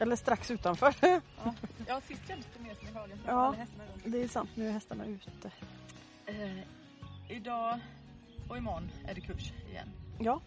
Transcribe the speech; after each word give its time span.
Eller 0.00 0.16
strax 0.16 0.50
utanför. 0.50 0.94
Ja, 1.00 1.54
ja 1.86 2.00
sist 2.00 2.22
det 2.26 2.62
mer 2.62 2.74
som 2.74 2.88
i 2.88 2.92
hagen. 2.92 3.18
Ja. 3.26 3.54
Det 4.04 4.22
är 4.22 4.28
sant, 4.28 4.50
nu 4.54 4.68
är 4.68 4.72
hästarna 4.72 5.04
ute. 5.06 5.50
Eh, 6.26 6.58
idag 7.28 7.78
och 8.48 8.56
imorgon 8.56 8.90
är 9.08 9.14
det 9.14 9.20
kurs 9.20 9.52
igen. 9.70 9.88
Ja, 10.18 10.40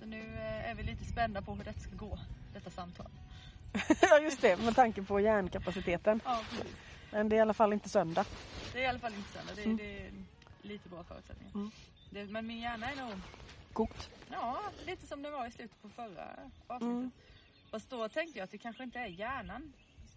Så 0.00 0.06
nu 0.06 0.20
eh, 0.20 0.70
är 0.70 0.74
vi 0.74 0.82
lite 0.82 1.04
spända 1.04 1.42
på 1.42 1.54
hur 1.54 1.64
detta 1.64 1.80
ska 1.80 1.96
gå, 1.96 2.18
detta 2.54 2.70
samtal. 2.70 3.06
ja 4.00 4.18
just 4.18 4.40
det, 4.40 4.56
med 4.64 4.76
tanke 4.76 5.02
på 5.02 5.20
hjärnkapaciteten. 5.20 6.20
Ja, 6.24 6.40
precis. 6.50 6.76
Men 7.10 7.28
det 7.28 7.36
är 7.36 7.38
i 7.38 7.40
alla 7.40 7.54
fall 7.54 7.72
inte 7.72 7.88
söndag. 7.88 8.24
Det 8.72 8.78
är 8.78 8.82
i 8.82 8.86
alla 8.86 8.98
fall 8.98 9.14
inte 9.14 9.30
söndag. 9.32 9.52
Det, 9.56 9.62
Mm. 9.64 9.76
det 9.76 10.06
är 10.06 10.10
lite 10.62 10.88
bra 10.88 11.04
förutsättningar. 11.04 11.54
Mm. 11.54 11.70
Det, 12.10 12.24
men 12.24 12.46
min 12.46 12.58
hjärna 12.60 12.90
är 12.90 12.96
nog, 12.96 13.12
Kokt. 13.72 14.10
ja, 14.30 14.60
lite 14.86 15.06
som 15.06 15.22
det 15.22 15.30
var 15.30 15.46
i 15.46 15.50
slutet 15.50 15.82
på 15.82 15.88
förra 15.88 16.24
avsnittet. 16.66 16.82
Mm. 16.82 17.10
Fast 17.70 17.90
då 17.90 18.08
tänkte 18.08 18.38
jag 18.38 18.44
att 18.44 18.50
det 18.50 18.58
kanske 18.58 18.82
inte 18.82 18.98
är 18.98 19.06
hjärnan. 19.06 19.72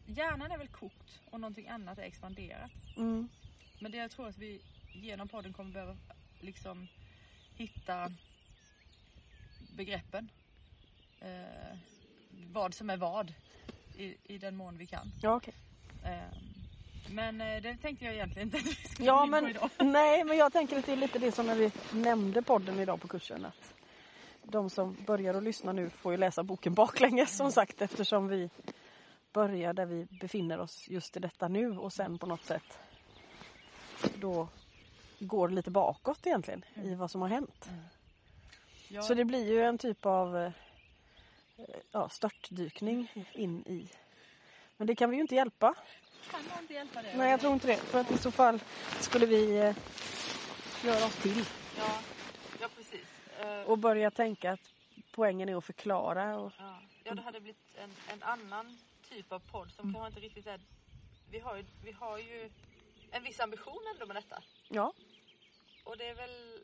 Hjärnan 0.05 0.51
är 0.51 0.57
väl 0.57 0.67
kokt 0.67 1.19
och 1.31 1.39
någonting 1.39 1.67
annat 1.67 1.97
är 1.97 2.03
expanderat. 2.03 2.71
Mm. 2.97 3.29
Men 3.79 3.91
det 3.91 3.97
jag 3.97 4.11
tror 4.11 4.27
att 4.27 4.37
vi 4.37 4.61
genom 4.93 5.27
podden 5.27 5.53
kommer 5.53 5.71
behöva 5.71 5.97
liksom 6.39 6.87
hitta 7.55 8.11
begreppen. 9.75 10.29
Eh, 11.21 11.77
vad 12.51 12.73
som 12.73 12.89
är 12.89 12.97
vad 12.97 13.33
i, 13.97 14.15
i 14.23 14.37
den 14.37 14.55
mån 14.55 14.77
vi 14.77 14.85
kan. 14.85 15.11
Ja, 15.21 15.35
okej. 15.35 15.53
Eh, 16.03 16.37
men 17.09 17.41
eh, 17.41 17.61
det 17.61 17.77
tänkte 17.77 18.05
jag 18.05 18.13
egentligen 18.13 18.47
inte 18.47 18.57
att 18.57 18.65
vi 18.65 18.73
skulle 18.89 19.07
Ja, 19.07 19.25
men, 19.25 19.49
idag. 19.49 19.69
nej, 19.79 20.23
men 20.23 20.37
jag 20.37 20.53
tänker 20.53 20.79
att 20.79 20.85
det 20.85 20.91
är 20.91 20.95
lite 20.95 21.19
det 21.19 21.31
som 21.31 21.45
när 21.45 21.55
vi 21.55 21.71
nämnde 21.91 22.41
podden 22.41 22.79
idag 22.79 23.01
på 23.01 23.07
kursen. 23.07 23.45
Att 23.45 23.72
de 24.43 24.69
som 24.69 24.97
börjar 25.05 25.33
att 25.33 25.43
lyssna 25.43 25.71
nu 25.71 25.89
får 25.89 26.11
ju 26.11 26.17
läsa 26.17 26.43
boken 26.43 26.73
baklänges 26.73 27.37
som 27.37 27.51
sagt 27.51 27.81
eftersom 27.81 28.27
vi 28.27 28.49
börjar 29.33 29.73
där 29.73 29.85
vi 29.85 30.05
befinner 30.05 30.59
oss 30.59 30.89
just 30.89 31.17
i 31.17 31.19
detta 31.19 31.47
nu 31.47 31.77
och 31.77 31.93
sen 31.93 32.19
på 32.19 32.25
något 32.25 32.45
sätt 32.45 32.79
då 34.15 34.47
går 35.19 35.49
lite 35.49 35.71
bakåt 35.71 36.27
egentligen 36.27 36.65
i 36.83 36.95
vad 36.95 37.11
som 37.11 37.21
har 37.21 37.29
hänt. 37.29 37.69
Ja, 38.87 39.01
Så 39.01 39.13
det 39.13 39.25
blir 39.25 39.45
ju 39.51 39.63
en 39.63 39.77
typ 39.77 40.05
av 40.05 40.37
eh, 40.37 40.51
ja, 41.91 42.09
störtdykning 42.09 43.25
in 43.33 43.63
i. 43.67 43.89
Men 44.77 44.87
det 44.87 44.95
kan 44.95 45.09
vi 45.09 45.15
ju 45.15 45.21
inte 45.21 45.35
hjälpa. 45.35 45.75
kan 46.31 46.41
nog 46.41 46.59
inte 46.61 46.73
hjälpa 46.73 47.01
det. 47.01 47.17
Nej, 47.17 47.31
jag 47.31 47.39
tror 47.39 47.53
inte 47.53 47.67
det. 47.67 47.77
För 47.77 47.99
att 47.99 48.11
i 48.11 48.17
så 48.17 48.31
fall 48.31 48.59
skulle 48.99 49.25
vi 49.25 49.57
eh, 49.57 49.75
göra 50.83 51.05
oss 51.05 51.15
till 51.21 51.45
Ja, 51.77 51.99
och 53.65 53.77
börja 53.77 54.11
tänka 54.11 54.51
att 54.51 54.69
poängen 55.11 55.49
är 55.49 55.55
att 55.55 55.65
förklara. 55.65 56.37
Och, 56.39 56.51
ja. 56.57 56.79
ja, 57.03 57.13
det 57.13 57.21
hade 57.21 57.39
blivit 57.39 57.75
en, 57.75 57.89
en 58.13 58.23
annan 58.23 58.77
typ 59.09 59.31
av 59.31 59.39
podd 59.39 59.71
som 59.71 59.83
Mm. 59.89 59.93
kanske 59.93 60.07
inte 60.07 60.19
riktigt 60.19 60.47
är... 60.47 60.59
Vi 61.31 61.39
har, 61.39 61.55
ju, 61.57 61.65
vi 61.83 61.91
har 61.91 62.17
ju 62.17 62.49
en 63.11 63.23
viss 63.23 63.39
ambition 63.39 63.79
ändå 63.93 64.05
med 64.05 64.15
detta. 64.15 64.43
ja, 64.69 64.93
Och 65.83 65.97
det 65.97 66.05
är 66.07 66.13
väl 66.15 66.59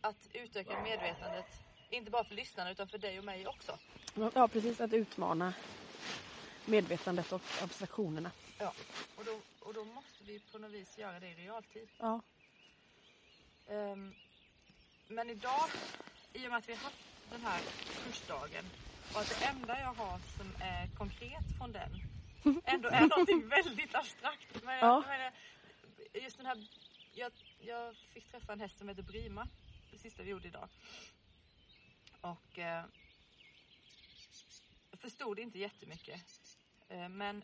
att 0.00 0.28
utöka 0.32 0.82
medvetandet, 0.82 1.46
inte 1.90 2.10
bara 2.10 2.24
för 2.24 2.34
lyssnarna 2.34 2.70
utan 2.70 2.88
för 2.88 2.98
dig 2.98 3.18
och 3.18 3.24
mig 3.24 3.46
också. 3.46 3.78
ja, 4.34 4.48
precis. 4.48 4.80
Att 4.80 4.92
utmana 4.92 5.54
medvetandet 6.64 7.32
och 7.32 7.42
abstraktionerna. 7.62 8.30
Ja. 8.58 8.72
Och, 9.16 9.24
då, 9.24 9.40
och 9.60 9.74
då 9.74 9.84
måste 9.84 10.24
vi 10.24 10.38
på 10.52 10.58
något 10.58 10.70
vis 10.70 10.98
göra 10.98 11.20
det 11.20 11.28
i 11.28 11.34
realtid. 11.34 11.88
Ja, 11.98 12.20
Ehm, 13.68 14.14
men 15.08 15.30
idag, 15.30 15.70
i 16.32 16.46
och 16.46 16.50
med 16.50 16.58
att 16.58 16.68
vi 16.68 16.72
har 16.74 16.82
haft 16.82 16.96
den 17.30 17.42
här 17.42 17.60
kursdagen 18.04 18.64
och 19.14 19.20
att 19.20 19.28
det 19.28 19.44
enda 19.46 19.80
jag 19.80 19.94
har 19.94 20.18
som 20.36 20.54
är 20.60 20.86
konkret 20.98 21.44
från 21.58 21.72
den 21.72 21.90
ändå 22.64 22.88
är 22.88 23.06
någonting 23.06 23.48
väldigt 23.48 23.94
abstrakt. 23.94 24.64
Men 24.64 24.78
jag, 24.78 24.88
Ja. 24.88 25.00
menar, 25.08 25.32
just 26.14 26.36
den 26.36 26.46
här, 26.46 26.66
jag, 27.14 27.32
jag 27.60 27.96
fick 27.96 28.30
träffa 28.30 28.52
en 28.52 28.60
häst 28.60 28.78
som 28.78 28.88
heter 28.88 29.02
Brima, 29.02 29.48
det 29.92 29.98
sista 29.98 30.22
vi 30.22 30.30
gjorde 30.30 30.48
idag. 30.48 30.68
Och 32.20 32.58
eh, 32.58 32.84
jag 34.90 35.00
förstod 35.00 35.38
inte 35.38 35.58
jättemycket. 35.58 36.20
Eh, 36.88 37.08
men 37.08 37.42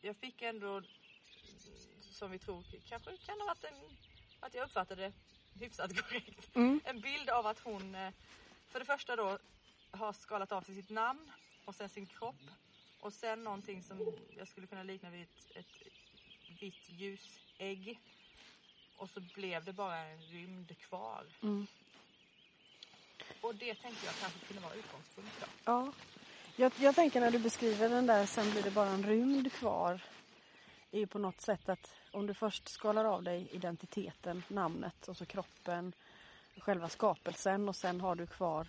jag 0.00 0.16
fick 0.16 0.42
ändå, 0.42 0.82
som 2.12 2.30
vi 2.30 2.38
tror, 2.38 2.64
kanske 2.88 3.16
kan 3.16 3.40
ha 3.40 3.46
varit 3.46 3.64
en, 3.64 3.74
att 4.40 4.54
jag 4.54 4.64
uppfattade 4.64 5.12
hyfsat 5.60 5.96
korrekt. 5.96 6.56
mm. 6.56 6.80
En 6.84 7.00
bild 7.00 7.30
av 7.30 7.46
att 7.46 7.58
hon 7.60 7.94
eh, 7.94 8.12
för 8.68 8.78
det 8.78 8.84
första 8.84 9.16
då 9.16 9.38
har 9.90 10.12
skalat 10.12 10.52
av 10.52 10.62
sig 10.62 10.74
sitt 10.74 10.90
namn 10.90 11.32
och 11.64 11.74
sen 11.74 11.88
sin 11.88 12.06
kropp. 12.06 12.50
Och 13.00 13.12
sen 13.12 13.44
någonting 13.44 13.82
som 13.82 14.12
jag 14.38 14.48
skulle 14.48 14.66
kunna 14.66 14.82
likna 14.82 15.10
vid 15.10 15.22
ett, 15.22 15.56
ett 15.56 15.88
vitt 16.60 16.90
ljusägg. 16.90 17.98
Och 18.96 19.10
så 19.10 19.20
blev 19.20 19.64
det 19.64 19.72
bara 19.72 19.96
en 19.96 20.22
rymd 20.22 20.78
kvar. 20.78 21.24
Mm. 21.42 21.66
Och 23.40 23.54
det 23.54 23.74
tänkte 23.74 24.06
jag 24.06 24.14
kanske 24.14 24.38
kunde 24.38 24.62
vara 24.62 24.74
utgångspunkt 24.74 25.40
då. 25.40 25.46
ja. 25.64 25.92
Jag, 26.56 26.72
jag 26.78 26.94
tänker 26.94 27.20
när 27.20 27.30
du 27.30 27.38
beskriver 27.38 27.88
den 27.88 28.06
där, 28.06 28.26
sen 28.26 28.50
blir 28.50 28.62
det 28.62 28.70
bara 28.70 28.88
en 28.88 29.06
rymd 29.06 29.52
kvar 29.52 30.00
är 30.92 30.98
ju 30.98 31.06
på 31.06 31.18
något 31.18 31.40
sätt 31.40 31.68
att 31.68 31.94
om 32.12 32.26
du 32.26 32.34
först 32.34 32.68
skalar 32.68 33.04
av 33.04 33.22
dig 33.22 33.48
identiteten, 33.52 34.42
namnet 34.48 35.08
och 35.08 35.16
så 35.16 35.26
kroppen, 35.26 35.92
själva 36.60 36.88
skapelsen 36.88 37.68
och 37.68 37.76
sen 37.76 38.00
har 38.00 38.14
du 38.14 38.26
kvar 38.26 38.66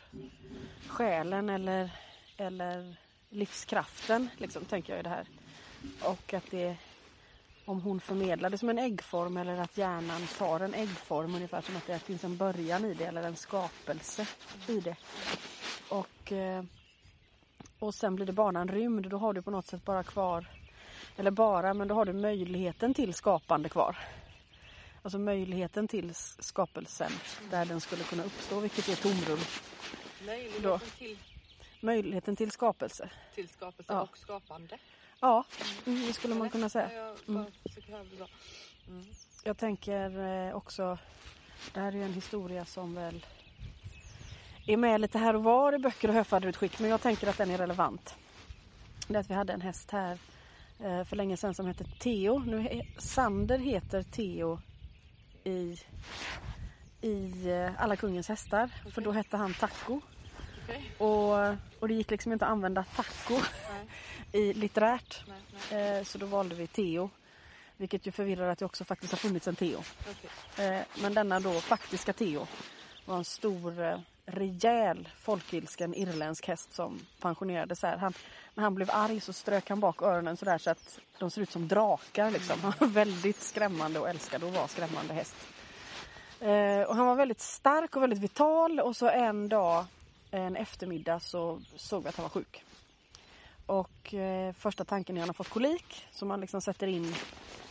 själen 0.87 1.49
eller, 1.49 1.91
eller 2.37 2.95
livskraften, 3.29 4.29
liksom, 4.37 4.65
tänker 4.65 4.93
jag 4.93 4.99
i 4.99 5.03
det 5.03 5.09
här. 5.09 5.27
Och 6.03 6.33
att 6.33 6.51
det, 6.51 6.77
om 7.65 7.81
hon 7.81 7.99
förmedlar 7.99 8.49
det 8.49 8.57
som 8.57 8.69
en 8.69 8.79
äggform 8.79 9.37
eller 9.37 9.57
att 9.57 9.77
hjärnan 9.77 10.21
tar 10.37 10.59
en 10.59 10.73
äggform, 10.73 11.35
ungefär 11.35 11.61
som 11.61 11.75
att 11.75 11.87
det 11.87 11.99
finns 11.99 12.23
en 12.23 12.37
början 12.37 12.85
i 12.85 12.93
det 12.93 13.05
eller 13.05 13.23
en 13.23 13.35
skapelse 13.35 14.27
i 14.67 14.79
det. 14.79 14.95
Och, 15.89 16.31
eh, 16.31 16.63
och 17.79 17.93
sen 17.93 18.15
blir 18.15 18.25
det 18.25 18.33
bara 18.33 18.59
en 18.59 18.67
rymd, 18.67 19.09
då 19.09 19.17
har 19.17 19.33
du 19.33 19.41
på 19.41 19.51
något 19.51 19.65
sätt 19.65 19.85
bara 19.85 20.03
kvar, 20.03 20.45
eller 21.17 21.31
bara, 21.31 21.73
men 21.73 21.87
då 21.87 21.95
har 21.95 22.05
du 22.05 22.13
möjligheten 22.13 22.93
till 22.93 23.13
skapande 23.13 23.69
kvar. 23.69 23.97
Alltså 25.01 25.19
möjligheten 25.19 25.87
till 25.87 26.15
skapelsen 26.15 27.11
där 27.51 27.65
den 27.65 27.81
skulle 27.81 28.03
kunna 28.03 28.23
uppstå, 28.23 28.59
vilket 28.59 28.89
är 28.89 28.95
tomrum. 28.95 29.45
Möjligheten 30.25 30.61
Då. 30.63 30.79
till, 30.97 31.19
Möjligheten 31.79 32.35
till 32.35 32.51
skapelse. 32.51 33.09
till 33.35 33.49
skapelse 33.49 33.93
Ja. 33.93 34.01
och 34.01 34.17
skapande. 34.17 34.77
Ja, 35.19 35.43
mm, 35.85 36.07
det 36.07 36.13
skulle 36.13 36.35
man 36.35 36.49
kunna 36.49 36.69
säga. 36.69 36.87
Bra. 37.25 38.27
Mm. 38.87 39.05
Jag 39.43 39.57
tänker 39.57 40.19
eh, 40.47 40.55
också, 40.55 40.97
det 41.73 41.79
här 41.79 41.87
är 41.91 41.95
ju 41.97 42.03
en 42.03 42.13
historia 42.13 42.65
som 42.65 42.95
väl 42.95 43.25
är 44.65 44.77
med 44.77 45.01
lite 45.01 45.17
här 45.17 45.35
och 45.35 45.43
var 45.43 45.73
i 45.73 45.79
böcker 45.79 46.07
och 46.07 46.13
höfadderutskick 46.13 46.79
men 46.79 46.89
jag 46.89 47.01
tänker 47.01 47.27
att 47.27 47.37
den 47.37 47.51
är 47.51 47.57
relevant. 47.57 48.15
Det 49.07 49.15
är 49.15 49.19
att 49.19 49.29
vi 49.29 49.33
hade 49.33 49.53
en 49.53 49.61
häst 49.61 49.91
här 49.91 50.19
för 50.81 51.15
länge 51.15 51.37
sedan 51.37 51.53
som 51.53 51.65
hette 51.65 51.83
Theo. 51.83 52.39
Nu, 52.39 52.81
Sander 52.97 53.57
heter 53.57 54.03
Theo 54.03 54.59
i, 55.43 55.77
i 57.01 57.49
eh, 57.49 57.71
Alla 57.77 57.95
kungens 57.95 58.29
hästar 58.29 58.69
för 58.91 59.01
då 59.01 59.11
hette 59.11 59.37
han 59.37 59.53
Taco. 59.53 60.01
Okej. 60.63 60.91
Och, 60.97 61.57
och 61.79 61.87
det 61.87 61.93
gick 61.93 62.11
liksom 62.11 62.33
inte 62.33 62.45
att 62.45 62.51
använda 62.51 62.85
taco 62.95 63.39
i 64.31 64.53
litterärt. 64.53 65.23
nej, 65.27 65.41
nej. 65.71 65.97
Eh, 65.97 66.03
så 66.03 66.17
då 66.17 66.25
valde 66.25 66.55
vi 66.55 66.67
Theo. 66.67 67.09
Vilket 67.77 68.07
ju 68.07 68.11
förvirrar 68.11 68.49
att 68.49 68.59
det 68.59 68.65
också 68.65 68.85
faktiskt 68.85 69.11
har 69.11 69.17
funnits 69.17 69.47
en 69.47 69.55
Theo. 69.55 69.83
Okej. 69.99 70.67
Eh, 70.67 70.81
men 71.01 71.13
denna 71.13 71.39
då 71.39 71.53
faktiska 71.53 72.13
Theo 72.13 72.47
var 73.05 73.17
en 73.17 73.25
stor, 73.25 73.81
eh, 73.83 73.99
rejäl, 74.25 75.09
folkilsken 75.17 75.93
irländsk 75.93 76.47
häst 76.47 76.73
som 76.73 76.99
pensionerades 77.21 77.81
här. 77.81 77.97
Han, 77.97 78.13
när 78.55 78.63
han 78.63 78.75
blev 78.75 78.89
arg 78.91 79.19
så 79.19 79.33
strök 79.33 79.69
han 79.69 79.79
bak 79.79 80.01
öronen 80.01 80.37
sådär 80.37 80.57
så 80.57 80.69
att 80.69 80.99
de 81.19 81.31
ser 81.31 81.41
ut 81.41 81.51
som 81.51 81.67
drakar 81.67 82.31
liksom. 82.31 82.59
Han 82.61 82.73
var 82.79 82.87
väldigt 82.87 83.41
skrämmande 83.41 83.99
och 83.99 84.09
älskade 84.09 84.47
att 84.47 84.53
vara 84.53 84.67
skrämmande 84.67 85.13
häst. 85.13 85.35
Eh, 86.39 86.81
och 86.81 86.95
han 86.95 87.05
var 87.05 87.15
väldigt 87.15 87.41
stark 87.41 87.95
och 87.95 88.03
väldigt 88.03 88.19
vital 88.19 88.79
och 88.79 88.95
så 88.95 89.09
en 89.09 89.49
dag, 89.49 89.85
en 90.31 90.55
eftermiddag 90.55 91.19
så 91.19 91.61
såg 91.75 92.03
vi 92.03 92.09
att 92.09 92.15
han 92.15 92.23
var 92.23 92.29
sjuk. 92.29 92.63
Och 93.65 94.13
eh, 94.13 94.53
första 94.53 94.85
tanken 94.85 95.17
är 95.17 95.21
att 95.21 95.23
han 95.23 95.29
har 95.29 95.33
fått 95.33 95.49
kolik 95.49 96.07
så 96.11 96.25
man 96.25 96.41
liksom 96.41 96.61
sätter 96.61 96.87
in 96.87 97.15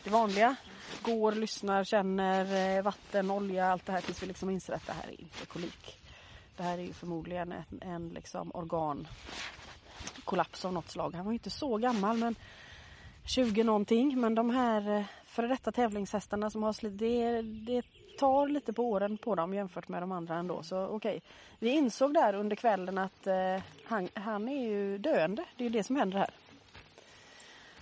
det 0.05 0.11
vanliga. 0.11 0.57
Går, 1.03 1.33
lyssnar, 1.33 1.85
känner 1.85 2.77
eh, 2.77 2.83
vatten, 2.83 3.31
olja, 3.31 3.73
allt 3.73 3.87
det 3.87 3.93
här 3.93 4.01
tills 4.01 4.23
vi 4.23 4.27
liksom 4.27 4.51
inser 4.51 4.73
att 4.73 4.87
det 4.87 4.93
här 4.93 5.09
är 5.09 5.21
inte 5.21 5.47
kolik. 5.47 6.00
Det 6.61 6.65
här 6.65 6.79
är 6.79 6.83
ju 6.83 6.93
förmodligen 6.93 7.53
en, 7.53 7.65
en 7.81 8.09
liksom 8.09 8.51
organkollaps 8.55 10.65
av 10.65 10.73
något 10.73 10.91
slag. 10.91 11.15
Han 11.15 11.25
var 11.25 11.33
ju 11.33 11.37
inte 11.37 11.51
så 11.51 11.77
gammal 11.77 12.17
men 12.17 12.35
20 13.25 13.65
någonting. 13.65 14.21
Men 14.21 14.35
de 14.35 14.51
här 14.51 14.97
eh, 14.97 15.05
före 15.25 15.49
detta 15.49 15.73
tävlingshästarna 15.73 16.51
som 16.51 16.63
har 16.63 16.73
slitit, 16.73 16.99
det 16.99 17.43
det 17.43 17.83
tar 18.19 18.49
lite 18.49 18.73
på 18.73 18.91
åren 18.91 19.19
på 19.19 19.35
dem 19.35 19.55
jämfört 19.55 19.89
med 19.89 20.03
de 20.03 20.13
andra 20.13 20.37
ändå. 20.37 20.63
Så 20.63 20.87
okej. 20.87 21.23
Vi 21.59 21.71
insåg 21.71 22.15
där 22.15 22.35
under 22.35 22.57
kvällen 22.57 22.99
att 22.99 23.27
eh, 23.27 23.63
han, 23.85 24.09
han 24.15 24.49
är 24.49 24.69
ju 24.69 24.99
döende. 24.99 25.45
Det 25.57 25.65
är 25.65 25.69
ju 25.69 25.73
det 25.73 25.83
som 25.83 25.97
händer 25.97 26.19
här. 26.19 26.31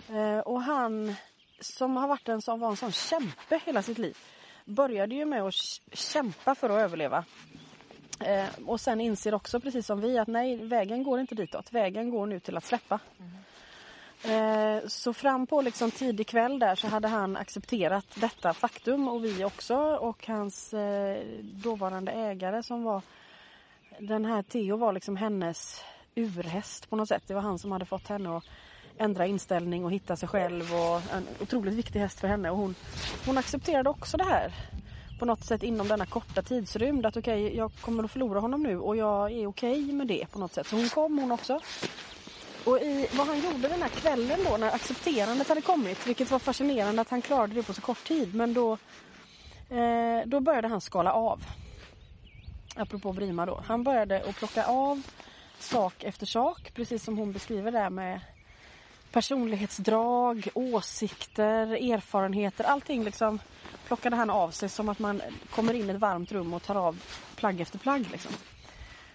Eh, 0.09 0.41
och 0.41 0.63
han 0.63 1.15
som 1.61 1.97
har 1.97 2.09
varit 2.09 2.29
en 2.29 2.43
sån, 2.43 2.61
var 2.61 2.71
en 2.71 2.77
sån 2.77 2.93
kämpe 2.93 3.61
hela 3.65 3.83
sitt 3.83 3.99
liv 3.99 4.17
började 4.69 5.15
ju 5.15 5.25
med 5.25 5.43
att 5.43 5.55
kämpa 5.93 6.55
för 6.55 6.71
att 6.71 6.81
överleva. 6.81 7.25
Eh, 8.21 8.47
och 8.67 8.81
sen 8.81 9.01
inser 9.01 9.35
också 9.35 9.61
precis 9.61 9.87
som 9.87 10.01
vi 10.01 10.19
att 10.19 10.29
nej, 10.29 10.57
vägen 10.57 11.03
går 11.03 11.21
inte 11.21 11.35
ditåt. 11.35 11.73
Vägen 11.73 12.11
går 12.11 12.27
nu 12.27 12.41
till 12.41 12.57
att 12.57 12.65
släppa. 12.65 13.01
Eh, 14.25 14.87
så 14.87 15.13
fram 15.13 15.47
på 15.47 15.61
liksom 15.61 15.91
tidig 15.91 16.27
kväll 16.27 16.59
där 16.59 16.75
så 16.75 16.87
hade 16.87 17.09
han 17.09 17.37
accepterat 17.37 18.07
detta 18.15 18.55
faktum 18.55 19.09
och 19.09 19.25
vi 19.25 19.45
också 19.45 19.77
och 19.77 20.27
hans 20.27 20.75
eh, 20.75 21.23
dåvarande 21.43 22.13
ägare 22.13 22.63
som 22.63 22.83
var 22.83 23.03
den 23.99 24.25
här 24.25 24.43
Theo 24.43 24.77
var 24.77 24.93
liksom 24.93 25.17
hennes 25.17 25.85
urhäst 26.15 26.91
på 26.91 26.97
något 26.97 27.09
sätt. 27.09 27.23
Det 27.27 27.35
var 27.35 27.41
han 27.41 27.59
som 27.59 27.73
hade 27.73 27.85
fått 27.85 28.09
henne 28.09 28.37
att 28.37 28.45
ändra 28.99 29.27
inställning 29.27 29.85
och 29.85 29.93
hitta 29.93 30.17
sig 30.17 30.29
själv 30.29 30.75
och 30.75 31.15
en 31.15 31.29
otroligt 31.41 31.75
viktig 31.75 32.01
häst 32.01 32.21
för 32.21 32.29
henne 32.29 32.51
och 32.51 32.57
hon, 32.57 32.75
hon 33.27 33.39
accepterade 33.39 33.91
också 33.91 34.17
det 34.17 34.25
här 34.25 34.53
på 35.19 35.25
något 35.25 35.45
sätt 35.45 35.63
inom 35.63 35.89
denna 35.89 36.07
korta 36.07 36.43
tidsrymd 36.43 37.07
att 37.07 37.17
okej, 37.17 37.45
okay, 37.45 37.57
jag 37.57 37.71
kommer 37.81 38.05
att 38.05 38.11
förlora 38.11 38.41
honom 38.41 38.63
nu 38.63 38.79
och 38.79 38.97
jag 38.97 39.33
är 39.33 39.47
okej 39.47 39.47
okay 39.47 39.93
med 39.93 40.07
det 40.07 40.27
på 40.33 40.39
något 40.39 40.55
sätt. 40.55 40.67
Så 40.67 40.77
hon 40.77 40.89
kom 40.89 41.19
hon 41.19 41.33
också. 41.33 41.61
Och 42.65 42.79
i 42.79 43.09
vad 43.13 43.27
han 43.27 43.41
gjorde 43.41 43.69
den 43.69 43.83
här 43.83 43.89
kvällen 43.89 44.45
då 44.45 44.57
när 44.57 44.75
accepterandet 44.75 45.49
hade 45.49 45.63
kommit, 45.63 46.07
vilket 46.07 46.31
var 46.31 46.39
fascinerande 46.39 47.03
att 47.03 47.11
han 47.11 47.23
klarade 47.23 47.55
det 47.55 47.63
på 47.63 47.75
så 47.75 47.83
kort 47.83 48.05
tid, 48.09 48.35
men 48.35 48.55
då, 48.55 48.73
eh, 49.69 50.27
då 50.27 50.41
började 50.41 50.69
han 50.69 50.81
skala 50.81 51.13
av. 51.13 51.41
Apropå 52.77 53.13
Brima 53.13 53.47
då. 53.47 53.61
Han 53.65 53.85
började 53.85 54.25
att 54.29 54.37
plocka 54.37 54.67
av 54.67 55.03
sak 55.59 56.05
efter 56.05 56.27
sak, 56.27 56.71
precis 56.75 57.05
som 57.05 57.19
hon 57.19 57.33
beskriver 57.33 57.73
det 57.73 57.91
med 57.91 58.21
personlighetsdrag, 59.13 60.49
åsikter, 60.55 61.93
erfarenheter, 61.93 62.65
allting 62.65 63.05
liksom 63.05 63.39
plockade 63.87 64.17
han 64.17 64.31
av 64.31 64.51
sig 64.51 64.69
som 64.69 64.89
att 64.89 64.99
man 64.99 65.23
kommer 65.51 65.75
in 65.75 65.91
i 65.91 65.93
ett 65.93 66.01
varmt 66.01 66.33
rum 66.33 66.55
och 66.55 66.63
tar 66.63 66.75
av 66.75 67.03
plagg 67.37 67.61
efter 67.61 67.79
plagg. 67.79 68.09
Liksom. 68.13 68.33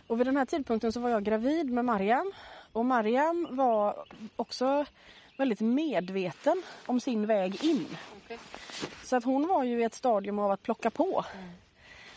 Och 0.07 0.19
vid 0.19 0.27
den 0.27 0.37
här 0.37 0.45
tidpunkten 0.45 0.93
så 0.93 0.99
var 0.99 1.09
jag 1.09 1.23
gravid 1.23 1.71
med 1.71 1.85
Mariam 1.85 2.31
och 2.71 2.85
Mariam 2.85 3.47
var 3.49 4.05
också 4.35 4.85
väldigt 5.37 5.59
medveten 5.59 6.63
om 6.85 6.99
sin 6.99 7.25
väg 7.25 7.63
in. 7.63 7.87
Okay. 8.25 8.37
Så 9.03 9.15
att 9.15 9.23
hon 9.23 9.47
var 9.47 9.63
ju 9.63 9.81
i 9.81 9.83
ett 9.83 9.93
stadium 9.93 10.39
av 10.39 10.51
att 10.51 10.63
plocka 10.63 10.89
på. 10.89 11.25
Mm. 11.33 11.49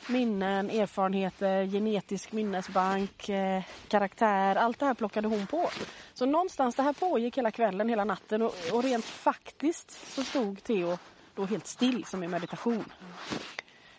Minnen, 0.09 0.71
erfarenheter, 0.71 1.67
genetisk 1.67 2.33
minnesbank, 2.33 3.29
eh, 3.29 3.63
karaktär. 3.89 4.57
Allt 4.57 4.79
det 4.79 4.87
här 4.87 4.95
plockade 4.95 5.29
hon 5.29 5.47
på. 5.47 5.71
Så 6.15 6.27
någonstans, 6.27 6.75
det 6.75 6.83
här 6.83 6.93
pågick 6.93 7.39
hela 7.39 7.51
kvällen, 7.51 7.89
hela 7.89 8.05
natten 8.05 8.43
och, 8.43 8.55
och 8.73 8.83
rent 8.83 9.05
faktiskt 9.05 10.15
så 10.15 10.25
stod 10.25 10.63
Theo 10.63 10.99
då 11.35 11.45
helt 11.45 11.67
still 11.67 12.05
som 12.05 12.23
i 12.23 12.29
meditation. 12.29 12.85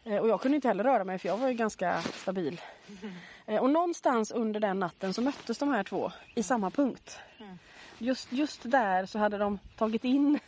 Mm. 0.04 0.22
Och 0.22 0.30
jag 0.30 0.42
kunde 0.42 0.56
inte 0.56 0.68
heller 0.68 0.84
röra 0.84 1.04
mig 1.04 1.20
för 1.20 1.28
jag 1.30 1.38
var 1.38 1.48
ju 1.48 1.54
ganska 1.54 2.02
stabil. 2.02 2.62
Mm. 3.48 3.64
Och 3.64 3.70
någonstans 3.70 4.32
under 4.32 4.60
den 4.60 4.80
natten 4.80 5.14
så 5.14 5.22
möttes 5.22 5.58
de 5.58 5.70
här 5.70 5.84
två 5.84 6.12
i 6.36 6.44
samma 6.44 6.70
punkt. 6.70 7.20
Mm. 7.40 7.58
Just, 7.98 8.32
just 8.32 8.72
där 8.72 9.06
så 9.06 9.20
hade 9.20 9.38
de 9.38 9.60
tagit 9.78 10.04
in 10.04 10.40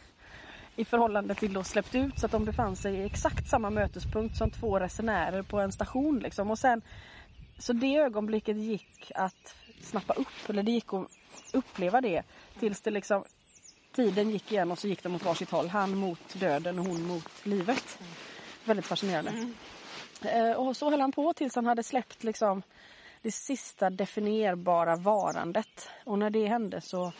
i 0.80 0.86
förhållande 0.86 1.36
till 1.36 1.54
då 1.54 1.64
släppt 1.64 1.96
ut 1.96 2.20
så 2.20 2.26
att 2.26 2.32
de 2.32 2.46
befann 2.46 2.76
sig 2.76 2.96
i 2.96 3.06
exakt 3.06 3.48
samma 3.48 3.70
mötespunkt 3.70 4.36
som 4.36 4.52
två 4.52 4.80
resenärer 4.80 5.42
på 5.42 5.60
en 5.60 5.72
station. 5.72 6.20
Liksom. 6.20 6.52
Och 6.52 6.60
sen, 6.60 6.82
så 7.58 7.74
det 7.74 7.96
ögonblicket 7.96 8.58
gick 8.58 9.12
att 9.16 9.56
snappa 9.82 10.14
upp, 10.14 10.50
eller 10.50 10.64
det 10.64 10.72
gick 10.72 10.94
att 10.94 11.08
uppleva 11.54 12.02
det 12.02 12.24
tills 12.60 12.82
det 12.82 12.92
liksom 12.92 13.24
tiden 13.96 14.30
gick 14.30 14.52
igen 14.52 14.72
och 14.72 14.80
så 14.80 14.88
gick 14.88 15.04
de 15.04 15.16
åt 15.16 15.26
varsitt 15.26 15.50
håll. 15.50 15.68
Han 15.68 15.96
mot 15.96 16.40
döden 16.40 16.80
och 16.80 16.86
hon 16.86 17.04
mot 17.04 17.46
livet. 17.46 17.98
Mm. 18.00 18.12
Väldigt 18.66 18.86
fascinerande. 18.86 19.32
Mm. 19.32 19.56
Eh, 20.22 20.58
och 20.58 20.78
så 20.78 20.90
höll 20.90 21.02
han 21.02 21.12
på 21.12 21.34
tills 21.34 21.56
han 21.56 21.66
hade 21.66 21.84
släppt 21.84 22.24
liksom 22.24 22.64
det 23.22 23.32
sista 23.32 23.90
definierbara 23.90 24.96
varandet. 24.96 25.90
Och 26.04 26.20
när 26.20 26.30
det 26.30 26.48
hände 26.48 26.82
så 26.82 27.12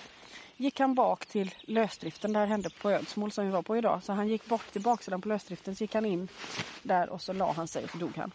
gick 0.60 0.80
han 0.80 0.96
bak 0.96 1.26
till 1.26 1.56
lösdriften. 1.62 2.34
Det 2.34 2.46
hände 2.46 2.70
på 2.70 2.92
Ödsmål 2.92 3.32
som 3.32 3.46
vi 3.46 3.52
var 3.52 3.62
på 3.62 3.78
idag. 3.78 4.04
Så 4.04 4.14
han 4.14 4.28
gick 4.28 4.46
bort 4.46 4.72
till 4.72 4.82
baksidan 4.82 5.22
på 5.22 5.30
lösdriften. 5.30 5.76
Så 5.76 5.84
gick 5.84 5.94
han 5.94 6.06
in 6.06 6.28
där 6.84 7.10
och 7.10 7.22
så 7.22 7.34
la 7.34 7.52
han 7.52 7.68
sig 7.68 7.84
och 7.84 7.90
så 7.90 7.98
dog 7.98 8.18
han. 8.18 8.32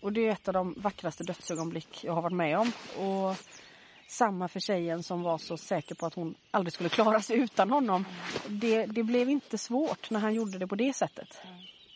Och 0.00 0.12
det 0.12 0.28
är 0.28 0.32
ett 0.32 0.48
av 0.48 0.54
de 0.54 0.74
vackraste 0.76 1.24
dödsögonblick 1.24 2.04
jag 2.04 2.12
har 2.12 2.22
varit 2.22 2.36
med 2.36 2.58
om. 2.58 2.72
Och 3.06 3.36
samma 4.08 4.48
för 4.48 4.60
tjejen 4.60 5.02
som 5.02 5.22
var 5.22 5.38
så 5.38 5.56
säker 5.56 5.94
på 5.94 6.06
att 6.06 6.14
hon 6.14 6.34
aldrig 6.50 6.72
skulle 6.72 6.88
klara 6.88 7.20
sig 7.20 7.38
utan 7.38 7.70
honom. 7.70 8.04
Det, 8.48 8.86
det 8.86 9.02
blev 9.02 9.30
inte 9.30 9.58
svårt 9.58 10.10
när 10.10 10.20
han 10.20 10.34
gjorde 10.34 10.58
det 10.58 10.66
på 10.66 10.74
det 10.76 10.96
sättet. 10.96 11.40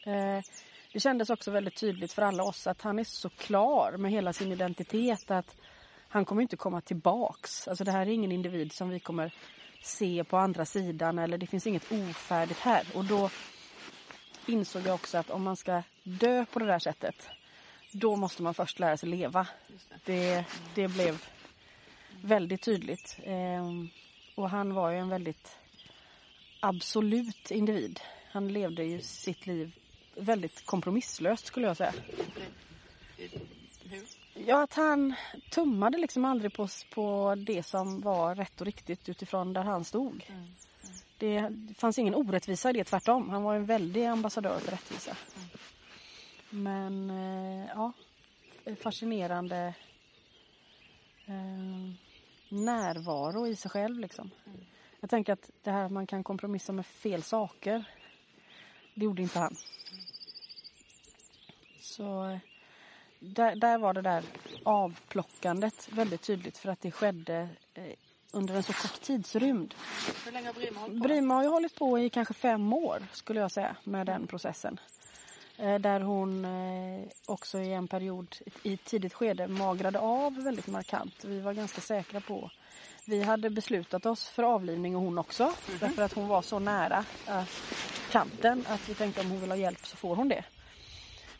Eh, 0.06 0.44
det 0.92 1.00
kändes 1.00 1.30
också 1.30 1.50
väldigt 1.50 1.76
tydligt 1.76 2.12
för 2.12 2.22
alla 2.22 2.42
oss 2.42 2.66
att 2.66 2.82
han 2.82 2.98
är 2.98 3.04
så 3.04 3.28
klar 3.28 3.96
med 3.96 4.10
hela 4.10 4.32
sin 4.32 4.52
identitet 4.52 5.30
att 5.30 5.56
han 6.16 6.24
kommer 6.24 6.42
inte 6.42 6.56
komma 6.56 6.80
tillbaks. 6.80 7.68
Alltså 7.68 7.84
det 7.84 7.92
här 7.92 8.06
är 8.06 8.10
ingen 8.10 8.32
individ 8.32 8.72
som 8.72 8.88
vi 8.88 9.00
kommer 9.00 9.30
se 9.82 10.24
på 10.24 10.36
andra 10.36 10.64
sidan 10.64 11.18
eller 11.18 11.38
det 11.38 11.46
finns 11.46 11.66
inget 11.66 11.92
ofärdigt 11.92 12.60
här. 12.60 12.84
Och 12.94 13.04
då 13.04 13.30
insåg 14.46 14.82
jag 14.86 14.94
också 14.94 15.18
att 15.18 15.30
om 15.30 15.42
man 15.42 15.56
ska 15.56 15.82
dö 16.02 16.44
på 16.44 16.58
det 16.58 16.66
där 16.66 16.78
sättet 16.78 17.28
då 17.92 18.16
måste 18.16 18.42
man 18.42 18.54
först 18.54 18.78
lära 18.78 18.96
sig 18.96 19.08
leva. 19.08 19.48
Det, 20.04 20.44
det 20.74 20.88
blev 20.88 21.18
väldigt 22.22 22.62
tydligt. 22.62 23.18
Ehm, 23.24 23.88
och 24.34 24.50
han 24.50 24.74
var 24.74 24.90
ju 24.90 24.98
en 24.98 25.08
väldigt 25.08 25.58
absolut 26.60 27.50
individ. 27.50 28.00
Han 28.32 28.48
levde 28.48 28.84
ju 28.84 29.00
sitt 29.00 29.46
liv 29.46 29.72
väldigt 30.14 30.66
kompromisslöst 30.66 31.46
skulle 31.46 31.66
jag 31.66 31.76
säga. 31.76 31.94
Ja, 34.44 34.62
att 34.62 34.74
han 34.74 35.14
tummade 35.50 35.98
liksom 35.98 36.24
aldrig 36.24 36.52
på, 36.52 36.68
på 36.94 37.34
det 37.46 37.62
som 37.62 38.00
var 38.00 38.34
rätt 38.34 38.60
och 38.60 38.66
riktigt 38.66 39.08
utifrån 39.08 39.52
där 39.52 39.62
han 39.62 39.84
stod. 39.84 40.24
Mm. 40.28 40.40
Mm. 40.40 40.52
Det 41.18 41.74
fanns 41.78 41.98
ingen 41.98 42.14
orättvisa 42.14 42.70
i 42.70 42.72
det, 42.72 42.84
tvärtom. 42.84 43.30
Han 43.30 43.42
var 43.42 43.54
en 43.54 43.66
väldig 43.66 44.04
ambassadör 44.04 44.58
för 44.58 44.70
rättvisa. 44.70 45.16
Mm. 45.36 45.48
Men 46.50 47.10
eh, 47.10 47.66
ja, 47.74 47.92
fascinerande 48.80 49.74
eh, 51.26 51.92
närvaro 52.48 53.46
i 53.46 53.56
sig 53.56 53.70
själv. 53.70 53.98
Liksom. 53.98 54.30
Mm. 54.46 54.60
Jag 55.00 55.10
tänker 55.10 55.32
att 55.32 55.50
det 55.62 55.70
här 55.70 55.84
att 55.84 55.92
man 55.92 56.06
kan 56.06 56.24
kompromissa 56.24 56.72
med 56.72 56.86
fel 56.86 57.22
saker, 57.22 57.84
det 58.94 59.04
gjorde 59.04 59.22
inte 59.22 59.38
han. 59.38 59.56
Så 61.80 62.38
där, 63.20 63.56
där 63.56 63.78
var 63.78 63.94
det 63.94 64.02
där 64.02 64.24
avplockandet 64.62 65.88
väldigt 65.92 66.22
tydligt 66.22 66.58
för 66.58 66.68
att 66.68 66.80
det 66.80 66.90
skedde 66.90 67.48
eh, 67.74 67.84
under 68.32 68.54
en 68.54 68.62
så 68.62 68.72
kort 68.72 69.00
tidsrymd. 69.00 69.74
Hur 70.24 70.32
länge 70.32 70.46
har 70.46 70.54
Brima 70.54 70.80
hållit 70.80 71.02
på? 71.02 71.08
Brima 71.08 71.34
har 71.34 71.42
ju 71.42 71.48
hållit 71.48 71.74
på 71.74 71.98
i 71.98 72.10
kanske 72.10 72.34
fem 72.34 72.72
år 72.72 73.02
skulle 73.12 73.40
jag 73.40 73.50
säga 73.50 73.76
med 73.84 74.06
den 74.06 74.26
processen. 74.26 74.80
Eh, 75.58 75.78
där 75.78 76.00
hon 76.00 76.44
eh, 76.44 77.08
också 77.26 77.58
i 77.58 77.72
en 77.72 77.88
period 77.88 78.36
i 78.62 78.74
ett 78.74 78.84
tidigt 78.84 79.14
skede 79.14 79.48
magrade 79.48 79.98
av 79.98 80.42
väldigt 80.42 80.66
markant. 80.66 81.24
Vi 81.24 81.40
var 81.40 81.52
ganska 81.52 81.80
säkra 81.80 82.20
på 82.20 82.50
vi 83.08 83.22
hade 83.22 83.50
beslutat 83.50 84.06
oss 84.06 84.28
för 84.28 84.42
avlivning 84.42 84.96
och 84.96 85.02
hon 85.02 85.18
också. 85.18 85.42
Mm 85.42 85.54
-hmm. 85.56 85.78
Därför 85.80 86.02
att 86.02 86.12
hon 86.12 86.28
var 86.28 86.42
så 86.42 86.58
nära 86.58 87.04
kanten 88.10 88.64
att 88.68 88.88
vi 88.88 88.94
tänkte 88.94 89.20
om 89.20 89.30
hon 89.30 89.40
vill 89.40 89.50
ha 89.50 89.56
hjälp 89.56 89.86
så 89.86 89.96
får 89.96 90.16
hon 90.16 90.28
det. 90.28 90.44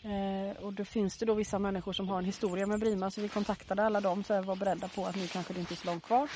Eh, 0.07 0.65
och 0.65 0.73
då 0.73 0.85
finns 0.85 1.17
det 1.17 1.27
då 1.27 1.35
vissa 1.35 1.59
människor 1.59 1.93
som 1.93 2.09
har 2.09 2.19
en 2.19 2.25
historia 2.25 2.67
med 2.67 2.81
Brima 2.81 3.11
så 3.11 3.21
vi 3.21 3.29
kontaktade 3.29 3.83
alla 3.83 4.01
dem 4.01 4.25
så 4.25 4.33
jag 4.33 4.43
var 4.43 4.57
beredda 4.57 4.89
på 4.89 5.07
att 5.07 5.17
nu 5.17 5.27
kanske 5.29 5.53
det 5.53 5.61
inte 5.61 5.75
är 5.75 5.77
så 5.77 5.87
långt 5.87 6.05
kvar. 6.05 6.29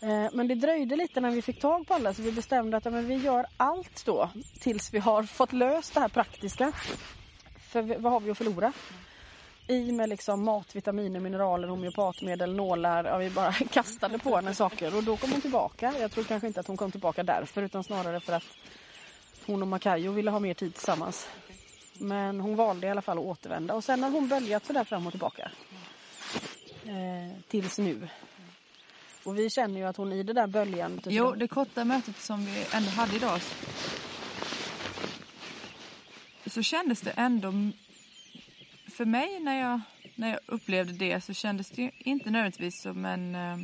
Eh, 0.00 0.28
men 0.32 0.48
det 0.48 0.54
dröjde 0.54 0.96
lite 0.96 1.20
när 1.20 1.30
vi 1.30 1.42
fick 1.42 1.60
tag 1.60 1.86
på 1.86 1.94
alla 1.94 2.14
så 2.14 2.22
vi 2.22 2.32
bestämde 2.32 2.76
att 2.76 2.84
ja, 2.84 2.90
men 2.90 3.08
vi 3.08 3.14
gör 3.14 3.46
allt 3.56 4.06
då 4.06 4.30
tills 4.60 4.94
vi 4.94 4.98
har 4.98 5.22
fått 5.22 5.52
löst 5.52 5.94
det 5.94 6.00
här 6.00 6.08
praktiska. 6.08 6.72
För 7.58 7.82
vad 7.82 8.12
har 8.12 8.20
vi 8.20 8.30
att 8.30 8.38
förlora? 8.38 8.72
I 9.66 9.92
med 9.92 10.08
liksom 10.08 10.44
mat, 10.44 10.76
vitaminer, 10.76 11.20
mineraler, 11.20 11.68
homeopatmedel, 11.68 12.54
nålar. 12.54 13.04
Ja, 13.04 13.16
vi 13.16 13.30
bara 13.30 13.52
kastade 13.72 14.18
på 14.18 14.36
henne 14.36 14.54
saker 14.54 14.96
och 14.96 15.04
då 15.04 15.16
kom 15.16 15.32
hon 15.32 15.40
tillbaka. 15.40 15.94
Jag 16.00 16.10
tror 16.10 16.24
kanske 16.24 16.46
inte 16.46 16.60
att 16.60 16.66
hon 16.66 16.76
kom 16.76 16.90
tillbaka 16.90 17.22
därför 17.22 17.62
utan 17.62 17.84
snarare 17.84 18.20
för 18.20 18.32
att 18.32 18.58
hon 19.46 19.62
och 19.62 19.68
Makayo 19.68 20.12
ville 20.12 20.30
ha 20.30 20.38
mer 20.38 20.54
tid 20.54 20.74
tillsammans. 20.74 21.28
Men 21.98 22.40
hon 22.40 22.56
valde 22.56 22.86
i 22.86 22.90
alla 22.90 23.02
fall 23.02 23.18
att 23.18 23.24
återvända 23.24 23.74
och 23.74 23.84
sen 23.84 24.02
har 24.02 24.10
hon 24.10 24.28
böljat 24.28 24.66
sådär 24.66 24.84
fram 24.84 25.06
och 25.06 25.12
tillbaka. 25.12 25.50
Eh, 26.86 27.40
tills 27.48 27.78
nu. 27.78 28.08
Och 29.24 29.38
vi 29.38 29.50
känner 29.50 29.80
ju 29.80 29.86
att 29.86 29.96
hon 29.96 30.12
i 30.12 30.22
det 30.22 30.32
där 30.32 30.46
böljandet... 30.46 31.06
Jo, 31.12 31.32
det 31.32 31.48
korta 31.48 31.84
mötet 31.84 32.16
som 32.20 32.44
vi 32.46 32.66
ändå 32.72 32.90
hade 32.90 33.16
idag 33.16 33.40
så 36.46 36.62
kändes 36.62 37.00
det 37.00 37.10
ändå 37.10 37.52
för 38.96 39.04
mig 39.04 39.40
när 39.40 39.60
jag, 39.60 39.80
när 40.14 40.28
jag 40.30 40.38
upplevde 40.46 40.92
det 40.92 41.20
så 41.24 41.32
kändes 41.34 41.70
det 41.70 41.90
inte 41.98 42.30
nödvändigtvis 42.30 42.82
som 42.82 43.04
en 43.04 43.34
eh, 43.34 43.56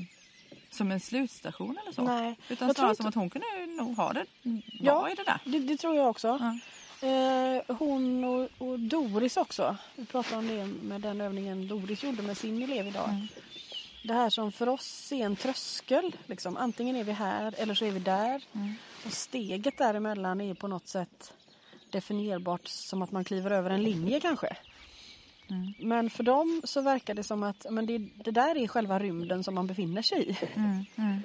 som 0.71 0.91
en 0.93 1.01
slutstation 1.01 1.79
eller 1.83 1.93
så. 1.93 2.03
Nej. 2.03 2.35
Utan 2.49 2.75
snarare 2.75 2.91
inte- 2.91 2.97
som 3.03 3.07
att 3.09 3.15
hon 3.15 3.31
kunde 3.31 3.47
nog 3.67 3.97
ha 3.97 4.13
det 4.13 4.27
Ja. 4.43 4.93
bra 5.01 5.11
i 5.11 5.15
det 5.15 5.25
där. 5.25 5.39
Det, 5.45 5.59
det 5.59 5.77
tror 5.77 5.97
jag 5.97 6.11
också. 6.11 6.29
Ja. 6.41 6.59
Eh, 7.02 7.76
hon 7.76 8.25
och, 8.25 8.49
och 8.59 8.78
Doris 8.78 9.37
också. 9.37 9.76
Vi 9.97 10.04
pratade 10.04 10.37
om 10.37 10.49
det 10.49 10.66
med 10.66 11.00
den 11.00 11.21
övningen 11.21 11.69
Doris 11.69 12.04
gjorde 12.04 12.23
med 12.23 12.37
sin 12.37 12.62
elev 12.62 12.87
idag. 12.87 13.09
Mm. 13.09 13.26
Det 14.04 14.14
här 14.14 14.30
som 14.30 14.52
för 14.52 14.69
oss 14.69 15.12
är 15.12 15.25
en 15.25 15.37
tröskel. 15.37 16.16
Liksom. 16.26 16.57
Antingen 16.57 16.97
är 16.97 17.04
vi 17.04 17.12
här 17.12 17.54
eller 17.59 17.75
så 17.75 17.85
är 17.85 17.90
vi 17.90 17.99
där. 17.99 18.42
Mm. 18.52 18.75
Och 19.07 19.12
steget 19.12 19.78
däremellan 19.78 20.40
är 20.40 20.54
på 20.54 20.69
något 20.69 20.88
sätt 20.88 21.33
definierbart 21.90 22.69
som 22.69 23.02
att 23.02 23.12
man 23.12 23.25
kliver 23.25 23.50
över 23.50 23.71
en 23.71 23.83
linje 23.83 24.21
kanske. 24.21 24.57
Mm. 25.50 25.75
Men 25.78 26.11
för 26.11 26.23
dem 26.23 26.62
så 26.64 26.80
verkar 26.80 27.14
det 27.14 27.23
som 27.25 27.42
att 27.42 27.66
men 27.71 27.87
det, 27.87 27.99
det 27.99 28.30
där 28.30 28.57
är 28.57 28.69
själva 28.69 28.99
rymden 28.99 29.45
som 29.45 29.54
man 29.54 29.66
befinner 29.66 30.02
sig 30.02 30.28
i. 30.30 30.37
Mm. 30.54 30.85
Mm. 30.97 31.23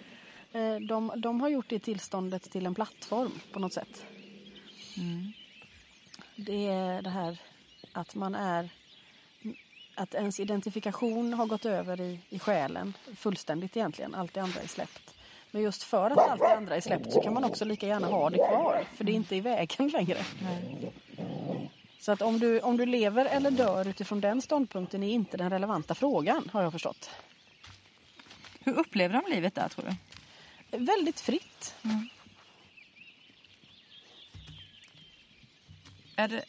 Eh, 0.51 0.87
De, 0.87 1.11
de 1.17 1.41
har 1.41 1.49
gjort 1.49 1.69
det 1.69 1.79
tillståndet 1.79 2.51
till 2.51 2.65
en 2.65 2.75
plattform 2.75 3.31
på 3.51 3.59
något 3.59 3.73
sätt. 3.73 4.05
Mm. 4.97 5.33
Det 6.35 6.67
är 6.67 7.01
det 7.01 7.09
här 7.09 7.37
att 7.91 8.15
man 8.15 8.35
är 8.35 8.69
att 9.95 10.13
ens 10.13 10.39
identifikation 10.39 11.33
har 11.33 11.45
gått 11.45 11.65
över 11.65 12.01
i, 12.01 12.19
i 12.29 12.39
själen 12.39 12.97
fullständigt 13.15 13.77
egentligen. 13.77 14.15
Allt 14.15 14.33
det 14.33 14.39
andra 14.39 14.61
är 14.61 14.67
släppt. 14.67 15.15
Men 15.51 15.61
just 15.61 15.83
för 15.83 16.11
att 16.11 16.17
allt 16.17 16.41
det 16.41 16.55
andra 16.55 16.75
är 16.75 16.81
släppt 16.81 17.13
så 17.13 17.21
kan 17.21 17.33
man 17.33 17.43
också 17.43 17.65
lika 17.65 17.87
gärna 17.87 18.07
ha 18.07 18.29
det 18.29 18.37
kvar. 18.37 18.85
För 18.95 19.03
det 19.03 19.11
är 19.11 19.15
inte 19.15 19.35
i 19.35 19.41
vägen 19.41 19.87
längre. 19.93 20.25
Nej. 20.41 20.91
Så 21.99 22.11
att 22.11 22.21
om 22.21 22.39
du, 22.39 22.59
om 22.59 22.77
du 22.77 22.85
lever 22.85 23.25
eller 23.25 23.51
dör 23.51 23.87
utifrån 23.87 24.21
den 24.21 24.41
ståndpunkten 24.41 25.03
är 25.03 25.09
inte 25.09 25.37
den 25.37 25.49
relevanta 25.49 25.95
frågan 25.95 26.49
har 26.53 26.61
jag 26.63 26.71
förstått. 26.71 27.09
Hur 28.59 28.73
upplever 28.79 29.21
de 29.21 29.31
livet 29.31 29.55
där 29.55 29.69
tror 29.69 29.85
du? 29.85 29.95
Väldigt 30.77 31.19
fritt. 31.19 31.75
Är 36.15 36.27
det... 36.27 36.43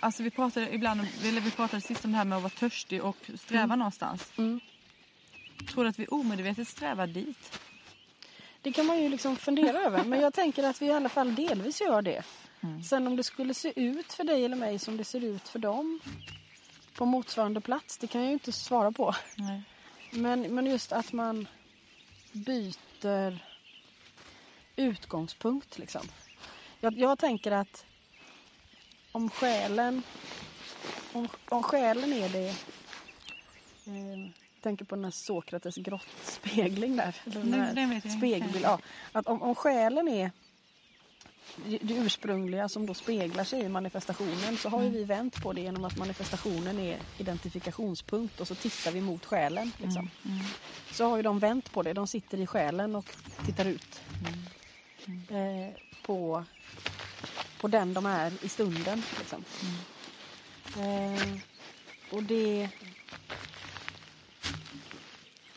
Alltså 0.00 0.22
vi 0.22 0.30
pratade 0.30 0.74
ibland 0.74 1.00
eller 1.24 1.40
vi 1.40 1.50
pratade 1.50 1.82
sist 1.82 2.04
om 2.04 2.12
det 2.12 2.18
här 2.18 2.24
med 2.24 2.36
att 2.36 2.42
vara 2.42 2.50
törstig 2.50 3.04
och 3.04 3.30
sträva 3.38 3.76
någonstans. 3.76 4.32
Mm. 4.36 4.60
Tror 5.68 5.84
du 5.84 5.90
att 5.90 5.98
vi 5.98 6.06
omedvetet 6.06 6.68
strävar 6.68 7.06
dit? 7.06 7.60
Det 8.62 8.72
kan 8.72 8.86
man 8.86 9.02
ju 9.02 9.08
liksom 9.08 9.36
fundera 9.36 9.78
över. 9.86 10.04
Men 10.04 10.20
jag 10.20 10.34
tänker 10.34 10.62
att 10.62 10.82
vi 10.82 10.86
i 10.86 10.92
alla 10.92 11.08
fall 11.08 11.34
delvis 11.34 11.80
gör 11.80 12.02
det. 12.02 12.22
Mm. 12.60 12.82
Sen 12.82 13.06
om 13.06 13.16
det 13.16 13.22
skulle 13.22 13.54
se 13.54 13.72
ut 13.76 14.12
för 14.12 14.24
dig 14.24 14.44
eller 14.44 14.56
mig 14.56 14.78
som 14.78 14.96
det 14.96 15.04
ser 15.04 15.24
ut 15.24 15.48
för 15.48 15.58
dem 15.58 16.00
på 16.94 17.04
motsvarande 17.04 17.60
plats, 17.60 17.98
det 17.98 18.06
kan 18.06 18.20
jag 18.20 18.28
ju 18.28 18.32
inte 18.32 18.52
svara 18.52 18.92
på. 18.92 19.14
Nej. 19.34 19.62
Men, 20.12 20.54
men 20.54 20.66
just 20.66 20.92
att 20.92 21.12
man 21.12 21.48
byter 22.32 23.38
utgångspunkt 24.76 25.78
liksom. 25.78 26.02
Jag, 26.80 26.98
jag 26.98 27.18
tänker 27.18 27.52
att 27.52 27.84
om 29.12 29.30
själen 29.30 30.02
om, 31.12 31.28
om 31.48 31.62
själen 31.62 32.12
är 32.12 32.28
det 32.28 32.48
eh, 33.86 34.20
jag 34.60 34.62
tänker 34.62 34.84
på 34.84 34.94
den 34.94 35.04
här 35.04 35.10
Sokrates 35.10 35.76
grottspegling 35.76 36.96
där. 36.96 37.16
Den 37.24 37.52
här 37.52 37.74
den 37.74 38.00
spegelbild. 38.00 38.64
Ja, 38.64 38.80
att 39.12 39.26
om, 39.26 39.42
om 39.42 39.54
själen 39.54 40.08
är 40.08 40.30
det 41.82 41.94
ursprungliga 41.94 42.68
som 42.68 42.86
då 42.86 42.94
speglar 42.94 43.44
sig 43.44 43.60
i 43.60 43.68
manifestationen 43.68 44.56
så 44.56 44.68
har 44.68 44.82
ju 44.82 44.88
vi 44.88 45.04
vänt 45.04 45.42
på 45.42 45.52
det 45.52 45.60
genom 45.60 45.84
att 45.84 45.96
manifestationen 45.96 46.78
är 46.78 46.98
identifikationspunkt 47.18 48.40
och 48.40 48.48
så 48.48 48.54
tittar 48.54 48.92
vi 48.92 49.00
mot 49.00 49.26
själen. 49.26 49.72
Liksom. 49.78 50.10
Mm. 50.24 50.38
Så 50.92 51.08
har 51.08 51.16
ju 51.16 51.22
de 51.22 51.38
vänt 51.38 51.72
på 51.72 51.82
det. 51.82 51.92
De 51.92 52.06
sitter 52.06 52.40
i 52.40 52.46
själen 52.46 52.96
och 52.96 53.04
tittar 53.46 53.64
ut 53.64 54.00
eh, 55.30 55.74
på, 56.02 56.44
på 57.60 57.68
den 57.68 57.94
de 57.94 58.06
är 58.06 58.44
i 58.44 58.48
stunden. 58.48 59.04
Liksom. 59.18 59.44
Eh, 60.74 61.40
och 62.08 62.22
det 62.22 62.70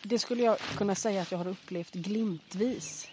det 0.04 0.20
skulle 0.20 0.44
jag 0.44 0.58
kunna 0.76 0.96
säga 0.96 1.22
att 1.22 1.32
jag 1.32 1.38
har 1.38 1.48
upplevt 1.48 1.94
glimtvis. 1.94 3.12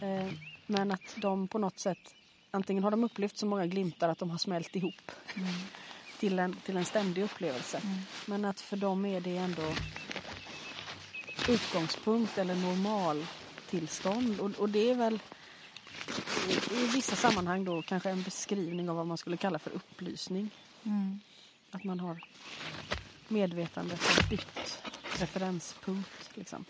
Eh, 0.00 0.32
men 0.66 0.90
att 0.90 1.14
de 1.16 1.48
på 1.48 1.58
något 1.58 1.78
sätt 1.80 2.14
antingen 2.50 2.84
har 2.84 2.90
de 2.90 3.04
upplevt 3.04 3.36
så 3.38 3.46
många 3.46 3.66
glimtar 3.66 4.08
att 4.08 4.18
de 4.18 4.30
har 4.30 4.38
smält 4.38 4.76
ihop 4.76 5.12
till, 6.20 6.38
en, 6.38 6.60
till 6.60 6.76
en 6.76 6.84
ständig 6.84 7.22
upplevelse. 7.22 7.80
Men 8.26 8.44
att 8.44 8.60
för 8.60 8.76
dem 8.76 9.04
är 9.04 9.20
det 9.20 9.36
ändå 9.36 9.76
utgångspunkt 11.46 12.38
eller 12.38 12.54
normaltillstånd. 12.54 14.40
Och, 14.40 14.50
och 14.50 14.70
det 14.70 14.90
är 14.90 14.94
väl 14.94 15.22
i, 16.48 16.86
vissa 16.94 17.16
sammanhang 17.16 17.64
då 17.64 17.82
kanske 17.82 18.10
en 18.10 18.22
beskrivning 18.22 18.90
av 18.90 18.96
vad 18.96 19.06
man 19.06 19.18
skulle 19.18 19.36
kalla 19.36 19.58
för 19.58 19.70
upplysning. 19.70 20.50
Mm. 20.84 21.20
Att 21.70 21.84
man 21.84 22.00
har 22.00 22.16
medvetandet 23.28 24.00
har 24.00 24.30
bytt 24.30 24.82
referenspunkt. 25.20 26.36
Liksom. 26.36 26.64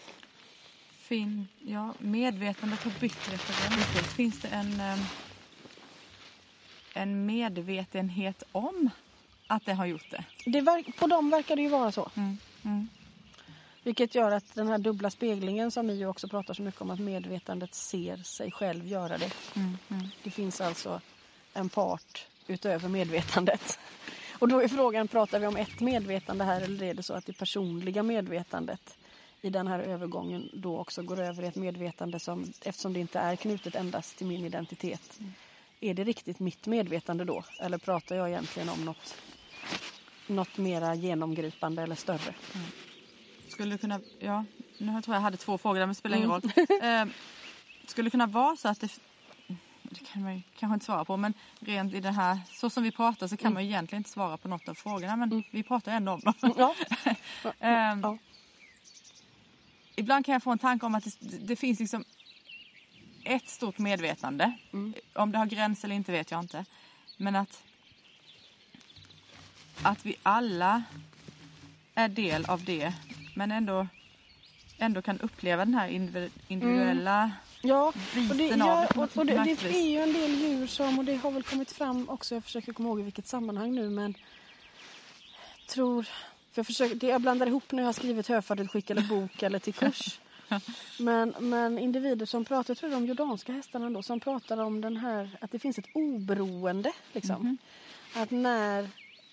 Fin, 0.93 1.49
ja, 1.67 1.95
medvetandet 1.99 2.85
har 2.85 2.91
bytt 3.01 3.29
referens. 3.29 4.15
Finns 4.17 4.41
det 4.41 4.49
en, 4.49 4.81
em, 4.81 4.99
en 6.95 7.27
medvetenhet 7.27 8.43
om 8.53 8.91
att 9.47 9.67
det 9.67 9.75
har 9.75 9.87
gjort 9.87 10.11
det? 10.11 10.25
Det 10.45 10.85
på 10.99 11.07
dem 11.07 11.31
verkar 11.31 11.57
det 11.57 11.63
ju 11.63 11.69
vara 11.69 11.93
så. 11.93 12.11
Mm. 12.17 12.39
Mm. 12.65 12.89
Vilket 13.83 14.15
gör 14.15 14.31
att 14.31 14.55
den 14.55 14.69
här 14.69 14.79
dubbla 14.79 15.11
speglingen 15.11 15.71
som 15.71 15.87
Mio 15.87 16.07
också 16.07 16.29
pratar 16.29 16.55
så 16.55 16.63
mycket 16.63 16.81
om 16.81 16.91
att 16.91 17.01
medvetandet 17.01 17.75
ser 17.75 18.17
sig 18.17 18.51
själv 18.51 18.87
göra 18.87 19.19
det. 19.19 19.33
Mm. 19.57 19.79
Mm. 19.91 20.09
Det 20.25 20.31
finns 20.31 20.61
alltså 20.61 21.01
en 21.55 21.69
part 21.69 22.27
utöver 22.47 22.89
medvetandet. 22.89 23.79
Och 24.39 24.49
då 24.49 24.63
är 24.63 24.69
frågan, 24.69 25.09
pratar 25.09 25.41
vi 25.41 25.47
om 25.47 25.57
ett 25.57 25.81
medvetande 25.81 26.45
här 26.45 26.61
eller 26.61 26.85
är 26.85 26.95
det 26.95 27.03
så 27.03 27.15
att 27.15 27.27
det 27.27 27.33
personliga 27.33 28.03
medvetandet 28.03 28.99
i 29.43 29.51
den 29.51 29.67
här 29.67 29.79
övergången 29.79 30.51
då 30.53 30.79
också 30.79 31.03
går 31.03 31.21
över 31.21 31.43
i 31.43 31.47
ett 31.47 31.57
medvetande 31.57 32.19
som, 32.19 32.53
eftersom 32.65 32.93
det 32.93 33.01
inte 33.01 33.19
är 33.19 33.37
knutet 33.37 33.75
endast 33.75 34.17
till 34.17 34.27
min 34.27 34.45
identitet, 34.45 35.21
är 35.81 35.95
det 35.95 36.05
riktigt 36.05 36.39
mitt 36.39 36.67
medvetande 36.67 37.25
då? 37.25 37.45
Eller 37.61 37.79
pratar 37.79 38.17
jag 38.17 38.29
egentligen 38.29 38.69
om 38.69 38.85
något, 38.85 39.15
något 40.27 40.59
mera 40.59 40.95
genomgripande 40.95 41.83
eller 41.83 41.95
större? 41.95 42.35
Skulle 43.51 43.79
kunna, 43.79 44.01
ja, 44.19 44.45
nu 44.79 44.87
tror 44.87 45.03
jag 45.07 45.15
jag 45.15 45.21
hade 45.21 45.37
två 45.37 45.59
frågor 45.59 45.79
där, 45.79 45.87
men 45.87 45.89
det 45.89 45.99
spelar 45.99 46.17
ingen 46.17 46.31
roll. 46.31 46.43
Eh, 46.83 47.07
skulle 47.87 48.11
kunna 48.11 48.27
vara 48.27 48.57
så 48.57 48.69
att 48.69 48.81
det, 48.81 48.99
det 49.83 50.05
kan 50.13 50.23
man 50.23 50.37
ju 50.37 50.43
kanske 50.59 50.75
inte 50.75 50.87
svara 50.87 51.05
på, 51.05 51.17
men 51.17 51.35
rent 51.61 51.95
i 51.95 52.01
det 52.01 52.11
här, 52.11 52.39
så 52.53 52.71
som 52.71 52.83
vi 52.83 52.91
pratar 52.91 53.27
så 53.27 53.37
kan 53.37 53.53
man 53.53 53.65
ju 53.65 53.69
egentligen 53.69 54.01
inte 54.01 54.11
svara 54.11 54.37
på 54.37 54.49
något 54.49 54.69
av 54.69 54.75
frågorna, 54.75 55.17
men 55.17 55.45
vi 55.51 55.63
pratar 55.63 55.93
ändå 55.93 56.13
om 56.13 56.21
dem. 56.21 56.35
Ja. 56.57 56.75
Ehm, 57.59 58.01
Ja. 58.01 58.19
Ibland 59.97 60.27
kan 60.27 60.33
jag 60.33 60.43
få 60.43 60.51
en 60.53 60.59
tanke 60.59 60.87
om 60.87 60.95
att 60.95 61.05
det, 61.05 61.39
det 61.39 61.57
finns 61.57 61.81
liksom 61.81 62.05
ett 63.25 63.49
stort 63.49 63.79
medvetande. 63.79 64.53
Mm. 64.73 64.95
Om 65.13 65.33
det 65.33 65.39
har 65.39 65.47
gräns 65.47 65.85
eller 65.85 65.95
inte 65.95 66.13
vet 66.13 66.31
jag 66.31 66.41
inte. 66.41 66.65
Men 67.17 67.37
att, 67.37 67.63
att 69.83 70.07
vi 70.07 70.17
alla 70.23 70.83
är 71.95 72.09
del 72.09 72.45
av 72.45 72.65
det 72.65 72.93
men 73.41 73.53
ändå, 73.53 73.87
ändå 74.79 75.03
kan 75.03 75.21
uppleva 75.21 75.65
den 75.65 75.75
här 75.75 75.89
individu- 75.89 76.31
individuella 76.49 77.31
Ja, 77.63 77.87
och 77.87 77.95
det, 78.15 78.35
biten 78.35 78.63
av 78.63 78.69
ja, 78.69 78.89
det 78.95 79.01
och, 79.01 79.17
och 79.17 79.27
det, 79.27 79.33
är 79.35 79.91
ju 79.91 79.99
en 79.99 80.13
del 80.13 80.31
djur 80.31 80.67
som, 80.67 80.99
och 80.99 81.05
det 81.05 81.17
har 81.17 81.31
väl 81.31 81.43
kommit 81.43 81.73
fram 81.73 82.09
också, 82.09 82.35
jag 82.35 82.45
försöker 82.45 82.73
komma 82.73 82.89
ihåg 82.89 83.01
i 83.01 83.03
vilket 83.03 83.27
sammanhang 83.27 83.75
nu 83.75 83.91
men 83.91 84.15
tror, 85.67 86.03
för 86.03 86.13
jag, 86.55 86.67
försöker, 86.67 86.95
det 86.95 87.07
jag 87.07 87.21
blandar 87.21 87.47
ihop 87.47 87.73
när 87.73 87.83
jag 87.83 87.89
har 87.89 87.93
skrivit 87.93 88.29
höfardutskick 88.29 88.91
eller 88.91 89.03
bok 89.03 89.43
eller 89.43 89.59
till 89.59 89.75
kurs. 89.75 90.21
Men, 90.99 91.35
men 91.41 91.79
individer 91.79 92.27
som 92.27 92.45
pratar, 92.45 92.71
jag 92.71 92.79
tror 92.79 92.91
det 92.91 92.97
är 92.97 93.01
de 93.01 93.07
jordanska 93.07 93.53
hästarna 93.53 93.91
då, 93.91 94.03
som 94.03 94.21
pratar 94.21 94.59
om 94.59 94.81
den 94.81 94.97
här, 94.97 95.37
att 95.41 95.51
det 95.51 95.59
finns 95.59 95.79
ett 95.79 95.89
oberoende. 95.93 96.93
Liksom. 97.13 97.43
Mhm. 97.43 97.59
Att 98.15 98.31
när 98.31 98.89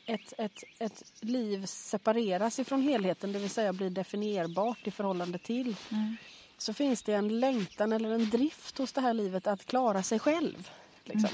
ett, 0.08 0.34
ett, 0.38 0.64
ett 0.80 1.04
liv 1.22 1.66
separeras 1.66 2.60
ifrån 2.60 2.82
helheten, 2.82 3.32
det 3.32 3.40
vill 3.40 3.50
säga 3.50 3.74
blir 3.74 3.90
definierbart 3.90 4.88
i 4.88 4.92
förhållande 4.92 5.38
till, 5.38 5.76
Mm. 5.92 6.18
så 6.58 6.74
finns 6.74 7.04
det 7.04 7.14
en 7.14 7.40
längtan 7.40 7.94
eller 7.94 8.12
en 8.12 8.30
drift 8.30 8.78
hos 8.78 8.94
det 8.94 9.02
här 9.02 9.14
livet 9.14 9.48
att 9.48 9.66
klara 9.66 10.04
sig 10.04 10.20
själv. 10.20 10.70
Liksom. 11.04 11.30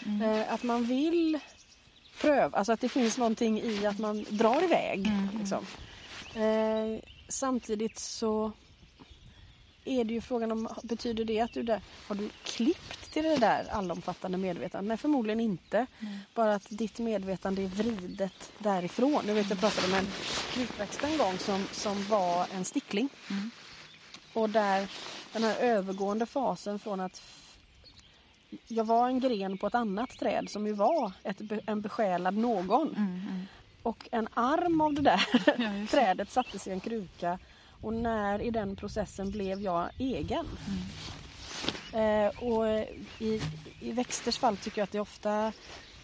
Mhm. 0.00 0.22
Eh, 0.22 0.52
att 0.54 0.62
man 0.62 0.84
vill 0.84 1.38
pröva, 2.20 2.58
alltså 2.58 2.72
att 2.72 2.80
det 2.80 2.88
finns 2.88 3.18
någonting 3.18 3.60
i 3.60 3.86
att 3.86 3.98
man 3.98 4.24
drar 4.28 4.62
iväg. 4.64 5.06
Mm, 5.06 5.28
Liksom. 5.38 5.66
Eh, 6.34 7.02
samtidigt 7.28 7.98
så 7.98 8.52
är 9.90 10.04
det 10.04 10.14
ju 10.14 10.20
frågan 10.20 10.52
om, 10.52 10.68
betyder 10.82 11.24
det 11.24 11.40
att 11.40 11.52
du 11.52 11.62
där, 11.62 11.82
har 12.08 12.14
du 12.14 12.30
klippt 12.42 13.12
till 13.12 13.24
det 13.24 13.36
där 13.36 13.68
allomfattande 13.70 14.38
medvetandet? 14.38 14.88
Nej 14.88 14.96
förmodligen 14.96 15.40
inte. 15.40 15.86
Bara 16.34 16.54
att 16.54 16.66
ditt 16.70 16.98
medvetande 16.98 17.62
är 17.62 17.66
vridet 17.66 18.52
därifrån. 18.58 19.28
Jag 19.28 19.34
vet 19.34 19.50
jag 19.50 19.60
pratade 19.60 19.86
med 19.86 19.98
en 19.98 20.14
krukväxt 20.50 21.04
en 21.04 21.16
gång 21.16 21.38
som, 21.38 21.68
som 21.70 22.06
var 22.06 22.46
en 22.50 22.64
stickling. 22.64 23.08
Mm. 23.30 23.50
Och 24.32 24.50
där 24.50 24.88
den 25.32 25.44
här 25.44 25.56
övergående 25.56 26.26
fasen 26.26 26.78
från 26.78 27.00
att 27.00 27.22
jag 28.68 28.84
var 28.84 29.08
en 29.08 29.20
gren 29.20 29.58
på 29.58 29.66
ett 29.66 29.74
annat 29.74 30.18
träd 30.18 30.50
som 30.50 30.66
ju 30.66 30.72
var 30.72 31.12
ett, 31.22 31.40
en 31.66 31.80
besjälad 31.80 32.36
någon. 32.36 32.96
Mm, 32.96 33.20
mm. 33.28 33.46
Och 33.82 34.08
en 34.12 34.28
arm 34.34 34.80
av 34.80 34.94
det 34.94 35.02
där 35.02 35.26
Ja, 35.44 35.86
trädet 35.90 36.30
sattes 36.30 36.66
i 36.66 36.70
en 36.70 36.80
kruka 36.80 37.38
och 37.80 37.92
när 37.94 38.42
i 38.42 38.50
den 38.50 38.76
processen 38.76 39.30
blev 39.30 39.62
jag 39.62 39.90
egen. 39.98 40.46
Mm. 40.66 42.24
Eh, 42.26 42.28
och 42.28 42.66
i, 43.18 43.40
I 43.80 43.92
växters 43.92 44.38
fall 44.38 44.56
tycker 44.56 44.80
jag 44.80 44.84
att 44.84 44.92
det 44.92 45.00
ofta 45.00 45.52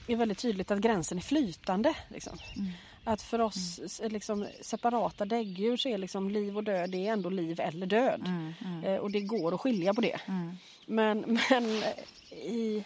är 0.07 0.17
väldigt 0.17 0.39
tydligt 0.39 0.71
att 0.71 0.79
gränsen 0.79 1.19
är 1.19 1.23
flytande. 1.23 1.95
Liksom. 2.09 2.39
Mm. 2.57 2.71
Att 3.05 3.23
för 3.23 3.39
oss 3.41 3.79
s- 3.85 4.01
liksom, 4.05 4.47
separata 4.63 5.25
däggdjur 5.25 5.77
så 5.77 5.89
är 5.89 5.99
liksom 5.99 6.31
liv 6.31 6.57
och 6.57 6.65
död 6.65 6.91
det 6.91 7.07
är 7.07 7.13
ändå 7.13 7.31
liv 7.31 7.61
eller 7.61 7.87
död. 7.87 8.23
Mm, 8.27 8.53
mm, 8.65 8.85
Eh, 8.85 8.97
och 9.01 9.11
det 9.11 9.21
går 9.21 9.55
att 9.55 9.61
skilja 9.61 9.95
på 9.95 10.01
det. 10.01 10.21
mm. 10.27 10.57
Men, 10.87 11.39
men 11.51 11.83
i, 12.31 12.85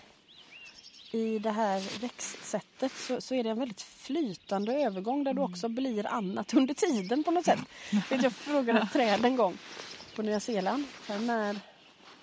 i 1.11 1.39
det 1.39 1.51
här 1.51 2.01
växtsättet 2.01 2.93
så, 2.93 3.21
så 3.21 3.35
är 3.35 3.43
det 3.45 3.51
en 3.51 3.59
väldigt 3.59 3.83
flytande 3.83 4.75
övergång 4.75 5.25
där 5.25 5.35
du 5.35 5.43
också 5.43 5.69
blir 5.69 6.07
annat 6.07 6.55
under 6.55 6.75
tiden 6.75 7.25
på 7.25 7.31
något 7.31 7.45
sätt. 7.45 7.61
Jag 8.11 8.33
frågade 8.33 8.81
ett 8.81 8.93
träd 8.93 9.25
en 9.25 9.37
gång 9.37 9.59
på 10.17 10.23
Nya 10.23 10.41
Zeeland. 10.41 10.85
När, 11.09 11.61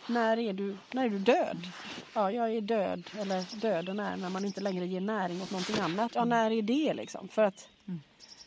när, 0.08 0.40
är 0.40 0.54
du, 0.54 0.78
när 0.92 1.06
är 1.06 1.10
du 1.10 1.20
död? 1.20 1.58
Ja, 2.14 2.32
jag 2.32 2.56
är 2.56 2.62
död. 2.62 3.04
Eller 3.20 3.60
döden 3.62 4.00
är 4.00 4.18
när 4.18 4.30
man 4.30 4.46
inte 4.46 4.62
längre 4.62 4.88
ger 4.88 5.02
näring 5.02 5.42
åt 5.42 5.52
någonting 5.52 5.80
annat. 5.80 6.12
Ja, 6.16 6.26
när 6.26 6.52
är 6.52 6.62
det 6.62 6.94
liksom? 6.94 7.28
För 7.28 7.44
att 7.44 7.70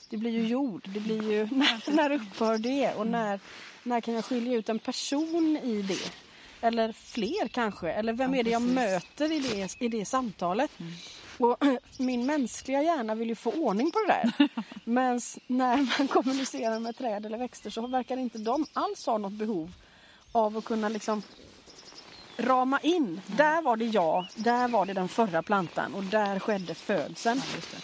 det 0.09 0.17
blir 0.17 0.31
ju 0.31 0.47
jord. 0.47 0.83
Det 0.95 1.01
blir 1.01 1.23
ju, 1.33 1.47
när, 1.51 1.93
när 1.93 2.11
upphör 2.11 2.59
det? 2.59 2.95
Och 2.95 3.07
när, 3.07 3.41
när 3.83 4.01
kan 4.01 4.15
jag 4.15 4.25
skilja 4.25 4.59
ut 4.59 4.69
en 4.69 4.79
person 4.79 5.57
i 5.57 5.83
det? 5.83 6.13
Eller 6.61 6.93
fler 6.93 7.49
kanske? 7.49 7.93
Eller 7.93 8.13
vem 8.13 8.35
Ja, 8.35 8.41
är 8.41 8.45
det 8.45 8.51
jag 8.51 8.63
precis. 8.63 8.75
möter 8.75 9.33
i 9.33 9.41
det, 9.41 9.77
i 9.85 9.89
det 9.89 10.05
samtalet? 10.05 10.71
Och 11.39 11.57
min 11.99 12.27
mänskliga 12.27 12.83
hjärna 12.83 13.15
vill 13.15 13.29
ju 13.29 13.35
få 13.35 13.51
ordning 13.53 13.91
på 13.91 13.99
det 13.99 14.07
där. 14.13 14.49
Men 14.85 15.21
när 15.47 15.99
man 15.99 16.09
kommunicerar 16.09 16.79
med 16.81 16.97
träd 16.97 17.27
eller 17.27 17.39
växter 17.39 17.71
så 17.71 17.87
verkar 17.87 18.17
inte 18.17 18.39
de 18.39 18.67
alls 18.73 19.07
ha 19.07 19.19
något 19.19 19.33
behov 19.33 19.73
av 20.33 20.57
att 20.57 20.65
kunna 20.65 20.89
liksom 20.89 21.23
rama 22.37 22.81
in. 22.81 23.21
Där 23.27 23.63
var 23.63 23.77
det 23.77 23.85
jag, 23.85 24.27
där 24.35 24.69
var 24.69 24.87
det 24.87 24.93
den 24.93 25.09
förra 25.09 25.43
plantan 25.43 25.95
och 25.95 26.05
där 26.05 26.39
skedde 26.39 26.75
födseln. 26.75 27.43
Ja. 27.73 27.79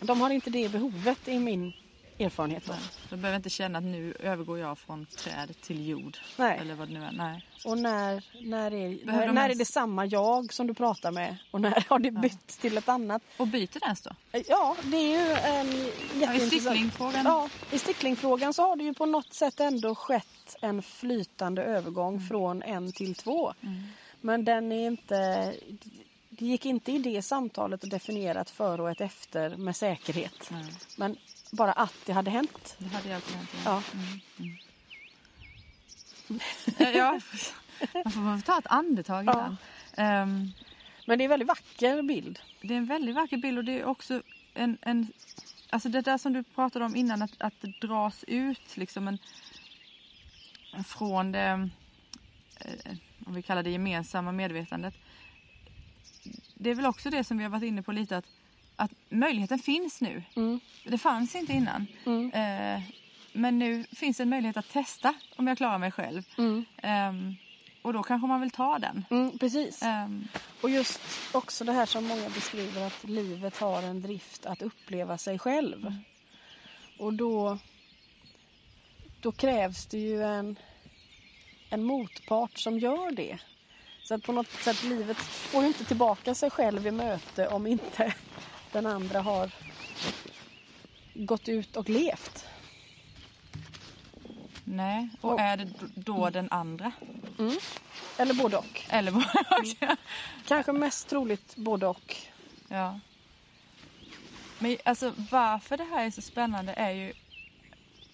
De 0.00 0.20
har 0.20 0.30
inte 0.30 0.50
det 0.50 0.68
behovet 0.68 1.28
i 1.28 1.38
min 1.38 1.72
erfarenhet. 2.22 2.66
Nej. 2.68 2.78
Du 3.10 3.16
behöver 3.16 3.36
inte 3.36 3.50
känna 3.50 3.78
att 3.78 3.84
nu 3.84 4.14
övergår 4.20 4.58
jag 4.58 4.78
från 4.78 5.06
träd 5.06 5.54
till 5.60 5.88
jord. 5.88 6.18
Nej. 6.36 6.58
Eller 6.58 6.74
vad 6.74 6.88
det 6.88 6.94
nu 6.94 7.04
är. 7.04 7.12
Nej. 7.12 7.42
Och 7.64 7.78
när, 7.78 8.22
när, 8.40 8.72
är, 8.74 9.06
när, 9.06 9.26
de 9.26 9.34
när 9.34 9.42
är 9.42 9.48
ens- 9.48 9.58
det 9.58 9.64
samma 9.64 10.06
jag 10.06 10.52
som 10.52 10.66
du 10.66 10.74
pratar 10.74 11.10
med 11.10 11.36
och 11.50 11.60
när 11.60 11.84
har 11.88 11.98
det 11.98 12.10
bytt 12.10 12.46
till 12.60 12.78
ett 12.78 12.88
annat? 12.88 13.22
Och 13.36 13.46
byter 13.48 13.80
den 13.80 13.96
då? 14.04 14.40
Ja, 14.48 14.76
det 14.82 14.96
är 14.96 15.26
ju 15.26 15.32
en 15.36 15.66
Ja, 15.66 15.82
I 15.82 16.20
jätteintressant... 16.20 16.50
sticklingfrågan. 16.62 17.24
Ja, 17.24 17.48
i 17.72 17.78
sticklingfrågan 17.78 18.54
så 18.54 18.62
har 18.62 18.76
det 18.76 18.84
ju 18.84 18.94
på 18.94 19.06
något 19.06 19.32
sätt 19.34 19.60
ändå 19.60 19.94
skett 19.94 20.56
en 20.60 20.82
flytande 20.82 21.62
övergång 21.64 22.20
från 22.28 22.62
en 22.62 22.92
till 22.92 23.14
två. 23.14 23.54
Mm. 23.60 23.82
Men 24.20 24.44
den 24.44 24.72
är 24.72 24.86
inte... 24.86 25.54
Det 26.28 26.46
gick 26.46 26.66
inte 26.66 26.92
i 26.92 26.98
det 26.98 27.22
samtalet 27.22 27.84
att 27.84 27.90
definiera 27.90 28.40
ett 28.40 28.50
före 28.50 28.82
och 28.82 28.90
ett 28.90 29.00
efter 29.00 29.56
med 29.56 29.76
säkerhet. 29.76 30.48
Nej, 30.50 30.64
Men 30.96 31.16
bara 31.52 31.72
att 31.72 31.94
det 32.06 32.12
hade 32.12 32.30
hänt. 32.30 32.76
det 32.78 32.88
hade 32.88 33.08
jag 33.08 33.16
alltid 33.16 33.36
hänt. 33.36 33.50
Ja. 33.64 33.82
Ja. 36.78 36.90
ja. 36.90 37.20
Man 38.04 38.40
får 38.40 38.46
ta 38.46 38.58
ett 38.58 38.66
andetag 38.66 39.24
Ja. 39.26 39.32
ibland. 39.32 39.56
Ehm, 39.96 40.50
Men 41.06 41.18
det 41.18 41.22
är 41.22 41.26
en 41.26 41.30
väldigt 41.30 41.48
vacker 41.48 42.02
bild. 42.02 42.38
det 42.60 42.74
är 42.74 42.78
en 42.78 42.86
väldigt 42.86 43.14
vacker 43.14 43.36
bild 43.36 43.58
och 43.58 43.64
det 43.64 43.80
är 43.80 43.84
också 43.84 44.22
en, 44.54 44.78
en 44.80 45.12
alltså 45.70 45.88
det 45.88 46.00
där 46.00 46.18
som 46.18 46.32
du 46.32 46.42
pratade 46.42 46.84
om 46.84 46.96
innan 46.96 47.22
att, 47.22 47.32
att 47.38 47.54
det 47.60 47.80
dras 47.80 48.24
ut 48.28 48.76
liksom 48.76 49.08
en 49.08 49.18
från 50.84 51.32
det 51.32 51.68
eh, 52.60 52.94
om 53.26 53.34
vi 53.34 53.42
kallar 53.42 53.62
det 53.62 53.70
gemensamma 53.70 54.32
medvetandet. 54.32 54.94
Det 56.54 56.70
är 56.70 56.74
väl 56.74 56.86
också 56.86 57.10
det 57.10 57.24
som 57.24 57.38
vi 57.38 57.44
har 57.44 57.50
varit 57.50 57.64
inne 57.64 57.82
på 57.82 57.92
lite 57.92 58.16
att, 58.16 58.26
att 58.76 58.90
möjligheten 59.10 59.58
finns 59.58 60.00
nu. 60.00 60.22
Mm. 60.36 60.60
Det 60.84 60.98
fanns 60.98 61.34
inte 61.34 61.52
innan. 61.52 61.86
Mm. 62.06 62.30
Eh, 62.32 62.82
men 63.32 63.58
nu 63.58 63.84
finns 63.92 64.20
en 64.20 64.28
möjlighet 64.28 64.56
att 64.56 64.68
testa 64.68 65.14
om 65.36 65.46
jag 65.46 65.56
klarar 65.56 65.78
mig 65.78 65.90
själv. 65.90 66.22
Mm. 66.38 66.64
Ehm, 66.82 67.34
och 67.82 67.92
då 67.92 68.02
kanske 68.02 68.26
man 68.28 68.40
vill 68.40 68.50
ta 68.50 68.78
den. 68.78 69.04
Mm, 69.10 69.38
precis. 69.38 69.82
Ehm, 69.82 70.28
Och 70.60 70.70
just 70.70 71.00
också 71.34 71.64
det 71.64 71.72
här 71.72 71.86
som 71.86 72.04
många 72.04 72.28
beskriver 72.28 72.86
att 72.86 73.04
livet 73.04 73.58
har 73.58 73.82
en 73.82 74.02
drift 74.02 74.46
att 74.46 74.62
uppleva 74.62 75.18
sig 75.18 75.38
själv. 75.38 75.94
Och 76.98 77.12
då, 77.12 77.58
då 79.20 79.32
krävs 79.32 79.86
det 79.86 79.98
ju 79.98 80.22
en, 80.22 80.58
en 81.70 81.84
motpart 81.84 82.58
som 82.58 82.78
gör 82.78 83.10
det. 83.10 83.38
Så 84.02 84.14
att 84.14 84.22
på 84.22 84.32
något 84.32 84.50
sätt 84.52 84.82
livet 84.82 85.16
får 85.16 85.62
ju 85.62 85.68
inte 85.68 85.84
tillbaka 85.84 86.34
sig 86.34 86.50
själv 86.50 86.86
i 86.86 86.90
möte 86.90 87.48
om 87.48 87.66
inte 87.66 88.14
den 88.72 88.86
andra 88.86 89.20
har 89.20 89.50
gått 91.14 91.48
ut 91.48 91.76
och 91.76 91.88
levt. 91.88 92.44
nej, 94.64 95.08
och 95.20 95.32
Och- 95.32 95.40
är 95.40 95.56
det 95.56 95.68
då 95.94 96.30
den 96.30 96.48
andra? 96.50 96.92
Mm. 97.38 97.56
Eller 98.18 98.34
både 98.34 98.56
och. 98.56 98.82
Eller 98.88 99.12
både 99.12 99.26
och? 99.90 99.98
Kanske 100.46 100.72
mest 100.72 101.08
troligt 101.08 101.56
både 101.56 101.86
och. 101.86 102.16
Ja. 102.68 103.00
Men 104.58 104.76
alltså 104.84 105.12
varför 105.30 105.76
det 105.76 105.84
här 105.84 106.04
är 106.06 106.10
så 106.10 106.22
spännande 106.22 106.72
är 106.72 106.90
ju 106.90 107.12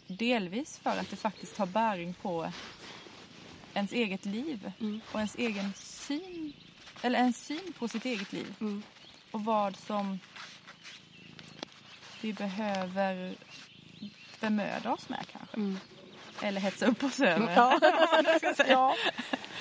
delvis 0.06 0.78
för 0.78 0.90
att 0.90 1.10
det 1.10 1.16
faktiskt 1.16 1.58
har 1.58 1.66
bäring 1.66 2.14
på 2.14 2.52
ens 3.74 3.92
eget 3.92 4.24
liv 4.24 4.72
Mm. 4.80 5.00
och 5.12 5.18
ens 5.18 5.34
egen 5.34 5.72
syn, 5.76 6.52
eller 7.02 7.18
en 7.18 7.32
syn 7.32 7.72
på 7.78 7.88
sitt 7.88 8.04
eget 8.04 8.32
liv 8.32 8.54
Mm. 8.60 8.82
Och 9.30 9.44
vad 9.44 9.76
som 9.76 10.18
vi 12.20 12.32
behöver 12.32 13.34
bemöda 14.40 14.92
oss 14.92 15.08
med 15.08 15.24
kanske. 15.32 15.56
Mm. 15.56 15.78
Eller 16.42 16.60
hetsa 16.60 16.86
upp 16.86 17.04
oss 17.04 17.20
över. 17.20 17.52
Ja. 17.54 17.78
Ja. 18.68 18.94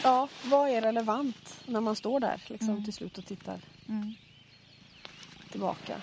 ja, 0.04 0.28
vad 0.44 0.70
är 0.70 0.82
relevant 0.82 1.62
när 1.66 1.82
man 1.82 1.96
står 1.96 2.20
där 2.20 2.42
liksom, 2.48 2.70
Mm. 2.70 2.84
till 2.84 2.94
slut 2.94 3.18
och 3.18 3.26
tittar 3.26 3.60
Mm. 3.88 4.14
tillbaka? 5.52 6.02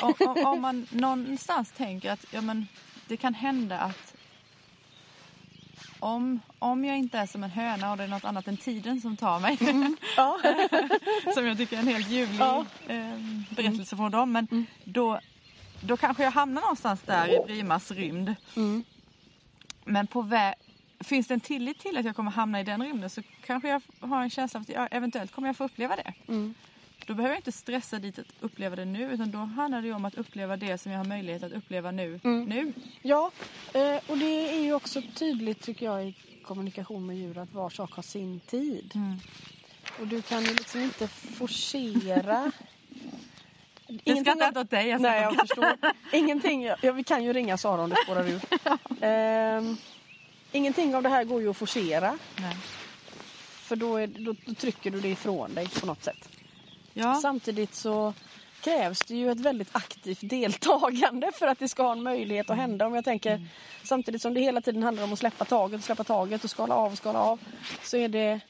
Om, 0.00 0.14
om, 0.18 0.46
om 0.46 0.60
man 0.60 0.86
någonstans 0.90 1.70
tänker 1.76 2.10
att 2.12 2.26
ja, 2.30 2.40
men, 2.40 2.66
det 3.06 3.16
kan 3.16 3.34
hända 3.34 3.78
att 3.80 4.15
om, 5.98 6.40
om 6.58 6.84
jag 6.84 6.98
inte 6.98 7.18
är 7.18 7.26
som 7.26 7.44
en 7.44 7.50
höna 7.50 7.90
och 7.90 7.96
det 7.96 8.04
är 8.04 8.08
något 8.08 8.24
annat 8.24 8.48
än 8.48 8.56
tiden 8.56 9.00
som 9.00 9.16
tar 9.16 9.40
mig, 9.40 9.58
Ja. 10.16 10.38
som 11.34 11.46
jag 11.46 11.56
tycker 11.56 11.76
är 11.76 11.80
en 11.80 11.86
helt 11.88 12.08
ljuvlig 12.10 12.40
Ja. 12.40 12.64
eh, 12.88 13.18
berättelse 13.50 13.96
från 13.96 14.10
dem, 14.10 14.32
men 14.32 14.48
Mm. 14.50 14.66
då, 14.84 15.20
då 15.80 15.96
kanske 15.96 16.22
jag 16.24 16.30
hamnar 16.30 16.60
någonstans 16.62 17.00
där 17.02 17.28
i 17.28 17.44
Brimas 17.46 17.90
rymd. 17.90 18.34
Mm. 18.56 18.84
Men 19.84 20.06
på 20.06 20.22
vä- 20.22 20.54
finns 21.00 21.26
det 21.26 21.34
en 21.34 21.40
tillit 21.40 21.78
till 21.78 21.96
att 21.96 22.04
jag 22.04 22.16
kommer 22.16 22.30
hamna 22.30 22.60
i 22.60 22.64
den 22.64 22.82
rymden 22.82 23.10
så 23.10 23.22
kanske 23.46 23.68
jag 23.68 23.82
har 24.00 24.22
en 24.22 24.30
känsla 24.30 24.58
av 24.58 24.62
att 24.62 24.68
jag, 24.68 24.88
eventuellt 24.90 25.32
kommer 25.32 25.48
jag 25.48 25.56
få 25.56 25.64
uppleva 25.64 25.96
det. 25.96 26.12
Då 27.06 27.14
behöver 27.14 27.34
jag 27.34 27.38
inte 27.38 27.52
stressa 27.52 27.98
dit 27.98 28.18
att 28.18 28.26
uppleva 28.40 28.76
det 28.76 28.84
nu 28.84 29.12
utan 29.12 29.30
då 29.30 29.38
handlar 29.38 29.82
det 29.82 29.92
om 29.92 30.04
att 30.04 30.14
uppleva 30.14 30.56
det 30.56 30.78
som 30.78 30.92
jag 30.92 30.98
har 30.98 31.04
möjlighet 31.04 31.42
att 31.42 31.52
uppleva 31.52 31.90
nu. 31.90 32.20
Mm. 32.24 32.44
nu. 32.44 32.72
Ja, 33.02 33.30
eh, 33.72 34.00
och 34.06 34.18
det 34.18 34.54
är 34.56 34.60
ju 34.60 34.74
också 34.74 35.02
tydligt 35.14 35.62
tycker 35.62 35.86
jag 35.86 36.04
i 36.08 36.14
kommunikation 36.42 37.06
med 37.06 37.16
djur 37.16 37.38
att 37.38 37.54
var 37.54 37.70
sak 37.70 37.92
har 37.92 38.02
sin 38.02 38.40
tid. 38.40 38.92
Mm. 38.94 39.16
Och 40.00 40.06
du 40.06 40.22
kan 40.22 40.44
ju 40.44 40.54
liksom 40.54 40.80
inte 40.80 41.08
forcera... 41.08 42.52
Jag 44.04 44.18
skrattar 44.18 44.48
inte 44.48 44.60
åt 44.60 44.70
dig. 44.70 44.88
Jag 44.88 45.00
Nej, 45.00 45.22
jag 45.22 45.36
förstår. 45.36 45.76
Ingenting, 46.12 46.62
ja, 46.82 46.92
vi 46.92 47.04
kan 47.04 47.24
ju 47.24 47.32
ringa 47.32 47.58
Sara 47.58 47.82
om 47.82 47.90
det 47.90 47.96
spårar 48.04 48.28
ur. 48.28 48.40
Ehm, 49.00 49.76
ingenting 50.52 50.94
av 50.94 51.02
det 51.02 51.08
här 51.08 51.24
går 51.24 51.42
ju 51.42 51.50
att 51.50 51.56
forcera. 51.56 52.18
Nej. 52.36 52.56
För 53.66 53.76
då, 53.76 53.96
är, 53.96 54.06
då, 54.06 54.34
då 54.46 54.54
trycker 54.54 54.90
du 54.90 55.00
det 55.00 55.08
ifrån 55.08 55.54
dig 55.54 55.68
på 55.80 55.86
något 55.86 56.04
sätt. 56.04 56.35
Ja, 56.98 57.14
Samtidigt 57.14 57.74
så 57.74 58.14
krävs 58.60 59.00
det 59.02 59.14
ju 59.14 59.30
ett 59.30 59.40
väldigt 59.40 59.68
aktivt 59.72 60.18
deltagande 60.22 61.32
för 61.32 61.46
att 61.46 61.58
det 61.58 61.68
ska 61.68 61.82
ha 61.82 61.92
en 61.92 62.02
möjlighet 62.02 62.50
att 62.50 62.56
hända. 62.56 62.86
Om 62.86 62.94
jag 62.94 63.04
tänker 63.04 63.48
samtidigt 63.82 64.22
som 64.22 64.34
det 64.34 64.40
hela 64.40 64.60
tiden 64.60 64.82
handlar 64.82 65.04
om 65.04 65.12
att 65.12 65.18
släppa 65.18 65.44
taget, 65.44 65.84
släppa 65.84 66.04
taget 66.04 66.44
och 66.44 66.50
skala 66.50 66.74
av 66.74 66.92
och 66.92 66.98
skala 66.98 67.18
av. 67.20 67.40
Så 67.82 67.96
är 67.96 68.08
det, 68.08 68.40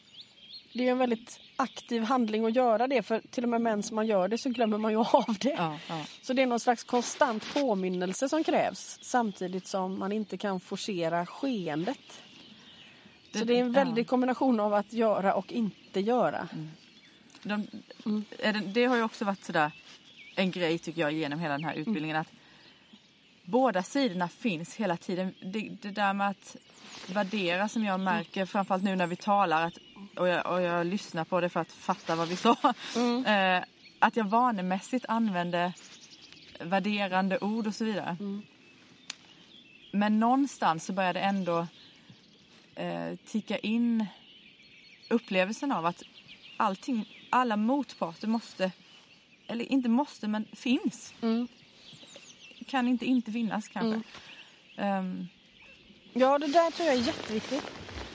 det 0.72 0.86
är 0.88 0.92
en 0.92 0.98
väldigt 0.98 1.40
aktiv 1.56 2.02
handling 2.02 2.44
att 2.44 2.54
göra 2.54 2.86
det 2.86 3.02
för 3.02 3.20
till 3.30 3.42
och 3.44 3.48
med 3.50 3.60
medan 3.60 3.82
man 3.92 4.06
gör 4.06 4.28
det 4.28 4.38
så 4.38 4.50
glömmer 4.50 4.78
man 4.78 4.92
ju 4.92 4.98
av 5.12 5.36
det. 5.40 5.54
Ja, 5.58 5.78
ja. 5.88 6.04
Så 6.22 6.32
det 6.32 6.42
är 6.42 6.46
någon 6.46 6.60
slags 6.60 6.84
konstant 6.84 7.54
påminnelse 7.54 8.28
som 8.28 8.44
krävs 8.44 8.98
samtidigt 9.02 9.66
som 9.66 9.98
man 9.98 10.12
inte 10.12 10.36
kan 10.36 10.60
forcera 10.60 11.26
skeendet. 11.26 12.22
Så 13.32 13.44
det 13.44 13.56
är 13.56 13.60
en 13.60 13.72
väldig 13.72 14.06
kombination 14.06 14.60
av 14.60 14.74
att 14.74 14.92
göra 14.92 15.34
och 15.34 15.52
inte 15.52 16.00
göra. 16.00 16.48
De, 17.46 17.66
det, 18.38 18.52
det 18.52 18.84
har 18.84 18.96
ju 18.96 19.02
också 19.02 19.24
varit 19.24 19.44
sådär 19.44 19.70
en 20.34 20.50
grej 20.50 20.78
tycker 20.78 21.00
jag 21.00 21.12
genom 21.12 21.38
hela 21.38 21.54
den 21.54 21.64
här 21.64 21.74
utbildningen 21.74 22.16
att 22.16 22.32
båda 23.42 23.82
sidorna 23.82 24.28
finns 24.28 24.74
hela 24.74 24.96
tiden. 24.96 25.34
Det, 25.40 25.68
det 25.82 25.90
där 25.90 26.12
med 26.12 26.28
att 26.28 26.56
värdera 27.06 27.68
som 27.68 27.84
jag 27.84 28.00
märker 28.00 28.46
framförallt 28.46 28.82
nu 28.84 28.96
när 28.96 29.06
vi 29.06 29.16
talar 29.16 29.66
att, 29.66 29.78
och, 30.16 30.28
jag, 30.28 30.46
och 30.46 30.62
jag 30.62 30.86
lyssnar 30.86 31.24
på 31.24 31.40
det 31.40 31.48
för 31.48 31.60
att 31.60 31.72
fatta 31.72 32.16
vad 32.16 32.28
vi 32.28 32.36
sa. 32.36 32.56
Eh, 33.26 33.64
att 33.98 34.16
jag 34.16 34.24
vanemässigt 34.24 35.04
använder 35.08 35.72
värderande 36.60 37.38
ord 37.38 37.66
och 37.66 37.74
så 37.74 37.84
vidare. 37.84 38.16
Men 39.90 40.20
någonstans 40.20 40.84
så 40.84 40.92
börjar 40.92 41.14
det 41.14 41.20
ändå 41.20 41.66
eh, 42.74 43.16
ticka 43.26 43.58
in 43.58 44.06
upplevelsen 45.08 45.72
av 45.72 45.86
att 45.86 46.02
allting, 46.56 47.06
alla 47.36 47.56
motparter 47.56 48.28
måste, 48.28 48.72
eller 49.48 49.72
inte 49.72 49.88
måste 49.88 50.28
men 50.28 50.44
finns. 50.52 51.14
Mm. 51.22 51.48
Kan 52.66 52.88
inte 52.88 53.06
inte 53.06 53.32
finnas 53.32 53.68
kanske. 53.68 54.02
Ehm, 54.76 55.28
Ja, 56.18 56.38
det 56.38 56.46
där 56.46 56.70
tror 56.70 56.88
jag 56.88 56.96
är 56.96 57.00
jätteviktigt. 57.00 57.64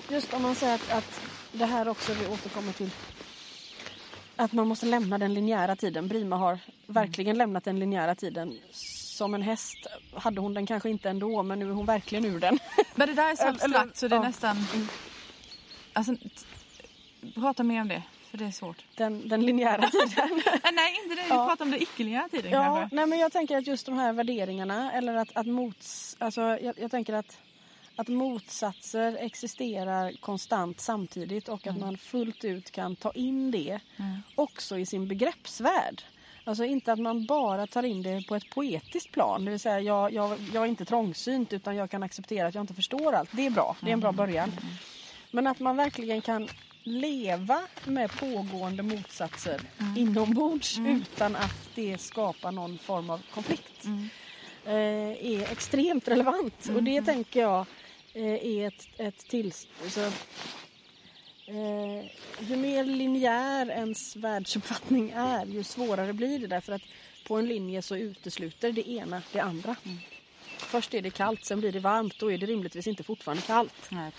Just 0.10 0.34
om 0.34 0.41
man 0.41 0.55
säger 0.55 0.75
att, 0.75 0.89
att 0.89 1.21
det 1.51 1.65
här 1.65 1.88
också 1.88 2.13
vi 2.13 2.27
återkommer 2.27 2.73
till. 2.73 2.91
Att 4.36 4.51
man 4.53 4.67
måste 4.67 4.86
lämna 4.86 5.17
den 5.17 5.34
linjära 5.34 5.75
tiden. 5.75 6.07
Brima 6.07 6.36
har 6.36 6.60
verkligen 6.88 7.38
lämnat 7.38 7.63
den 7.63 7.79
linjära 7.79 8.15
tiden. 8.15 8.57
Som 8.71 9.34
en 9.34 9.41
häst 9.41 9.88
hade 10.13 10.41
hon 10.41 10.53
den 10.53 10.65
kanske 10.65 10.89
inte 10.89 11.10
ändå, 11.10 11.43
men 11.43 11.60
nu 11.60 11.69
är 11.69 11.73
hon 11.73 11.86
verkligen 11.86 12.25
ur 12.25 12.39
den. 12.39 12.60
men 12.95 13.07
det 13.07 13.13
där 13.13 13.31
är 13.31 13.36
så 13.36 13.47
abstrakt 13.47 13.97
så 13.97 14.07
det 14.07 14.15
är 14.15 14.19
ja. 14.19 14.23
nästan... 14.23 14.89
Alltså, 15.93 16.15
t- 16.15 17.31
prata 17.36 17.63
mer 17.63 17.81
om 17.81 17.88
det, 17.88 18.03
för 18.32 18.38
det 18.38 18.46
är 18.46 18.52
svårt. 18.52 18.86
Den, 18.96 19.28
den 19.28 19.46
linjära 19.46 19.89
tiden. 19.91 20.41
Nej, 20.74 21.00
inte 21.04 21.15
det. 21.15 21.22
Vi 21.24 21.30
Ja. 21.30 21.48
pratar 21.48 21.65
om 21.65 21.72
det 21.72 21.82
icke-linjära 21.82 22.30
tiden 22.30 22.52
Ja, 22.52 22.63
kanske. 22.63 22.96
nej 22.96 23.06
men 23.06 23.20
jag 23.20 23.32
tänker 23.32 23.58
att 23.58 23.67
just 23.67 23.86
de 23.86 23.98
här 23.98 24.13
värderingarna 24.13 24.91
eller 24.91 25.13
att, 25.15 25.30
att 25.38 25.48
mots... 25.48 26.15
Alltså 26.20 26.41
jag, 26.41 26.74
jag 26.80 26.91
tänker 26.91 27.13
att, 27.13 27.38
att 27.96 28.08
motsatser 28.08 29.17
existerar 29.20 30.12
konstant 30.20 30.80
samtidigt 30.80 31.48
och 31.50 31.67
att 31.67 31.78
man 31.80 31.98
fullt 31.98 32.44
ut 32.44 32.72
kan 32.72 32.96
ta 32.96 33.12
in 33.12 33.52
det 33.52 33.80
också 34.36 34.78
i 34.78 34.86
sin 34.86 35.08
begreppsvärld. 35.08 36.02
Alltså 36.44 36.63
inte 36.63 36.94
att 36.94 37.00
man 37.00 37.26
bara 37.26 37.67
tar 37.67 37.84
in 37.84 38.02
det 38.02 38.28
på 38.28 38.36
ett 38.36 38.50
poetiskt 38.50 39.12
plan, 39.12 39.46
det 39.46 39.52
vill 39.52 39.60
säga 39.60 39.80
jag, 39.80 40.13
jag, 40.13 40.39
jag 40.54 40.63
är 40.63 40.67
inte 40.67 40.86
trångsynt 40.86 41.54
utan 41.54 41.76
jag 41.76 41.89
kan 41.89 42.04
acceptera 42.04 42.48
att 42.48 42.56
jag 42.56 42.63
inte 42.63 42.74
förstår 42.74 43.13
allt. 43.13 43.30
Det 43.34 43.46
är 43.46 43.50
bra, 43.52 43.76
det 43.82 43.89
är 43.89 43.94
en 43.94 44.00
bra 44.00 44.12
början. 44.12 44.52
Men 45.32 45.48
att 45.48 45.60
man 45.60 45.78
verkligen 45.78 46.22
kan 46.22 46.48
leva 46.84 47.62
med 47.86 48.12
pågående 48.12 48.84
motsatser 48.84 49.62
inombords 49.98 50.80
utan 50.80 51.36
att 51.36 51.70
det 51.76 51.98
skapar 51.98 52.52
någon 52.52 52.78
form 52.78 53.10
av 53.10 53.22
konflikt. 53.34 53.86
Eh, 54.65 54.74
är 55.26 55.52
extremt 55.52 56.08
relevant 56.08 56.70
och 56.76 56.84
det 56.84 57.02
tänker 57.02 57.39
jag 57.41 57.65
eh, 58.13 58.24
är 58.46 58.67
ett, 58.67 58.88
ett 58.98 59.28
tillstånd. 59.28 59.76
Alltså, 59.84 60.02
eh, 61.48 62.06
ju 62.50 62.56
mer 62.56 62.84
linjär 62.84 63.70
ens 63.70 64.15
världsuppfattning 64.15 65.12
är 65.15 65.46
ju 65.46 65.63
svårare 65.63 66.13
blir 66.13 66.39
det 66.39 66.48
därför 66.48 66.74
att 66.74 66.84
på 67.28 67.36
en 67.36 67.46
linje 67.46 67.82
så 67.82 67.96
utesluter 67.96 68.72
det 68.72 68.89
ena 68.89 69.22
det 69.34 69.39
andra. 69.39 69.76
Först 70.65 70.93
är 70.93 71.02
det 71.02 71.12
kallt, 71.12 71.45
sen 71.45 71.60
blir 71.60 71.71
det 71.71 71.80
varmt. 71.80 72.19
Då 72.19 72.32
är 72.32 72.38
det 72.38 72.45
rimligtvis 72.45 72.88
inte 72.88 73.04
fortfarande 73.04 73.43
kallt. 73.43 73.88
Nej. 73.91 74.12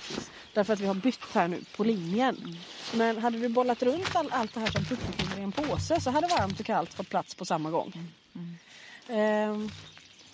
Därför 0.52 0.72
att 0.72 0.80
vi 0.80 0.86
har 0.86 0.94
bytt 0.94 1.32
här 1.34 1.48
nu 1.48 1.64
på 1.72 1.84
linjen. 1.84 2.64
Men 2.90 3.18
hade 3.18 3.38
du 3.38 3.48
bollat 3.48 3.82
runt 3.82 4.16
all, 4.16 4.30
allt 4.32 4.52
det 4.52 4.60
här 4.60 4.70
som 4.70 4.84
tuttepinnar 4.84 5.36
i 5.36 5.42
en 5.42 5.52
påse 5.52 6.00
så 6.00 6.10
hade 6.10 6.28
varmt 6.28 6.60
och 6.60 6.66
kallt 6.66 6.94
fått 6.94 7.08
plats 7.08 7.34
på 7.34 7.44
samma 7.44 7.70
gång. 7.70 7.92
Ehm, 9.08 9.72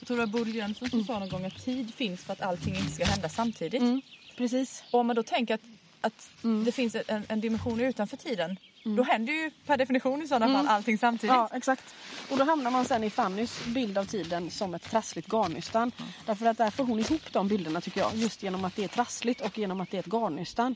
Jag 0.00 0.06
tror 0.08 0.16
det 0.16 0.22
var 0.22 0.26
Bodil 0.26 0.54
Jönsson 0.54 0.90
som 0.90 1.04
sa 1.04 1.18
någon 1.18 1.28
gång 1.28 1.46
att 1.46 1.56
tid 1.56 1.94
finns 1.94 2.24
för 2.24 2.32
att 2.32 2.40
allting 2.40 2.78
inte 2.78 2.92
ska 2.92 3.04
hända 3.04 3.28
samtidigt. 3.28 3.80
mm, 3.82 4.02
precis. 4.36 4.84
Och 4.90 5.00
om 5.00 5.06
man 5.06 5.16
då 5.16 5.22
tänker 5.22 5.54
att, 5.54 5.60
att 6.00 6.30
Mm. 6.44 6.64
det 6.64 6.72
finns 6.72 6.96
en, 7.08 7.26
en 7.28 7.40
dimension 7.40 7.80
utanför 7.80 8.16
tiden. 8.16 8.58
Då 8.82 9.02
händer 9.02 9.32
ju 9.32 9.50
per 9.66 9.76
definition 9.76 10.22
i 10.22 10.26
sådana 10.26 10.52
fall 10.54 10.68
allting 10.68 10.98
samtidigt. 10.98 11.34
Ja, 11.36 11.48
exakt. 11.52 11.96
Och 12.28 12.38
då 12.38 12.44
hamnar 12.44 12.70
man 12.70 12.84
sen 12.84 13.04
i 13.04 13.10
Fannys 13.10 13.62
bild 13.64 13.98
av 13.98 14.04
tiden 14.04 14.50
som 14.50 14.74
ett 14.74 14.88
trassligt 14.88 15.28
garnnystan. 15.28 15.92
Därför 16.24 16.46
att 16.46 16.58
där 16.58 16.70
får 16.70 16.84
hon 16.84 16.98
ihop 17.00 17.32
de 17.32 17.48
bilderna 17.48 17.80
tycker 17.80 18.00
jag. 18.00 18.16
Just 18.16 18.42
genom 18.42 18.64
att 18.64 18.74
det 18.74 18.84
är 18.84 18.88
trassligt 18.88 19.40
och 19.40 19.58
genom 19.58 19.80
att 19.80 19.90
det 19.90 19.96
är 19.96 20.00
ett 20.00 20.06
garnnystan. 20.12 20.74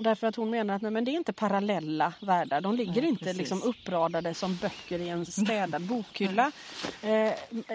Därför 0.00 0.26
att 0.26 0.36
hon 0.36 0.50
menar 0.50 0.74
att 0.74 0.82
nej, 0.82 0.90
men 0.90 1.04
det 1.04 1.10
är 1.10 1.16
inte 1.16 1.32
parallella 1.32 2.14
världar. 2.20 2.60
De 2.60 2.74
ligger 2.74 3.00
Nej, 3.02 3.10
inte 3.10 3.24
precis. 3.24 3.38
liksom 3.38 3.62
uppradade 3.62 4.34
som 4.34 4.56
böcker 4.56 4.98
i 4.98 5.08
en 5.08 5.26
städad 5.46 5.82
bokhylla. 5.86 6.52
Eh, 7.00 7.32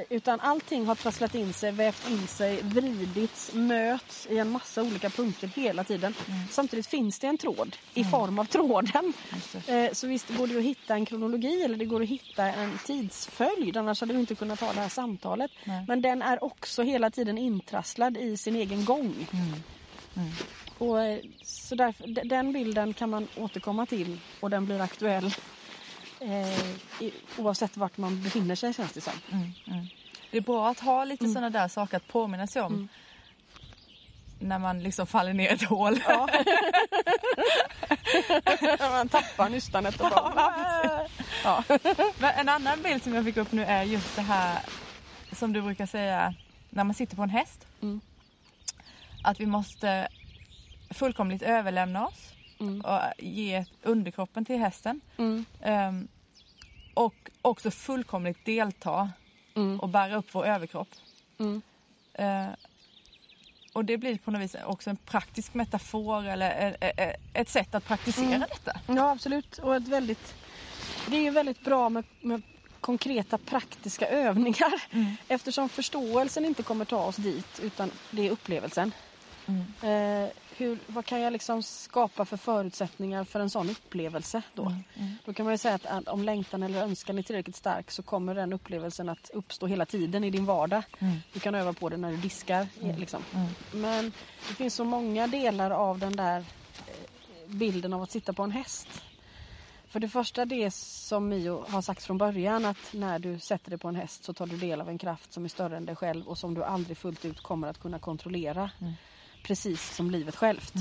utan 0.09 0.39
allting 0.39 0.85
har 0.85 0.95
trasslat 0.95 1.35
in 1.35 1.53
sig, 1.53 1.71
vävt 1.71 2.05
in 2.05 2.27
sig, 2.27 2.61
vridits, 2.63 3.51
möts 3.53 4.27
i 4.29 4.38
en 4.38 4.49
massa 4.49 4.83
olika 4.83 5.09
punkter 5.09 5.47
hela 5.47 5.83
tiden. 5.83 6.15
Samtidigt 6.51 6.88
finns 6.88 7.19
det 7.19 7.27
en 7.27 7.38
tråd 7.38 7.77
i 7.93 8.03
form 8.03 8.39
av 8.39 8.45
tråden. 8.45 9.13
Just 9.35 9.55
Eh, 9.67 9.89
så 9.93 10.07
visst, 10.07 10.29
går 10.29 10.47
det 10.47 10.57
att 10.57 10.63
hitta 10.63 10.93
en 10.95 11.05
kronologi 11.05 11.63
eller 11.63 11.77
det 11.77 11.85
går 11.85 12.01
att 12.01 12.09
hitta 12.09 12.43
en 12.45 12.79
tidsföljd. 12.79 13.77
Annars 13.77 14.01
hade 14.01 14.13
vi 14.13 14.19
inte 14.19 14.35
kunnat 14.35 14.59
ha 14.61 14.73
det 14.73 14.81
här 14.81 14.89
samtalet. 14.89 15.51
Nej. 15.65 15.85
Men 15.88 16.01
den 16.01 16.21
är 16.21 16.43
också 16.43 16.83
hela 16.83 17.09
tiden 17.11 17.38
intrasslad 17.38 18.17
i 18.17 18.38
sin 18.38 18.55
egen 18.55 18.85
gång. 18.85 19.29
Och, 20.77 21.01
eh, 21.01 21.19
så 21.41 21.75
därför, 21.75 22.07
den 22.07 22.51
bilden 22.51 22.93
kan 22.93 23.09
man 23.09 23.27
återkomma 23.35 23.85
till 23.85 24.19
och 24.39 24.49
den 24.49 24.65
blir 24.65 24.81
aktuell 24.81 25.33
eh, 26.19 27.09
oavsett 27.38 27.77
vart 27.77 27.97
man 27.97 28.23
befinner 28.23 28.55
sig 28.55 28.73
känns 28.73 28.93
det 28.93 29.01
som. 29.01 29.13
Mm, 29.31 29.51
mm. 29.67 29.88
Det 30.31 30.38
är 30.38 30.41
bra 30.41 30.69
att 30.69 30.79
ha 30.79 31.03
lite 31.03 31.27
sådana 31.27 31.49
där 31.49 31.67
saker 31.67 31.97
att 31.97 32.07
påminna 32.07 32.47
sig 32.47 32.61
om. 32.61 32.88
När 34.39 34.59
man 34.59 34.83
liksom 34.83 35.07
faller 35.07 35.33
ner 35.33 35.49
i 35.49 35.53
ett 35.53 35.63
hål. 35.63 35.99
Ja. 36.07 36.27
man 38.79 39.09
tappar 39.09 39.49
nystanet 39.49 40.01
och 40.01 40.09
bara... 40.09 41.07
ja. 41.43 41.63
Men 42.17 42.33
en 42.35 42.49
annan 42.49 42.81
bild 42.81 43.03
som 43.03 43.13
jag 43.13 43.25
fick 43.25 43.38
upp 43.38 43.51
nu 43.51 43.63
är 43.63 43.83
just 43.83 44.15
det 44.15 44.21
här 44.21 44.59
som 45.31 45.53
du 45.53 45.61
brukar 45.61 45.85
säga 45.85 46.33
när 46.69 46.83
man 46.83 46.93
sitter 46.93 47.15
på 47.15 47.21
en 47.21 47.29
häst. 47.29 47.67
Mm. 47.81 48.01
Att 49.23 49.39
vi 49.39 49.45
måste 49.45 50.07
fullkomligt 50.89 51.41
överlämna 51.41 52.07
oss 52.07 52.31
Mm. 52.59 52.81
och 52.81 52.99
ge 53.17 53.65
underkroppen 53.83 54.45
till 54.45 54.57
hästen. 54.59 55.01
Mm. 55.17 55.45
Ehm, 55.61 56.07
och 56.93 57.29
också 57.41 57.71
fullkomligt 57.71 58.45
delta 58.45 59.09
Mm. 59.55 59.79
och 59.79 59.89
bära 59.89 60.15
upp 60.15 60.25
vår 60.31 60.45
överkropp. 60.45 60.87
Eh, 62.13 62.47
och 63.73 63.85
det 63.85 63.97
blir 63.97 64.17
på 64.17 64.31
något 64.31 64.41
vis 64.41 64.55
också 64.65 64.89
en 64.89 64.97
praktisk 64.97 65.53
metafor 65.53 66.25
eller 66.27 66.77
eh, 66.81 66.89
eh, 67.07 67.15
ett 67.33 67.49
sätt 67.49 67.75
att 67.75 67.85
praktisera 67.85 68.25
Mm. 68.25 68.39
detta. 68.39 68.79
Ja 68.87 69.11
absolut. 69.11 69.57
Och 69.57 69.75
ett 69.75 69.87
väldigt, 69.87 70.35
det 71.07 71.17
är 71.17 71.21
ju 71.21 71.29
väldigt 71.29 71.61
bra 71.63 71.89
med, 71.89 72.03
med 72.21 72.41
konkreta 72.79 73.37
praktiska 73.37 74.07
övningar. 74.07 74.73
Mm. 74.91 75.15
Eftersom 75.27 75.69
förståelsen 75.69 76.45
inte 76.45 76.63
kommer 76.63 76.85
ta 76.85 76.97
oss 77.01 77.15
dit 77.15 77.59
utan 77.63 77.91
det 78.11 78.27
är 78.27 78.31
upplevelsen. 78.31 78.91
Mm. 79.47 80.23
Eh, 80.23 80.29
hur, 80.57 80.79
vad 80.87 81.05
kan 81.05 81.21
jag 81.21 81.33
liksom 81.33 81.63
skapa 81.63 82.25
för 82.25 82.37
förutsättningar 82.37 83.23
för 83.23 83.39
en 83.39 83.49
sån 83.49 83.69
upplevelse 83.69 84.41
då? 84.53 84.65
Mm. 84.65 85.17
Då 85.25 85.33
kan 85.33 85.45
man 85.45 85.53
ju 85.53 85.57
säga 85.57 85.75
att, 85.75 85.85
att 85.85 86.07
om 86.07 86.23
längtan 86.23 86.63
eller 86.63 86.81
önskan 86.81 87.17
är 87.17 87.23
tillräckligt 87.23 87.55
stark 87.55 87.91
så 87.91 88.03
kommer 88.03 88.35
den 88.35 88.53
upplevelsen 88.53 89.09
att 89.09 89.29
uppstå 89.33 89.67
hela 89.67 89.85
tiden 89.85 90.23
i 90.23 90.29
din 90.29 90.45
vardag. 90.45 90.83
Mm. 90.99 91.17
Du 91.33 91.39
kan 91.39 91.55
öva 91.55 91.73
på 91.73 91.89
det 91.89 91.97
när 91.97 92.11
du 92.11 92.17
diskar. 92.17 92.67
Liksom. 92.99 93.25
Men 93.71 94.13
det 94.47 94.55
finns 94.55 94.75
så 94.75 94.83
många 94.83 95.27
delar 95.27 95.71
av 95.71 95.99
den 95.99 96.15
där 96.15 96.39
eh, 96.39 97.49
bilden 97.49 97.93
av 97.93 98.01
att 98.01 98.11
sitta 98.11 98.33
på 98.33 98.43
en 98.43 98.51
häst. 98.51 98.87
För 99.87 99.99
det 99.99 100.09
första 100.09 100.45
det 100.45 100.73
som 100.73 101.29
Mio 101.29 101.65
har 101.69 101.81
sagt 101.81 102.03
från 102.03 102.17
början 102.17 102.65
att 102.65 102.93
när 102.93 103.19
du 103.19 103.39
sätter 103.39 103.69
dig 103.69 103.79
på 103.79 103.87
en 103.87 103.95
häst 103.95 104.23
så 104.23 104.33
tar 104.33 104.45
du 104.45 104.57
del 104.57 104.81
av 104.81 104.89
en 104.89 104.97
kraft 104.97 105.33
som 105.33 105.45
är 105.45 105.49
större 105.49 105.77
än 105.77 105.85
dig 105.85 105.95
själv 105.95 106.27
och 106.27 106.37
som 106.37 106.53
du 106.53 106.63
aldrig 106.63 106.97
fullt 106.97 107.25
ut 107.25 107.41
kommer 107.41 107.67
att 107.67 107.79
kunna 107.79 107.99
kontrollera. 107.99 108.71
Precis 109.47 109.95
som 109.95 110.12
livet 110.12 110.36
självt. 110.36 110.73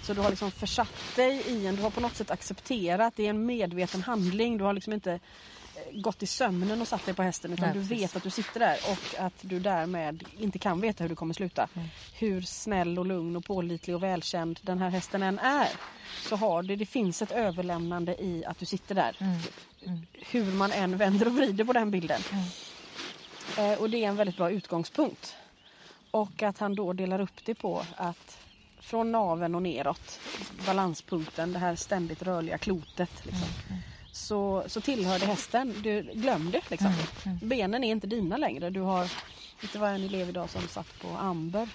Så 0.00 0.14
du 0.14 0.20
har 0.20 0.30
liksom 0.30 0.52
försatt 0.52 1.16
dig 1.16 1.42
i 1.42 1.66
en, 1.66 1.76
du 1.76 1.82
har 1.82 1.90
på 1.90 2.00
något 2.00 2.16
sätt 2.16 2.30
accepterat, 2.30 3.16
det 3.16 3.26
är 3.26 3.30
en 3.30 3.46
medveten 3.46 4.02
handling. 4.02 4.58
Du 4.58 4.64
har 4.64 4.72
liksom 4.72 4.92
inte 4.92 5.20
gått 5.92 6.22
i 6.22 6.26
sömnen 6.26 6.80
och 6.80 6.88
satt 6.88 7.04
dig 7.04 7.14
på 7.14 7.22
hästen 7.22 7.52
utan 7.52 7.64
Nej, 7.64 7.74
du 7.74 7.80
precis. 7.80 8.02
vet 8.02 8.16
att 8.16 8.22
du 8.22 8.30
sitter 8.30 8.60
där 8.60 8.86
och 8.86 9.14
att 9.18 9.34
du 9.40 9.60
därmed 9.60 10.24
inte 10.32 10.58
kan 10.58 10.80
veta 10.80 11.04
hur 11.04 11.08
det 11.08 11.14
kommer 11.14 11.34
sluta. 11.34 11.68
Mm. 11.74 11.88
Hur 12.12 12.40
snäll 12.40 12.98
och 12.98 13.06
lugn 13.06 13.36
och 13.36 13.44
pålitlig 13.44 13.96
och 13.96 14.02
välkänd 14.02 14.60
den 14.62 14.78
här 14.78 14.90
hästen 14.90 15.22
än 15.22 15.38
är 15.38 15.78
så 16.20 16.36
har 16.36 16.62
det, 16.62 16.76
det 16.76 16.86
finns 16.86 17.22
ett 17.22 17.32
överlämnande 17.32 18.22
i 18.22 18.44
att 18.44 18.58
du 18.58 18.66
sitter 18.66 18.94
där. 18.94 19.16
Mm. 19.20 20.06
Hur 20.12 20.52
man 20.52 20.72
än 20.72 20.96
vänder 20.96 21.26
och 21.26 21.34
vrider 21.34 21.64
på 21.64 21.72
den 21.72 21.90
bilden. 21.90 22.24
Eh, 23.56 23.72
och 23.72 23.90
det 23.90 24.04
är 24.04 24.08
en 24.08 24.16
väldigt 24.16 24.36
bra 24.36 24.50
utgångspunkt. 24.50 25.36
Och 26.10 26.42
att 26.42 26.58
han 26.58 26.74
då 26.74 26.92
delar 26.92 27.20
upp 27.20 27.44
det 27.44 27.54
på 27.54 27.86
att 27.96 28.40
från 28.80 29.12
naven 29.12 29.54
och 29.54 29.62
neråt, 29.62 30.20
balanspunkten, 30.50 31.52
det 31.52 31.58
här 31.58 31.74
ständigt 31.76 32.22
rörliga 32.22 32.58
klotet. 32.58 33.24
Liksom, 33.24 33.54
så, 34.10 34.64
så 34.66 34.80
tillhör 34.80 35.18
det 35.18 35.26
hästen. 35.26 35.82
Du, 35.82 36.02
glöm 36.02 36.50
det 36.50 36.70
liksom. 36.70 36.90
Benen 37.42 37.84
är 37.84 37.90
inte 37.90 38.06
dina 38.06 38.36
längre. 38.36 38.70
Du 38.70 38.80
har, 38.80 39.10
det 39.60 39.78
var 39.78 39.88
en 39.88 40.04
elev 40.04 40.28
idag 40.28 40.50
som 40.50 40.68
satt 40.68 40.98
på 40.98 41.16
Amber 41.16 41.70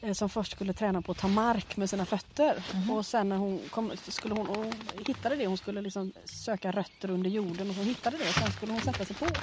eh, 0.00 0.12
som 0.12 0.28
först 0.30 0.52
skulle 0.52 0.72
träna 0.74 1.02
på 1.02 1.12
att 1.12 1.18
ta 1.18 1.28
mark 1.28 1.76
med 1.76 1.90
sina 1.90 2.06
fötter. 2.06 2.64
Och 2.90 3.06
sen 3.06 3.28
när 3.28 3.36
hon 3.36 3.70
kom, 3.70 3.92
skulle 3.96 4.34
hon, 4.34 4.48
och 4.48 4.56
hon 4.56 4.88
hittade 4.94 5.36
det, 5.36 5.46
hon 5.46 5.56
skulle 5.56 5.80
liksom 5.80 6.12
söka 6.24 6.72
rötter 6.72 7.10
under 7.10 7.30
jorden 7.30 7.70
och 7.70 7.76
så 7.76 7.82
hittade 7.82 8.18
det 8.18 8.28
och 8.28 8.36
sen 8.36 8.52
skulle 8.52 8.72
hon 8.72 8.82
sätta 8.82 9.04
sig 9.04 9.16
på. 9.16 9.42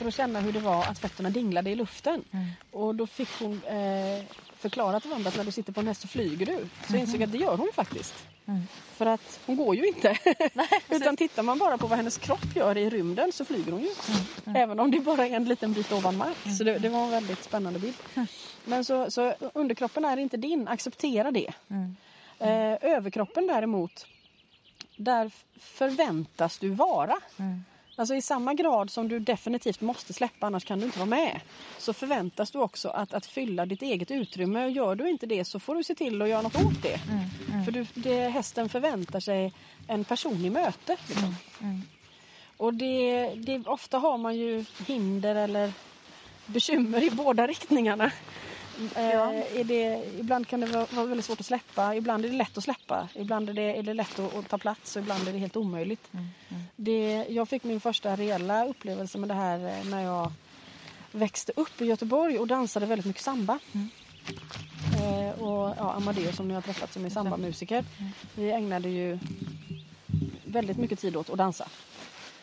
För 0.00 0.06
att 0.06 0.14
känna 0.14 0.40
hur 0.40 0.52
det 0.52 0.60
var 0.60 0.86
att 0.86 0.98
fötterna 0.98 1.30
dinglade 1.30 1.70
i 1.70 1.74
luften. 1.74 2.24
Och 2.70 2.94
då 2.94 3.06
fick 3.06 3.32
hon 3.34 3.64
eh, 3.64 4.24
förklarat 4.56 5.02
för 5.02 5.10
andra 5.14 5.28
att 5.28 5.34
när 5.34 5.44
du 5.44 5.50
sitter 5.52 5.72
på 5.72 5.80
en 5.80 5.86
häst 5.86 6.00
så 6.02 6.08
flyger 6.08 6.46
du. 6.46 6.68
Så 6.90 6.96
insåg 6.96 7.20
jag 7.20 7.26
att 7.26 7.32
det 7.32 7.38
gör 7.38 7.56
hon 7.56 7.70
faktiskt. 7.74 8.26
För 8.92 9.06
att 9.06 9.40
hon 9.46 9.56
går 9.56 9.76
ju 9.76 9.86
inte. 9.86 10.16
Utan 10.90 11.16
tittar 11.16 11.42
man 11.42 11.58
bara 11.58 11.78
på 11.78 11.86
vad 11.86 11.96
hennes 11.98 12.16
kropp 12.18 12.56
gör 12.56 12.78
i 12.78 12.90
rymden 12.90 13.32
så 13.32 13.44
flyger 13.44 13.72
hon 13.72 13.82
ju. 13.82 13.90
Även 14.56 14.80
om 14.80 14.90
det 14.90 15.00
bara 15.00 15.26
är 15.26 15.36
en 15.36 15.44
liten 15.44 15.72
bit 15.74 15.92
ovan 15.92 16.16
mark. 16.16 16.38
Så 16.58 16.64
det, 16.64 16.78
det 16.78 16.88
var 16.88 17.04
en 17.04 17.10
väldigt 17.10 17.42
spännande 17.42 17.78
bild. 17.78 17.96
Men 18.64 18.84
så, 18.84 19.10
så 19.10 19.34
underkroppen 19.54 20.04
är 20.04 20.16
inte 20.16 20.36
din, 20.36 20.68
acceptera 20.68 21.30
det. 21.30 21.52
Eh, 22.38 22.78
överkroppen 22.96 23.46
däremot, 23.46 24.06
där 24.96 25.30
förväntas 25.58 26.58
du 26.58 26.68
vara. 26.68 27.16
Alltså 28.00 28.14
i 28.14 28.22
samma 28.22 28.54
grad 28.54 28.90
som 28.90 29.08
du 29.08 29.18
definitivt 29.18 29.80
måste 29.80 30.12
släppa 30.12 30.46
annars 30.46 30.64
kan 30.64 30.78
du 30.78 30.86
inte 30.86 30.98
vara 30.98 31.08
med. 31.08 31.40
Så 31.78 31.92
förväntas 31.92 32.50
du 32.50 32.58
också 32.58 32.88
att, 32.88 33.14
att 33.14 33.26
fylla 33.26 33.66
ditt 33.66 33.82
eget 33.82 34.10
utrymme. 34.10 34.68
Gör 34.68 34.94
du 34.94 35.10
inte 35.10 35.26
det 35.26 35.44
så 35.44 35.60
får 35.60 35.74
du 35.74 35.84
se 35.84 35.94
till 35.94 36.22
att 36.22 36.28
göra 36.28 36.42
något 36.42 36.56
åt 36.56 36.82
det. 36.82 37.00
För 37.64 37.72
du, 37.72 37.86
det, 37.94 38.28
hästen 38.28 38.68
förväntar 38.68 39.20
sig 39.20 39.52
en 39.88 40.04
person 40.04 40.44
i 40.44 40.50
möte. 40.50 40.96
Liksom. 41.08 41.34
Och 42.56 42.74
det, 42.74 43.30
det, 43.34 43.66
ofta 43.66 43.98
har 43.98 44.18
man 44.18 44.36
ju 44.36 44.64
hinder 44.86 45.34
eller 45.34 45.72
bekymmer 46.46 47.02
i 47.02 47.10
båda 47.10 47.46
riktningarna. 47.46 48.10
Eh, 48.96 49.58
är 49.60 49.64
det, 49.64 50.04
ibland 50.18 50.46
kan 50.48 50.60
det 50.60 50.66
vara, 50.66 50.86
vara 50.90 51.06
väldigt 51.06 51.26
svårt 51.26 51.40
att 51.40 51.46
släppa, 51.46 51.94
ibland 51.94 52.24
är 52.24 52.28
det 52.28 52.36
lätt 52.36 52.58
att 52.58 52.64
släppa. 52.64 53.08
Ibland 53.14 53.48
är 53.48 53.54
det, 53.54 53.78
är 53.78 53.82
det 53.82 53.94
lätt 53.94 54.18
att, 54.18 54.34
att 54.34 54.48
ta 54.48 54.58
plats 54.58 54.96
och 54.96 55.02
ibland 55.02 55.28
är 55.28 55.32
det 55.32 55.38
helt 55.38 55.56
omöjligt. 55.56 56.10
Det, 56.76 57.26
jag 57.28 57.48
fick 57.48 57.64
min 57.64 57.80
första 57.80 58.16
reella 58.16 58.66
upplevelse 58.66 59.18
med 59.18 59.28
det 59.28 59.34
här 59.34 59.58
eh, 59.58 59.84
när 59.90 60.02
jag 60.02 60.32
växte 61.12 61.52
upp 61.56 61.80
i 61.80 61.84
Göteborg 61.84 62.38
och 62.38 62.46
dansade 62.46 62.86
väldigt 62.86 63.06
mycket 63.06 63.22
samba. 63.22 63.58
Eh, 65.00 65.42
och 65.42 65.74
ja, 65.78 65.92
Amadeus 65.92 66.36
som 66.36 66.48
ni 66.48 66.54
har 66.54 66.62
träffat 66.62 66.92
som 66.92 67.04
är 67.04 67.10
sambamusiker. 67.10 67.84
Vi 68.34 68.50
ägnade 68.50 68.88
ju 68.88 69.18
väldigt 70.44 70.76
mycket 70.76 70.98
tid 70.98 71.16
åt 71.16 71.30
att 71.30 71.38
dansa. 71.38 71.68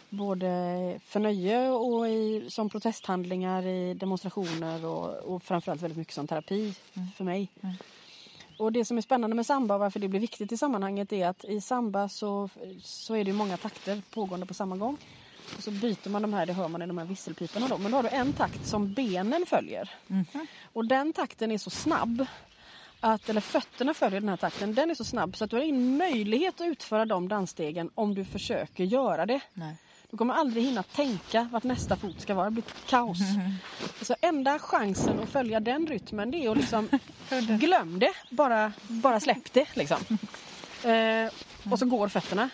Både 0.09 0.47
för 1.05 1.19
nöje 1.19 1.69
och 1.69 2.07
i, 2.07 2.45
som 2.49 2.69
protesthandlingar 2.69 3.65
i 3.65 3.93
demonstrationer 3.93 4.85
och, 4.85 5.35
och 5.35 5.43
framförallt 5.43 5.81
väldigt 5.81 5.97
mycket 5.97 6.13
som 6.13 6.27
terapi 6.27 6.73
för 7.15 7.23
mig. 7.23 7.49
Och 8.57 8.71
det 8.71 8.85
som 8.85 8.97
är 8.97 9.01
spännande 9.01 9.35
med 9.35 9.45
samba 9.45 9.73
och 9.73 9.79
varför 9.79 9.99
det 9.99 10.07
blir 10.07 10.19
viktigt 10.19 10.51
i 10.51 10.57
sammanhanget 10.57 11.13
är 11.13 11.27
att 11.27 11.45
i 11.45 11.61
samba 11.61 12.09
så, 12.09 12.49
så 12.83 13.15
är 13.15 13.23
det 13.23 13.33
många 13.33 13.57
takter 13.57 14.01
pågående 14.13 14.45
på 14.45 14.53
samma 14.53 14.77
gång. 14.77 14.97
Och 15.57 15.63
så 15.63 15.71
byter 15.71 16.09
man 16.09 16.21
de 16.21 16.33
här, 16.33 16.45
det 16.45 16.53
hör 16.53 16.67
man 16.67 16.81
i 16.81 16.87
de 16.87 16.97
här 16.97 17.05
visselpiporna 17.05 17.67
då. 17.67 17.77
Men 17.77 17.91
då 17.91 17.97
har 17.97 18.03
du 18.03 18.09
en 18.09 18.33
takt 18.33 18.65
som 18.65 18.93
benen 18.93 19.45
följer. 19.45 19.89
Och 20.73 20.85
den 20.85 21.13
takten 21.13 21.51
är 21.51 21.57
så 21.57 21.69
snabb 21.69 22.25
att, 22.99 23.29
eller 23.29 23.41
fötterna 23.41 23.93
följer 23.93 24.19
den 24.19 24.29
här 24.29 24.37
takten, 24.37 24.75
den 24.75 24.89
är 24.89 24.95
så 24.95 25.03
snabb 25.03 25.35
så 25.35 25.43
att 25.43 25.49
du 25.49 25.55
har 25.55 25.63
ingen 25.63 25.97
möjlighet 25.97 26.61
att 26.61 26.67
utföra 26.67 27.05
de 27.05 27.27
dansstegen 27.27 27.89
om 27.95 28.15
du 28.15 28.25
försöker 28.25 28.83
göra 28.83 29.25
det. 29.25 29.39
Nej. 29.53 29.75
Du 30.11 30.17
kommer 30.17 30.33
aldrig 30.33 30.63
hinna 30.65 30.83
tänka 30.83 31.49
vart 31.51 31.63
nästa 31.63 31.95
fot 31.95 32.21
ska 32.21 32.33
vara. 32.33 32.45
Det 32.45 32.51
blir 32.51 32.63
kaos. 32.87 33.17
Så 34.01 34.15
enda 34.21 34.59
chansen 34.59 35.19
att 35.19 35.29
följa 35.29 35.59
den 35.59 35.87
rytmen 35.87 36.31
det 36.31 36.37
är 36.45 36.51
att 36.51 36.57
liksom 36.57 36.89
glöm 37.59 37.99
det. 37.99 38.13
Bara, 38.29 38.73
bara 38.87 39.19
släpp 39.19 39.53
det 39.53 39.75
liksom. 39.75 39.97
Eh, 40.83 41.29
och 41.71 41.79
så 41.79 41.85
går 41.85 42.07
fötterna. 42.07 42.49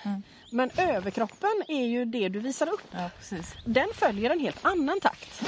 Men 0.49 0.71
överkroppen 0.77 1.63
är 1.67 1.85
ju 1.85 2.05
det 2.05 2.29
du 2.29 2.39
visar 2.39 2.69
upp. 2.69 2.87
Ja, 2.91 3.09
precis. 3.17 3.53
Den 3.65 3.87
följer 3.95 4.29
en 4.29 4.39
helt 4.39 4.65
annan 4.65 4.99
takt. 4.99 5.43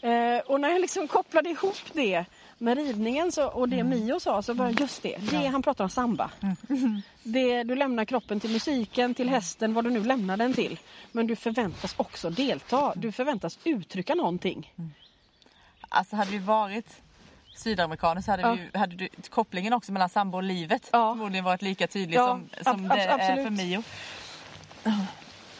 Eh, 0.00 0.38
och 0.46 0.60
när 0.60 0.68
jag 0.68 0.80
liksom 0.80 1.08
kopplade 1.08 1.50
ihop 1.50 1.76
det 1.92 2.24
med 2.58 2.76
ridningen 2.78 3.32
så, 3.32 3.48
och 3.48 3.68
det 3.68 3.84
Mio 3.84 4.20
sa 4.20 4.42
så 4.42 4.54
bara 4.54 4.70
just 4.70 5.02
det, 5.02 5.16
det 5.30 5.46
han 5.46 5.62
pratar 5.62 5.84
om 5.84 5.90
samba. 5.90 6.30
Det, 7.22 7.62
du 7.62 7.74
lämnar 7.74 8.04
kroppen 8.04 8.40
till 8.40 8.50
musiken, 8.50 9.14
till 9.14 9.28
hästen, 9.28 9.74
vad 9.74 9.84
du 9.84 9.90
nu 9.90 10.04
lämnar 10.04 10.36
den 10.36 10.54
till. 10.54 10.78
Men 11.12 11.26
du 11.26 11.36
förväntas 11.36 11.94
också 11.96 12.30
delta, 12.30 12.92
du 12.96 13.12
förväntas 13.12 13.58
uttrycka 13.64 14.14
någonting. 14.14 14.72
Alltså 15.88 16.16
hade 16.16 16.30
vi 16.30 16.38
varit 16.38 16.96
sydamerikaner 17.56 18.20
så 18.20 18.30
hade, 18.30 18.42
Ja. 18.42 18.56
vi, 18.72 18.78
hade 18.78 18.96
du, 18.96 19.08
kopplingen 19.30 19.72
också 19.72 19.92
mellan 19.92 20.08
samba 20.08 20.36
och 20.38 20.42
livet 20.44 20.88
Ja. 20.92 21.12
förmodligen 21.14 21.44
varit 21.44 21.62
lika 21.62 21.86
tydlig 21.86 22.16
Ja, 22.16 22.26
som, 22.26 22.48
som 22.64 22.84
ab- 22.90 22.96
det 22.96 23.02
är 23.02 23.42
för 23.44 23.50
Mio. 23.50 23.82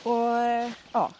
Och, 0.02 0.36
eh, 0.38 0.70
ja. 0.92 1.10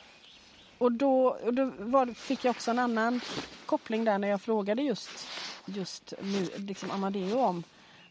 och 0.79 0.93
då, 0.93 1.27
och 1.29 1.55
då 1.55 1.73
var, 1.79 2.07
fick 2.15 2.45
jag 2.45 2.51
också 2.51 2.71
en 2.71 2.79
annan 2.79 3.21
koppling 3.67 4.05
där 4.05 4.19
när 4.19 4.29
jag 4.29 4.43
frågade 4.43 4.83
just, 4.83 5.27
just 5.75 6.15
nu, 6.23 6.49
liksom 6.57 6.91
Amadeo 6.91 7.39
om 7.39 7.65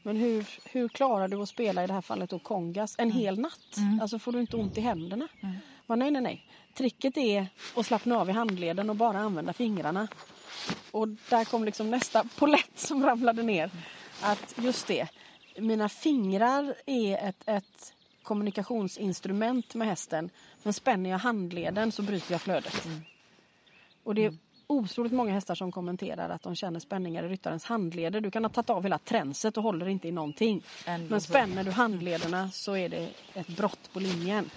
men 0.07 0.17
hur, 0.17 0.45
hur 0.63 0.87
klarar 0.87 1.27
du 1.27 1.41
att 1.41 1.49
spela 1.49 1.83
i 1.83 1.87
det 1.87 1.93
här 1.93 2.01
fallet 2.01 2.29
då 2.29 2.39
kongas 2.39 2.95
en 2.97 3.11
hel 3.11 3.39
natt? 3.39 3.75
Alltså 4.01 4.19
får 4.19 4.31
du 4.31 4.39
inte 4.39 4.57
ont 4.57 4.77
i 4.77 4.81
händerna? 4.81 5.27
Men 5.85 5.99
nej, 5.99 6.11
nej, 6.11 6.21
nej. 6.21 6.45
Tricket 6.73 7.17
är 7.17 7.47
att 7.75 7.85
slappna 7.85 8.17
av 8.17 8.29
i 8.29 8.31
handleden 8.31 8.89
och 8.89 8.95
bara 8.95 9.19
använda 9.19 9.53
fingrarna. 9.53 10.07
Och 10.91 11.07
där 11.07 11.45
kom 11.45 11.65
liksom 11.65 11.91
nästa 11.91 12.23
polett 12.37 12.79
som 12.79 13.05
ramlade 13.05 13.43
ner. 13.43 13.71
Att 14.21 14.55
just 14.57 14.87
det, 14.87 15.07
mina 15.57 15.89
fingrar 15.89 16.75
är 16.85 17.27
ett, 17.29 17.43
ett 17.45 17.93
kommunikationsinstrument 18.23 19.75
med 19.75 19.87
hästen. 19.87 20.29
Men 20.63 20.73
spänner 20.73 21.09
jag 21.09 21.17
handleden 21.17 21.91
så 21.91 22.01
bryter 22.01 22.31
jag 22.31 22.41
flödet. 22.41 22.87
Och 24.03 24.15
det 24.15 24.25
är 24.25 24.37
otroligt 24.67 25.13
många 25.13 25.33
hästar 25.33 25.55
som 25.55 25.71
kommenterar 25.71 26.29
att 26.29 26.41
de 26.43 26.55
känner 26.55 26.79
spänningar 26.79 27.23
i 27.23 27.27
ryttarens 27.27 27.65
handleder. 27.65 28.21
Du 28.21 28.31
kan 28.31 28.43
ha 28.43 28.49
tagit 28.49 28.69
av 28.69 28.83
hela 28.83 28.99
tränset 28.99 29.57
och 29.57 29.63
håller 29.63 29.87
inte 29.87 30.07
i 30.07 30.11
någonting. 30.11 30.65
Ändå 30.85 31.09
Men 31.09 31.21
spänner 31.21 31.63
du 31.63 31.71
handlederna 31.71 32.51
så 32.51 32.75
är 32.77 32.89
det 32.89 33.13
ett 33.33 33.47
brott 33.47 33.89
på 33.93 33.99
linjen. 33.99 34.49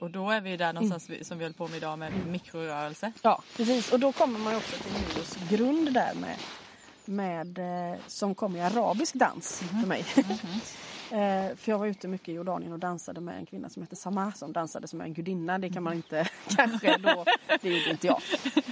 Och 0.00 0.10
då 0.10 0.30
är 0.30 0.40
vi 0.40 0.56
där 0.56 0.72
någonstans 0.72 1.10
vi- 1.10 1.24
som 1.24 1.38
vi 1.38 1.44
höll 1.44 1.54
på 1.54 1.68
med 1.68 1.76
idag 1.76 1.98
med 1.98 2.12
mikrorörelse. 2.12 3.12
Ja, 3.22 3.44
precis. 3.56 3.88
Och 3.88 4.00
då 4.00 4.12
kommer 4.12 4.38
man 4.38 4.54
också 4.54 4.78
till 4.78 4.92
Mios 4.92 5.36
grund 5.36 5.94
där 5.94 6.14
med, 6.14 6.42
med 7.04 7.58
eh, 7.58 7.98
som 8.06 8.34
kom 8.34 8.56
i 8.56 8.60
arabisk 8.62 9.14
dans 9.14 9.58
för 9.58 9.86
mig. 9.86 10.06
eh, 10.16 10.36
för 11.56 11.70
jag 11.70 11.78
var 11.78 11.86
ute 11.86 12.08
mycket 12.08 12.28
i 12.28 12.32
Jordanien 12.32 12.72
och 12.72 12.78
dansade 12.78 13.20
med 13.20 13.36
en 13.38 13.46
kvinna 13.46 13.68
som 13.68 13.82
heter 13.82 13.96
Samah 13.96 14.34
som 14.34 14.52
dansade 14.52 14.88
som 14.88 15.00
en 15.00 15.14
gudinna. 15.14 15.58
Det 15.58 15.70
kan 15.70 15.82
man 15.82 15.94
inte 15.94 16.28
kanske 16.56 16.96
då, 16.98 17.24
det 17.62 17.68
gjorde 17.68 17.90
inte 17.90 18.06
jag. 18.06 18.20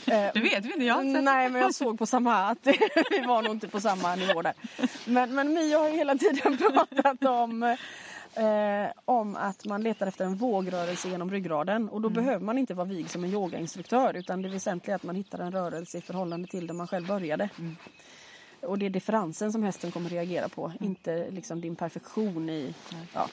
Eh, 0.07 0.31
Det 0.35 0.41
vet 0.41 0.65
vi 0.65 0.73
inte, 0.73 0.85
jag 0.85 1.07
Nej, 1.07 1.49
men 1.51 1.63
jag 1.63 1.75
såg 1.75 1.99
på 1.99 2.07
Samah 2.07 2.51
att 2.51 2.59
vi 3.11 3.21
var 3.27 3.43
nog 3.43 3.53
inte 3.53 3.69
på 3.69 3.81
samma 3.81 4.15
nivå 4.15 4.43
där. 4.43 4.55
Men, 5.07 5.35
men 5.35 5.53
Mio 5.53 5.79
har 5.79 5.89
ju 5.89 5.97
hela 5.97 6.15
tiden 6.15 6.57
pratat 6.59 7.25
om 7.25 7.77
eh, 8.35 8.93
om 9.05 9.37
att 9.37 9.65
man 9.65 9.83
letar 9.83 10.07
efter 10.07 10.25
en 10.25 10.37
vågrörelse 10.37 11.09
genom 11.09 11.31
ryggraden 11.31 11.89
och 11.89 12.01
då 12.01 12.09
behöver 12.09 12.45
man 12.45 12.59
inte 12.59 12.75
vara 12.75 12.87
vig 12.87 13.11
som 13.11 13.25
en 13.25 13.31
yogainstruktör 13.31 14.15
utan 14.17 14.43
det 14.43 14.49
väsentliga 14.49 14.95
är 14.95 14.97
att 14.97 15.03
man 15.03 15.17
hittar 15.17 15.39
en 15.39 15.53
rörelse 15.53 15.99
i 15.99 16.01
förhållande 16.01 16.49
till 16.49 16.67
där 16.67 16.75
man 16.75 16.87
själv 16.89 17.07
började. 17.07 17.49
Och 18.61 18.79
det 18.79 18.87
är 18.87 18.91
differensen 18.91 19.53
som 19.53 19.63
hästen 19.63 19.91
kommer 19.91 20.11
reagera 20.11 20.49
på, 20.49 20.73
inte 20.81 21.31
liksom 21.31 21.61
din 21.61 21.77
perfektion 21.77 22.51
i... 22.51 22.75
Ja. 23.15 23.29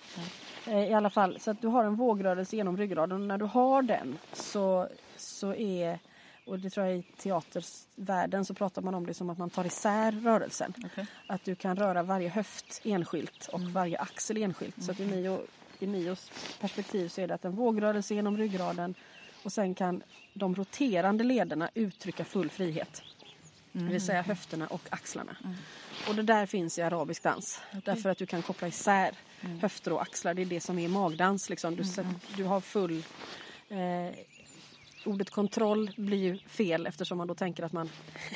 Eh, 0.67 0.89
I 0.89 0.93
alla 0.93 1.09
fall, 1.09 1.39
så 1.39 1.51
att 1.51 1.61
du 1.61 1.67
har 1.67 1.83
en 1.83 1.95
vågrörelse 1.95 2.55
genom 2.55 2.77
ryggraden 2.77 3.21
och 3.21 3.27
när 3.27 3.37
du 3.37 3.45
har 3.45 3.81
den 3.81 4.17
så, 4.33 4.87
så 5.17 5.53
är 5.53 5.99
och 6.45 6.59
det 6.59 6.69
tror 6.69 6.85
jag 6.85 6.97
i 6.97 7.03
teatervärlden 7.17 8.45
så 8.45 8.53
pratar 8.53 8.81
man 8.81 8.95
om 8.95 9.05
det 9.05 9.13
som 9.13 9.29
att 9.29 9.37
man 9.37 9.49
tar 9.49 9.65
isär 9.65 10.11
rörelsen. 10.11 10.73
Okej. 10.85 11.07
Att 11.27 11.43
du 11.43 11.55
kan 11.55 11.75
röra 11.75 12.03
varje 12.03 12.29
höft 12.29 12.81
enskilt 12.83 13.49
och 13.51 13.61
varje 13.61 13.99
axel 13.99 14.37
enskilt. 14.37 14.83
Så 14.83 14.91
att 14.91 14.99
i 14.99 15.05
Mio 15.05 15.41
i 15.79 15.87
Mios 15.87 16.31
perspektiv 16.59 17.07
så 17.07 17.21
är 17.21 17.27
det 17.27 17.33
att 17.33 17.45
en 17.45 17.55
vågrörelse 17.55 18.15
genom 18.15 18.37
ryggraden 18.37 18.95
och 19.43 19.51
sen 19.51 19.75
kan 19.75 20.03
de 20.33 20.55
roterande 20.55 21.23
lederna 21.23 21.69
uttrycka 21.73 22.25
full 22.25 22.49
frihet. 22.49 23.03
Det 23.71 23.79
vill 23.91 24.01
säga 24.01 24.21
höfterna 24.21 24.67
och 24.67 24.81
axlarna. 24.91 25.35
Och 26.07 26.15
det 26.15 26.23
där 26.23 26.45
finns 26.45 26.77
i 26.77 26.81
arabisk 26.81 27.23
dans. 27.23 27.61
Därför 27.85 28.09
att 28.09 28.17
du 28.17 28.25
kan 28.25 28.41
koppla 28.41 28.67
isär 28.67 29.11
höfter 29.61 29.93
och 29.93 30.01
axlar. 30.01 30.33
Det 30.33 30.41
är 30.41 30.45
det 30.45 30.59
som 30.61 30.79
är 30.79 30.87
magdans. 30.87 31.49
Liksom. 31.49 31.75
Du, 31.75 31.83
sätter- 31.83 32.35
du 32.37 32.43
har 32.43 32.61
full... 32.61 33.03
Eh, 33.69 34.15
ordet 35.05 35.29
kontroll 35.29 35.91
blir 35.95 36.17
ju 36.17 36.37
fel 36.39 36.85
eftersom 36.87 37.17
man 37.17 37.27
då 37.27 37.35
tänker 37.35 37.63
att 37.63 37.71
man 37.73 37.89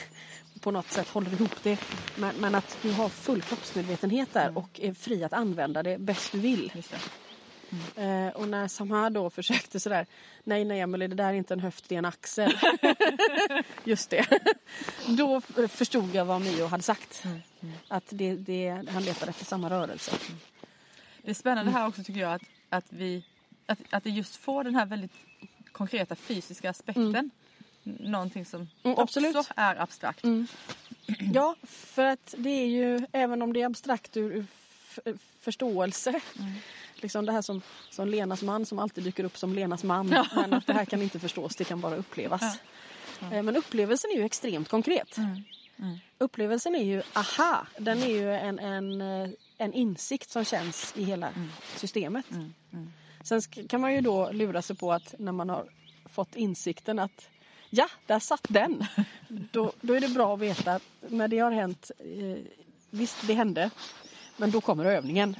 på 0.61 0.71
något 0.71 0.91
sätt 0.91 1.09
håller 1.09 1.33
ihop 1.33 1.63
det. 1.63 1.77
Men, 2.15 2.35
men 2.35 2.55
att 2.55 2.77
du 2.81 2.91
har 2.91 3.09
full 3.09 3.41
kroppsmedvetenhet 3.41 4.33
där 4.33 4.57
och 4.57 4.79
är 4.79 4.93
fri 4.93 5.23
att 5.23 5.33
använda 5.33 5.83
det 5.83 5.97
bäst 5.97 6.31
du 6.31 6.39
vill. 6.39 6.71
Det. 7.95 8.01
Eh, 8.03 8.29
och 8.41 8.47
när 8.47 8.67
Samha 8.67 9.09
då 9.09 9.29
försökte 9.29 9.79
sådär, 9.79 10.05
nej 10.43 10.65
nej 10.65 10.79
Emelie 10.79 11.07
det 11.07 11.15
där 11.15 11.25
är 11.29 11.33
inte 11.33 11.53
en 11.53 11.59
höft 11.59 11.89
det 11.89 11.95
är 11.95 11.99
en 11.99 12.05
axel. 12.05 12.53
Just 13.83 14.09
det. 14.09 14.25
då 15.07 15.41
förstod 15.67 16.15
jag 16.15 16.25
vad 16.25 16.41
Mio 16.41 16.65
hade 16.67 16.83
sagt. 16.83 17.23
Att 17.87 18.03
det, 18.09 18.35
det, 18.35 18.69
han 18.89 19.03
letade 19.03 19.29
efter 19.29 19.45
samma 19.45 19.69
rörelse. 19.69 20.11
Det 21.21 21.29
är 21.29 21.33
spännande 21.35 21.71
här 21.71 21.87
också 21.87 22.03
tycker 22.03 22.21
jag 22.21 22.33
att, 22.33 22.41
att 22.69 22.85
vi 22.89 23.23
att, 23.65 23.79
att 23.89 24.03
det 24.03 24.09
just 24.09 24.35
får 24.35 24.63
den 24.63 24.75
här 24.75 24.85
väldigt 24.85 25.11
konkreta 25.71 26.15
fysiska 26.15 26.69
aspekten. 26.69 27.15
N- 27.15 27.97
Någonting 27.99 28.45
som 28.45 28.69
Mm, 28.83 28.97
också 28.97 29.19
är 29.55 29.75
abstrakt. 29.81 30.23
Ja, 31.33 31.55
för 31.63 32.05
att 32.05 32.35
det 32.37 32.49
är 32.49 32.67
ju, 32.67 33.05
även 33.11 33.41
om 33.41 33.53
det 33.53 33.61
är 33.61 33.65
abstrakt 33.65 34.17
ur, 34.17 34.45
ur 35.05 35.17
förståelse. 35.41 36.21
Liksom 37.01 37.25
det 37.25 37.31
här 37.31 37.41
som, 37.41 37.61
som 37.89 38.07
Lenas 38.07 38.41
man 38.41 38.65
som 38.65 38.79
alltid 38.79 39.03
dyker 39.03 39.23
upp 39.23 39.37
som 39.37 39.53
Lenas 39.53 39.83
man. 39.83 40.07
Men 40.35 40.53
att 40.53 40.67
det 40.67 40.73
här 40.73 40.85
kan 40.85 41.01
inte 41.01 41.19
förstås, 41.19 41.55
det 41.55 41.63
kan 41.63 41.81
bara 41.81 41.95
upplevas. 41.95 42.41
Eh, 43.31 43.43
Men 43.43 43.55
upplevelsen 43.55 44.11
är 44.11 44.15
ju 44.15 44.23
extremt 44.25 44.69
konkret. 44.69 45.15
Upplevelsen 46.17 46.75
är 46.75 46.83
ju 46.83 47.01
aha, 47.15 47.67
den 47.79 48.03
är 48.03 48.07
ju 48.07 48.33
en, 48.35 48.59
en, 48.59 49.01
eh, 49.01 49.29
en 49.57 49.73
insikt 49.73 50.29
som 50.29 50.45
känns 50.45 50.93
i 50.95 51.03
hela 51.03 51.29
systemet. 51.77 52.25
Sen 53.23 53.39
sk- 53.39 53.67
kan 53.67 53.81
man 53.81 53.93
ju 53.93 54.01
då 54.01 54.31
lura 54.31 54.61
sig 54.61 54.75
på 54.75 54.93
att 54.93 55.15
när 55.19 55.31
man 55.31 55.49
har 55.49 55.65
fått 56.09 56.35
insikten 56.35 56.99
att 56.99 57.29
ja, 57.69 57.87
där 58.05 58.19
satt 58.19 58.45
den. 58.49 58.85
Då, 59.51 59.73
då 59.81 59.93
är 59.93 59.99
det 60.01 60.07
bra 60.09 60.33
att 60.33 60.39
veta 60.39 60.73
att 60.73 60.83
när 61.09 61.27
det 61.27 61.39
har 61.39 61.51
hänt, 61.51 61.91
eh, 61.99 62.43
visst 62.89 63.27
det 63.27 63.33
hände, 63.33 63.69
men 64.41 64.51
då 64.51 64.61
kommer 64.61 64.85
övningen. 64.85 65.35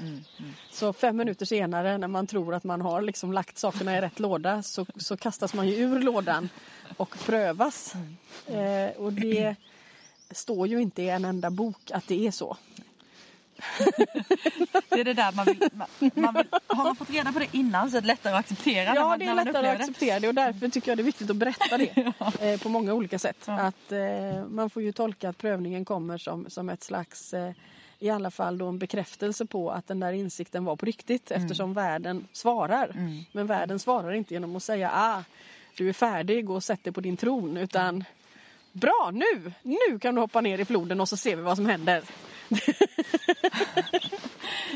Så 0.69 0.93
fem 0.93 1.17
minuter 1.17 1.45
senare 1.45 1.97
när 1.97 2.07
man 2.07 2.27
tror 2.27 2.53
att 2.55 2.63
man 2.63 2.81
har 2.81 3.01
liksom 3.01 3.33
lagt 3.33 3.57
sakerna 3.57 3.97
i 3.97 4.01
rätt 4.01 4.19
låda 4.19 4.63
så, 4.63 4.85
så 4.95 5.17
kastas 5.17 5.53
man 5.53 5.67
ju 5.67 5.75
ur 5.75 5.99
lådan 5.99 6.49
och 6.97 7.17
prövas. 7.25 7.93
Eh, 8.47 8.97
och 8.97 9.13
det 9.13 9.55
står 10.31 10.67
ju 10.67 10.81
inte 10.81 11.01
i 11.01 11.09
en 11.09 11.25
enda 11.25 11.49
bok 11.49 11.91
att 11.91 12.07
det 12.07 12.27
är 12.27 12.31
så. 12.31 12.57
Det 14.89 14.99
är 14.99 15.03
det 15.03 15.13
där 15.13 15.31
man 15.31 15.45
vill, 15.45 15.69
man, 15.73 15.87
man 16.13 16.33
vill, 16.33 16.47
har 16.67 16.83
man 16.83 16.95
fått 16.95 17.09
reda 17.09 17.31
på 17.33 17.39
det 17.39 17.47
innan 17.51 17.91
så 17.91 17.97
är 17.97 18.01
det 18.01 18.07
lättare 18.07 18.33
att 18.33 18.39
acceptera 18.39 18.95
Ja, 18.95 19.17
det 19.17 19.25
är 19.25 19.35
lättare 19.35 19.67
att 19.67 19.79
acceptera 19.79 20.19
det 20.19 20.27
och 20.27 20.35
därför 20.35 20.69
tycker 20.69 20.91
jag 20.91 20.97
det 20.97 21.01
är 21.01 21.05
viktigt 21.05 21.29
att 21.29 21.35
berätta 21.35 21.77
det 21.77 22.13
eh, 22.39 22.59
på 22.59 22.69
många 22.69 22.93
olika 22.93 23.19
sätt. 23.19 23.43
Ja. 23.45 23.59
Att 23.59 23.91
eh, 23.91 24.45
Man 24.47 24.69
får 24.69 24.83
ju 24.83 24.91
tolka 24.91 25.29
att 25.29 25.37
prövningen 25.37 25.85
kommer 25.85 26.17
som, 26.17 26.49
som 26.49 26.69
ett 26.69 26.83
slags 26.83 27.33
eh, 27.33 27.51
i 28.01 28.09
alla 28.09 28.31
fall 28.31 28.57
då 28.57 28.67
en 28.67 28.77
bekräftelse 28.77 29.45
på 29.45 29.71
att 29.71 29.87
den 29.87 29.99
där 29.99 30.13
insikten 30.13 30.65
var 30.65 30.75
på 30.75 30.85
riktigt 30.85 31.31
eftersom 31.31 31.73
världen 31.73 32.27
svarar. 32.33 32.91
Men 33.31 33.47
världen 33.47 33.79
svarar 33.79 34.11
inte 34.11 34.33
genom 34.33 34.55
att 34.55 34.63
säga 34.63 34.91
ah, 34.93 35.23
du 35.77 35.89
är 35.89 35.93
färdig, 35.93 36.45
gå 36.45 36.55
och 36.55 36.63
sätt 36.63 36.83
dig 36.83 36.93
på 36.93 37.01
din 37.01 37.17
tron 37.17 37.57
utan 37.57 38.03
Bra, 38.71 39.11
nu! 39.13 39.53
Nu 39.61 39.99
kan 39.99 40.15
du 40.15 40.21
hoppa 40.21 40.41
ner 40.41 40.59
i 40.59 40.65
floden 40.65 41.01
och 41.01 41.09
så 41.09 41.17
ser 41.17 41.35
vi 41.35 41.41
vad 41.41 41.55
som 41.55 41.65
händer. 41.65 42.03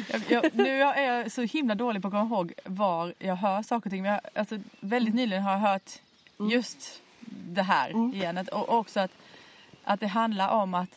Jag, 0.10 0.22
jag, 0.30 0.56
nu 0.56 0.82
är 0.82 1.02
jag 1.02 1.32
så 1.32 1.42
himla 1.42 1.76
dålig 1.76 2.02
på 2.02 2.08
att 2.08 2.14
komma 2.14 2.36
ihåg 2.36 2.54
var 2.64 3.14
jag 3.20 3.36
hör 3.36 3.64
saker 3.64 3.88
och 3.88 3.92
ting. 3.92 4.02
Men 4.02 4.12
jag, 4.12 4.22
alltså, 4.34 4.58
väldigt 4.80 5.16
nyligen 5.16 5.44
har 5.44 5.52
jag 5.52 5.60
hört 5.60 5.92
just 6.52 7.02
det 7.26 7.62
här 7.62 8.14
igen. 8.16 8.38
Att, 8.38 8.48
och 8.48 8.70
också 8.70 9.00
att, 9.00 9.12
att 9.84 10.00
det 10.00 10.08
handlar 10.08 10.50
om 10.50 10.74
att 10.74 10.90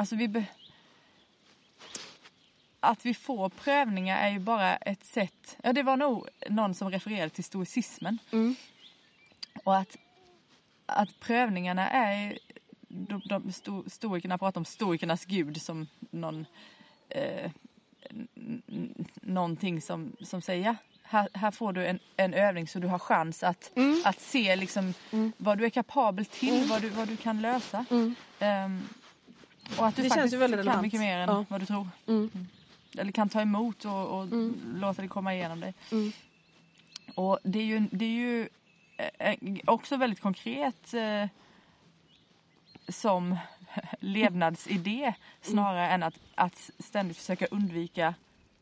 alltså 0.00 0.16
vi 0.16 0.28
be, 0.28 0.44
att 2.80 3.06
vi 3.06 3.14
får 3.14 3.48
prövningar 3.48 4.18
är 4.18 4.30
ju 4.30 4.38
bara 4.38 4.76
ett 4.76 5.04
sätt. 5.04 5.56
Ja, 5.62 5.72
det 5.72 5.82
var 5.82 5.96
nog 5.96 6.28
någon 6.48 6.74
som 6.74 6.90
refererade 6.90 7.30
till 7.30 7.44
stoicismen. 7.44 8.18
Mm. 8.32 8.54
Och 9.64 9.76
att, 9.76 9.96
att 10.86 11.20
prövningarna 11.20 11.90
är 11.90 12.38
de, 12.88 13.22
de 13.24 13.52
sto, 13.52 13.84
stoikerna 13.90 14.38
pratar 14.38 14.60
om 14.60 14.64
stoikernas 14.64 15.24
gud 15.24 15.62
som 15.62 15.86
någon 16.10 16.46
eh, 17.08 17.50
någonting 19.22 19.82
som, 19.82 20.16
som 20.20 20.42
säger 20.42 20.64
ja, 20.64 20.76
här, 21.02 21.28
här 21.34 21.50
får 21.50 21.72
du 21.72 21.86
en, 21.86 21.98
en 22.16 22.34
övning 22.34 22.68
så 22.68 22.78
du 22.78 22.88
har 22.88 22.98
chans 22.98 23.42
att, 23.42 23.70
Mm. 23.74 24.02
att 24.04 24.20
se 24.20 24.56
liksom 24.56 24.94
vad 25.36 25.58
du 25.58 25.64
är 25.64 25.70
kapabel 25.70 26.24
till, 26.24 26.64
vad, 26.68 26.82
du, 26.82 26.88
vad 26.88 27.08
du 27.08 27.16
kan 27.16 27.40
lösa. 27.40 27.84
Mm. 27.90 28.14
Och 29.78 29.86
att 29.86 29.96
du 29.96 30.02
Det 30.02 30.10
känns 30.10 30.32
ju 30.32 30.36
väldigt 30.36 30.58
relevant. 30.60 30.82
mycket 30.82 31.00
mer 31.00 31.18
än 31.18 31.28
Ja. 31.28 31.44
vad 31.48 31.60
du 31.60 31.66
tror. 31.66 31.88
Mm. 32.06 32.30
Eller 32.98 33.12
kan 33.12 33.28
ta 33.28 33.40
emot 33.40 33.84
och, 33.84 34.18
och 34.20 34.26
låta 34.74 35.02
det 35.02 35.08
komma 35.08 35.34
igenom 35.34 35.60
dig. 35.60 35.74
Mm. 35.92 36.12
Och 37.14 37.38
det 37.42 37.58
är 37.58 37.64
ju, 37.64 37.80
det 37.92 38.04
är 38.04 38.08
ju 38.08 38.48
eh, 39.18 39.34
också 39.66 39.96
väldigt 39.96 40.20
konkret 40.20 40.94
eh, 40.94 41.26
som 42.88 43.36
levnadsidé 44.00 45.14
snarare 45.42 45.88
än 45.88 46.02
att, 46.02 46.14
att 46.34 46.70
ständigt 46.78 47.16
försöka 47.16 47.46
undvika 47.46 48.14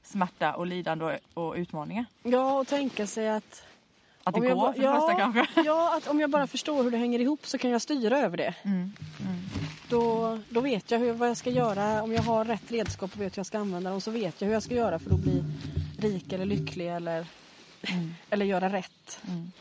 smärta 0.03 0.55
och 0.55 0.67
lidande 0.67 1.05
och, 1.35 1.45
och 1.49 1.55
utmaningar. 1.55 2.05
Ja, 2.23 2.59
och 2.59 2.67
tänka 2.69 3.07
sig 3.07 3.29
att 3.29 3.63
Att 4.25 4.35
det 4.35 4.41
Om 4.41 4.47
jag 4.47 4.57
går 4.59 4.67
ba- 4.67 4.73
för 4.73 4.83
det 4.83 4.95
första 4.95 5.15
kanske. 5.15 5.63
Ja, 5.65 5.97
att 5.97 6.09
om 6.09 6.21
jag 6.21 6.31
bara 6.31 6.47
förstår 6.47 6.83
hur 6.83 6.91
det 6.91 6.99
hänger 6.99 7.19
ihop 7.19 7.47
så 7.47 7.59
kan 7.59 7.71
jag 7.71 7.83
styra 7.83 8.19
över 8.19 8.37
det. 8.37 8.55
Mm. 8.63 8.93
Då, 9.91 10.39
då 10.51 10.61
vet 10.61 10.91
jag 10.91 10.99
hur, 10.99 11.13
vad 11.13 11.29
jag 11.29 11.37
ska 11.37 11.51
göra. 11.51 12.03
Om 12.03 12.13
jag 12.13 12.23
har 12.23 12.45
rätt 12.45 12.71
redskap 12.71 13.15
och 13.15 13.21
vet 13.21 13.37
hur 13.37 13.39
jag 13.41 13.47
ska 13.47 13.59
använda 13.59 13.91
dem 13.91 14.01
så 14.01 14.11
vet 14.11 14.41
jag 14.41 14.47
hur 14.47 14.53
jag 14.55 14.63
ska 14.63 14.75
göra 14.75 14.99
för 14.99 15.11
att 15.15 15.21
bli 15.21 15.45
rik 15.99 16.33
eller 16.33 16.45
lycklig 16.45 16.89
eller, 16.89 17.27
eller 18.31 18.47
göra 18.47 18.73
rätt. 18.73 19.21
Mm. 19.29 19.53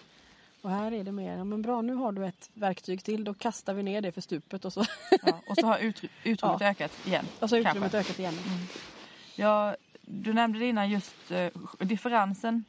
Och 0.61 0.69
här 0.69 0.91
är 0.91 1.03
det 1.03 1.11
mer, 1.11 1.37
ja, 1.37 1.43
men 1.43 1.61
bra 1.61 1.81
nu 1.81 1.93
har 1.93 2.11
du 2.11 2.25
ett 2.25 2.49
verktyg 2.53 3.03
till, 3.03 3.23
då 3.23 3.33
kastar 3.33 3.73
vi 3.73 3.83
ner 3.83 4.01
det 4.01 4.11
för 4.11 4.21
stupet 4.21 4.65
och 4.65 4.73
så, 4.73 4.85
Ja, 5.25 5.39
och 5.49 5.55
så 5.57 5.65
har 5.67 5.77
utry- 5.77 6.09
utrymmet 6.23 6.61
Ja. 6.61 6.67
ökat 6.69 6.91
igen. 7.07 7.25
och 7.39 7.49
så 7.49 7.55
har 7.55 7.59
utrymmet 7.59 7.91
kanske. 7.91 7.97
ökat 7.97 8.19
igen. 8.19 8.33
Ja, 9.35 9.75
du 10.01 10.33
nämnde 10.33 10.59
det 10.59 10.65
innan 10.69 10.89
just 10.89 11.31
eh, 11.31 11.49
differensen 11.79 12.63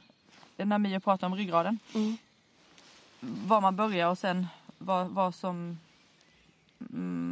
när 0.57 0.79
Mia 0.79 1.01
pratade 1.01 1.33
om 1.33 1.39
ryggraden. 1.39 1.79
Mm. 1.95 2.17
Var 3.21 3.61
man 3.61 3.77
börjar 3.77 4.09
och 4.11 4.19
sen 4.19 4.47
vad, 4.79 5.09
vad 5.09 5.35
som 5.35 5.57
mm, 5.57 5.79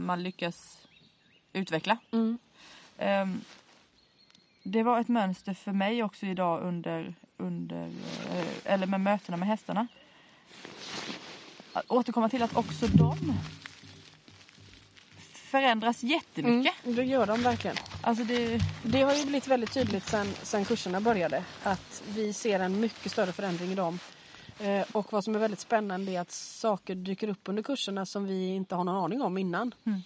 man 0.06 0.22
lyckas 0.22 0.78
utveckla. 1.52 1.98
Mm. 2.12 2.38
Ehm, 2.98 3.40
det 4.62 4.82
var 4.82 5.00
ett 5.00 5.08
mönster 5.08 5.54
för 5.54 5.72
mig 5.72 6.02
också 6.02 6.26
idag 6.26 6.62
under, 6.62 7.14
under 7.36 7.86
eh, 8.32 8.72
eller 8.72 8.86
med 8.86 9.00
mötena 9.00 9.36
med 9.36 9.48
hästarna. 9.48 9.86
Att 11.72 11.90
återkomma 11.90 12.28
till 12.28 12.42
att 12.42 12.56
också 12.56 12.86
de 12.86 13.34
förändras 15.32 16.02
jättemycket. 16.02 16.74
Mm, 16.84 16.96
det 16.96 17.04
gör 17.04 17.26
de 17.26 17.42
verkligen. 17.42 17.76
Alltså 18.00 18.24
det, 18.24 18.60
Det 18.82 19.02
har 19.02 19.14
ju 19.14 19.22
blivit 19.22 19.48
väldigt 19.48 19.72
tydligt 19.72 20.04
sen, 20.06 20.26
sen 20.42 20.64
kurserna 20.64 21.00
började 21.00 21.44
att 21.62 22.02
vi 22.08 22.32
ser 22.32 22.60
en 22.60 22.80
mycket 22.80 23.12
större 23.12 23.32
förändring 23.32 23.72
i 23.72 23.74
dem. 23.74 23.98
Eh, 24.58 24.84
och 24.92 25.12
vad 25.12 25.24
som 25.24 25.34
är 25.34 25.38
väldigt 25.38 25.60
spännande 25.60 26.12
är 26.12 26.20
att 26.20 26.30
saker 26.30 26.94
dyker 26.94 27.28
upp 27.28 27.48
under 27.48 27.62
kurserna 27.62 28.06
som 28.06 28.26
vi 28.26 28.46
inte 28.48 28.74
har 28.74 28.84
någon 28.84 29.04
aning 29.04 29.22
om 29.22 29.38
innan. 29.38 29.74
Mm. 29.84 30.02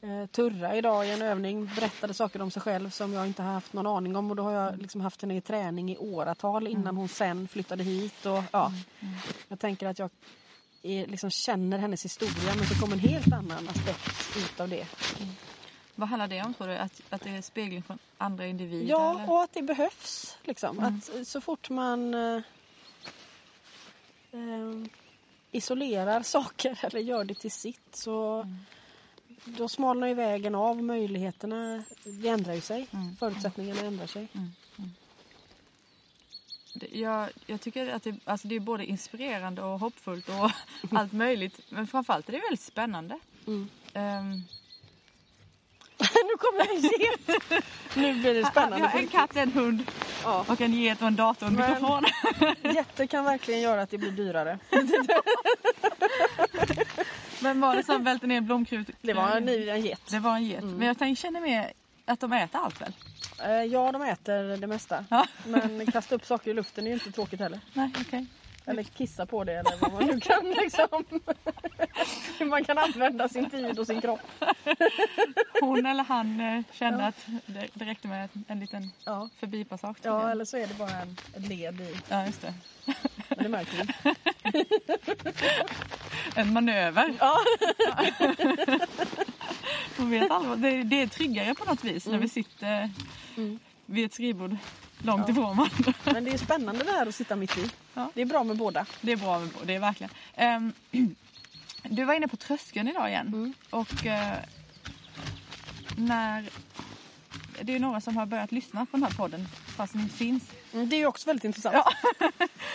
Eh, 0.00 0.26
Turra 0.26 0.76
idag 0.76 1.06
i 1.06 1.10
en 1.10 1.22
övning 1.22 1.70
berättade 1.76 2.14
saker 2.14 2.42
om 2.42 2.50
sig 2.50 2.62
själv 2.62 2.90
som 2.90 3.12
jag 3.12 3.26
inte 3.26 3.42
har 3.42 3.52
haft 3.52 3.72
någon 3.72 3.86
aning 3.86 4.16
om 4.16 4.30
och 4.30 4.36
då 4.36 4.42
har 4.42 4.52
jag 4.52 4.78
liksom 4.78 5.00
haft 5.00 5.22
henne 5.22 5.36
i 5.36 5.40
träning 5.40 5.90
i 5.90 5.96
åratal 5.96 6.66
innan 6.66 6.96
hon 6.96 7.08
sen 7.08 7.48
flyttade 7.48 7.84
hit. 7.84 8.26
Och, 8.26 8.42
ja, 8.52 8.72
Jag 9.48 9.60
tänker 9.60 9.86
att 9.86 9.98
jag 9.98 10.10
är, 10.82 11.06
liksom 11.06 11.30
känner 11.30 11.78
hennes 11.78 12.04
historia 12.04 12.54
men 12.56 12.66
så 12.66 12.74
kommer 12.74 12.92
en 12.92 12.98
helt 13.00 13.32
annan 13.32 13.68
aspekt 13.68 14.36
ut 14.36 14.60
av 14.60 14.68
det. 14.68 14.86
Vad 15.94 16.08
handlar 16.08 16.28
det 16.28 16.42
om 16.42 16.54
tror 16.54 16.68
du? 16.68 16.76
Att, 16.76 17.02
att 17.10 17.22
det 17.22 17.30
är 17.30 17.42
spegling 17.42 17.82
från 17.82 17.98
andra 18.18 18.46
individer? 18.46 18.90
Ja, 18.90 19.14
eller? 19.14 19.32
och 19.32 19.42
att 19.42 19.52
det 19.52 19.62
behövs. 19.62 20.38
Liksom. 20.42 20.78
Mm. 20.78 20.98
Att 20.98 21.14
eh, 21.14 21.22
så 21.22 21.40
fort 21.40 21.70
man 21.70 22.14
eh, 24.34 24.88
isolerar 25.50 26.22
saker 26.36 26.78
eller 26.82 27.00
gör 27.00 27.24
det 27.24 27.34
till 27.34 27.52
sitt 27.52 27.96
så 27.96 28.40
Mm. 28.42 28.56
då 29.58 29.68
smalnar 29.68 30.06
ju 30.06 30.14
vägen 30.14 30.54
av. 30.54 30.82
Möjligheterna 30.82 31.84
det 32.04 32.28
ändrar 32.28 32.54
ju 32.54 32.60
sig. 32.60 32.86
Mm. 32.90 33.16
Förutsättningarna 33.16 33.80
ändrar 33.80 34.06
sig. 34.06 34.28
Mm. 34.32 34.50
det- 36.74 36.98
jag, 36.98 37.28
jag 37.46 37.60
tycker 37.60 37.88
att 37.88 38.02
det, 38.02 38.14
alltså 38.24 38.48
det 38.48 38.54
är 38.54 38.60
både 38.60 38.86
inspirerande 38.86 39.62
och 39.62 39.80
hoppfullt 39.80 40.28
och 40.28 40.50
allt 40.98 41.12
möjligt. 41.12 41.60
Men 41.68 41.86
framförallt 41.86 42.28
är 42.28 42.32
det 42.32 42.38
väldigt 42.38 42.60
spännande. 42.60 43.18
Mm. 43.46 43.68
Nu 46.24 46.36
kommer 46.38 46.74
en 46.74 46.80
get! 46.80 47.62
nu 47.94 48.12
blir 48.14 48.34
det 48.34 48.40
vi 48.40 48.44
spännande. 48.44 48.86
har 48.86 48.98
en 48.98 49.06
katt, 49.08 49.36
en 49.36 49.52
hund 49.52 49.90
Ja. 50.24 50.44
och 50.48 50.60
en 50.60 50.72
get 50.74 51.00
och 51.02 51.08
en 51.08 51.16
dator 51.16 51.46
och 51.46 51.52
en 51.52 51.56
mikrofon. 51.58 52.04
Jätte 52.74 53.06
kan 53.06 53.24
verkligen 53.24 53.60
göra 53.60 53.82
att 53.82 53.90
det 53.90 53.98
blir 53.98 54.10
dyrare. 54.10 54.58
Men 57.40 57.60
var 57.60 57.76
det 57.76 57.82
som 57.84 58.04
välte 58.04 58.26
ner 58.26 58.40
blomkrut? 58.40 58.90
Det 59.02 59.12
var 59.12 59.36
en, 59.36 59.48
en 59.48 59.80
get. 59.80 60.00
Det 60.10 60.18
var 60.18 60.34
en 60.36 60.44
get. 60.44 60.62
Mm. 60.62 60.74
Men 60.76 60.86
jag 60.88 60.98
tänker, 60.98 61.22
känner 61.22 61.40
mer 61.40 61.72
att 62.04 62.20
de 62.20 62.32
äter 62.32 62.60
allt 62.60 62.80
väl? 62.80 62.92
Eh, 63.44 63.62
Ja, 63.64 63.92
de 63.92 64.02
äter 64.02 64.56
det 64.56 64.66
mesta. 64.66 65.04
Ja. 65.10 65.26
Men 65.46 65.86
kasta 65.92 66.14
upp 66.14 66.26
saker 66.26 66.50
i 66.50 66.54
luften 66.54 66.84
är 66.84 66.88
ju 66.88 66.94
inte 66.94 67.12
tråkigt 67.12 67.40
heller. 67.40 67.60
Nej, 67.72 67.90
okej. 68.00 68.26
Eller 68.66 68.82
kissa 68.82 69.26
på 69.26 69.44
det 69.44 69.52
eller 69.52 69.72
vad 69.80 69.92
man 69.92 70.06
nu 70.06 70.20
kan 70.20 70.50
liksom. 70.50 71.04
Hur 72.38 72.46
man 72.50 72.64
kan 72.64 72.78
använda 72.78 73.28
sin 73.28 73.50
tid 73.50 73.78
och 73.78 73.86
sin 73.86 74.00
kropp. 74.00 74.20
Hon 75.60 75.86
eller 75.86 76.04
han 76.04 76.40
eh, 76.40 76.62
kände 76.72 77.00
Ja. 77.02 77.06
att 77.08 77.26
det, 77.46 77.68
det 77.74 77.84
räckte 77.84 78.08
med 78.08 78.22
en, 78.34 78.44
en 78.48 78.60
liten 78.60 78.90
Ja. 79.04 79.28
förbipassage. 79.38 79.96
ja, 80.02 80.10
tydligen. 80.12 80.30
eller 80.30 80.44
så 80.44 80.56
är 80.56 80.66
det 80.66 80.74
bara 80.74 80.90
en, 80.90 81.16
ett 81.36 81.48
led 81.48 81.80
i. 81.80 81.96
ja, 82.08 82.26
just 82.26 82.40
det. 82.42 82.54
Men 83.28 83.38
det 83.42 83.48
märker 83.48 83.76
vi. 83.76 84.64
En 86.36 86.52
manöver. 86.52 87.14
Ja. 87.20 87.36
Hon 89.96 90.10
vet 90.10 90.30
allvar. 90.30 90.56
Det, 90.56 90.82
det 90.82 91.02
är 91.02 91.06
tryggare 91.06 91.54
på 91.54 91.64
något 91.64 91.84
vis 91.84 92.06
när 92.06 92.18
vi 92.18 92.28
sitter 92.28 92.90
Mm. 93.36 93.58
Vid 93.86 94.04
ett 94.04 94.14
skrivbord 94.14 94.56
långt 94.98 95.28
Ja. 95.28 95.32
ifrån 95.32 95.56
varandra. 95.56 95.92
Men 96.04 96.24
det 96.24 96.30
är 96.30 96.38
spännande 96.38 96.84
det 96.84 96.92
här 96.92 97.06
att 97.06 97.14
sitta 97.14 97.36
mitt 97.36 97.58
i. 97.58 97.70
Ja. 97.94 98.10
Det 98.14 98.22
är 98.22 98.26
bra 98.26 98.44
med 98.44 98.56
båda. 98.56 98.86
Det 99.00 99.12
är 99.12 99.16
bra 99.16 99.38
med 99.38 99.48
båda, 99.48 99.64
det 99.64 99.74
är 99.74 99.80
verkligen. 99.80 100.10
Ehm, 100.34 100.72
du 101.82 102.04
var 102.04 102.14
inne 102.14 102.28
på 102.28 102.36
tröskeln 102.36 102.88
idag 102.88 103.08
igen. 103.08 103.26
Mm. 103.26 103.52
Och 103.70 104.06
eh, 104.06 104.36
när... 105.96 106.48
Det 107.62 107.74
är 107.74 107.78
några 107.78 108.00
som 108.00 108.16
har 108.16 108.26
börjat 108.26 108.52
lyssna 108.52 108.86
på 108.86 108.96
den 108.96 109.02
här 109.02 109.10
podden 109.10 109.48
fast 109.76 109.92
den 109.92 110.02
inte 110.02 110.14
finns. 110.16 110.50
Mm, 110.72 110.88
Det 110.88 110.96
är 110.96 110.98
ju 110.98 111.06
också 111.06 111.26
väldigt 111.26 111.44
intressant. 111.44 111.74
Ja. 111.74 111.92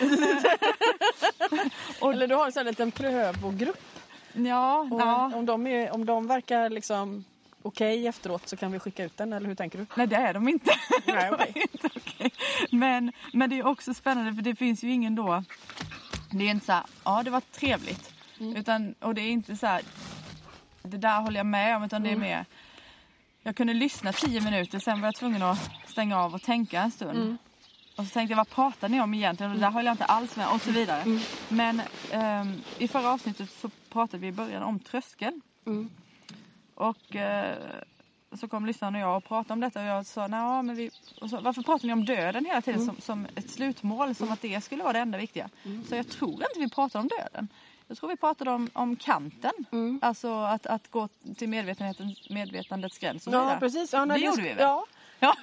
Och, 2.00 2.12
eller 2.12 2.26
du 2.26 2.34
har 2.34 2.46
en 2.46 2.52
sån 2.52 2.60
här 2.60 2.64
liten 2.70 2.90
prövogrupp. 2.90 3.80
Ja, 4.32 4.78
Och 4.90 5.00
ja. 5.00 5.32
om, 5.34 5.46
de 5.46 5.66
är, 5.66 5.90
om 5.90 6.06
de 6.06 6.26
verkar 6.26 6.70
liksom 6.70 7.24
okej 7.62 8.06
efteråt 8.06 8.48
så 8.48 8.56
kan 8.56 8.72
vi 8.72 8.78
skicka 8.78 9.04
ut 9.04 9.16
den, 9.16 9.32
eller 9.32 9.48
hur 9.48 9.54
tänker 9.54 9.78
du? 9.78 9.86
Nej 9.94 10.06
det 10.06 10.16
är 10.16 10.34
de 10.34 10.48
inte. 10.48 10.70
Nej, 11.06 11.30
okej. 11.32 11.52
inte 11.72 11.88
okej. 11.96 12.30
Men, 12.70 13.12
men 13.32 13.50
det 13.50 13.58
är 13.58 13.66
också 13.66 13.94
spännande 13.94 14.34
för 14.34 14.42
det 14.42 14.54
finns 14.54 14.84
ju 14.84 14.90
ingen 14.92 15.14
då... 15.14 15.44
Det 16.30 16.44
är 16.46 16.50
inte 16.50 16.66
så 16.66 16.72
här, 16.72 16.84
ja 17.04 17.22
det 17.22 17.30
var 17.30 17.40
trevligt. 17.40 18.14
Mm. 18.40 18.56
Utan, 18.56 18.94
och 19.00 19.14
det 19.14 19.20
är 19.20 19.30
inte 19.30 19.56
så 19.56 19.66
här, 19.66 19.82
det 20.82 20.96
där 20.96 21.20
håller 21.20 21.36
jag 21.36 21.46
med 21.46 21.76
om 21.76 21.84
utan 21.84 22.02
det 22.02 22.08
är 22.08 22.14
Mm. 22.14 22.28
mer... 22.28 22.44
Jag 23.42 23.56
kunde 23.56 23.74
lyssna 23.74 24.12
tio 24.12 24.40
minuter 24.40 24.78
sen 24.78 25.00
var 25.00 25.08
jag 25.08 25.14
tvungen 25.14 25.42
att 25.42 25.70
stänga 25.86 26.18
av 26.18 26.34
och 26.34 26.42
tänka 26.42 26.80
en 26.80 26.90
stund. 26.90 27.18
Mm. 27.18 27.38
Och 27.96 28.04
så 28.06 28.10
tänkte 28.10 28.32
jag, 28.32 28.36
vad 28.36 28.50
pratar 28.50 28.88
ni 28.88 29.00
om 29.00 29.14
egentligen? 29.14 29.52
Och 29.52 29.58
det 29.58 29.64
där 29.66 29.70
håller 29.70 29.86
jag 29.86 29.94
inte 29.94 30.04
alls 30.04 30.36
med 30.36 30.48
och 30.48 30.60
så 30.60 30.70
vidare. 30.70 31.02
Mm. 31.02 31.20
Men 31.48 31.82
ehm, 32.10 32.60
i 32.78 32.88
förra 32.88 33.10
avsnittet 33.10 33.50
så 33.50 33.70
pratade 33.90 34.20
vi 34.20 34.26
i 34.26 34.32
början 34.32 34.62
om 34.62 34.78
tröskeln. 34.78 35.40
Mm. 35.66 35.90
Och 36.80 37.16
eh, 37.16 37.56
så 38.40 38.48
kom 38.48 38.66
lyssnaren 38.66 38.94
och 38.94 39.00
jag 39.00 39.16
och 39.16 39.24
pratade 39.24 39.52
om 39.52 39.60
detta 39.60 39.80
och 39.80 39.86
jag 39.86 40.06
sa, 40.06 40.26
"Nja, 40.26 40.62
men 40.62 40.76
vi, 40.76 40.90
så, 41.30 41.40
varför 41.40 41.62
pratar 41.62 41.86
ni 41.86 41.92
om 41.92 42.04
döden 42.04 42.44
hela 42.44 42.62
tiden 42.62 42.86
som, 42.86 42.96
som 43.00 43.26
ett 43.34 43.50
slutmål? 43.50 44.14
Som 44.14 44.32
att 44.32 44.42
det 44.42 44.64
skulle 44.64 44.82
vara 44.82 44.92
det 44.92 44.98
enda 44.98 45.18
viktiga. 45.18 45.48
Så 45.88 45.96
jag 45.96 46.08
tror 46.08 46.32
inte 46.32 46.58
vi 46.60 46.68
pratar 46.68 47.00
om 47.00 47.08
döden. 47.08 47.48
Jag 47.86 47.96
tror 47.96 48.10
vi 48.10 48.16
pratade 48.16 48.50
om, 48.50 48.70
om 48.72 48.96
kanten. 48.96 49.52
Mm. 49.72 49.98
Alltså 50.02 50.34
att, 50.34 50.66
att 50.66 50.90
gå 50.90 51.08
till 51.36 51.48
medvetenheten, 51.48 52.14
medvetandets 52.30 52.98
gräns 52.98 53.26
och 53.26 53.34
Ja, 53.34 53.56
precis. 53.60 53.92
Ja, 53.92 54.04
nej, 54.04 54.20
Det 54.20 54.26
gjorde 54.26 54.42
vi 54.42 54.48
väl? 54.48 54.58
Ja, 54.58 54.86
Ja, 55.20 55.36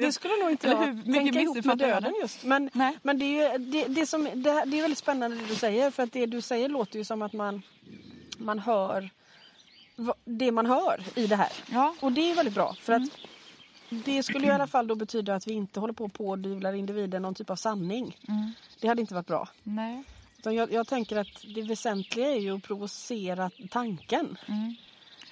det 0.00 0.12
skulle 0.12 0.34
nog 0.42 0.50
inte 0.50 0.68
jag 0.68 1.04
tänka 1.14 1.40
ihop 1.40 1.64
med 1.64 1.78
döden 1.78 2.12
det? 2.12 2.20
just. 2.22 2.44
Men, 2.44 2.70
Nej. 2.72 2.98
men 3.02 3.18
det, 3.18 3.40
är 3.40 3.58
det, 3.58 3.84
det, 3.84 4.06
som, 4.06 4.24
det, 4.24 4.64
det 4.66 4.78
är 4.78 4.82
väldigt 4.82 4.98
spännande 4.98 5.36
det 5.36 5.46
du 5.46 5.54
säger 5.54 5.90
för 5.90 6.02
att 6.02 6.12
det 6.12 6.26
du 6.26 6.40
säger 6.40 6.68
låter 6.68 6.98
ju 6.98 7.04
som 7.04 7.22
att 7.22 7.32
man, 7.32 7.62
man 8.38 8.58
hör 8.58 9.10
det 10.24 10.52
man 10.52 10.66
hör 10.66 11.04
i 11.14 11.26
det 11.26 11.36
här. 11.36 11.52
Ja. 11.70 11.94
Och 12.00 12.12
det 12.12 12.30
är 12.30 12.34
väldigt 12.34 12.54
bra 12.54 12.74
för 12.80 12.92
att 12.92 13.02
det 13.88 14.22
skulle 14.22 14.46
i 14.46 14.50
alla 14.50 14.66
fall 14.66 14.86
då 14.86 14.94
betyda 14.94 15.34
att 15.34 15.46
vi 15.46 15.52
inte 15.52 15.80
håller 15.80 15.94
på 15.94 16.04
och 16.04 16.12
pådyvlar 16.12 16.72
individen 16.72 17.22
någon 17.22 17.34
typ 17.34 17.50
av 17.50 17.56
sanning. 17.56 18.16
Mm. 18.28 18.52
Det 18.80 18.88
hade 18.88 19.00
inte 19.00 19.14
varit 19.14 19.26
bra. 19.26 19.48
Nej. 19.62 20.04
Jag, 20.44 20.72
jag 20.72 20.86
tänker 20.88 21.16
att 21.16 21.44
det 21.54 21.62
väsentliga 21.62 22.28
är 22.28 22.38
ju 22.40 22.56
att 22.56 22.62
provocera 22.62 23.50
tanken. 23.70 24.38
Mm. 24.46 24.74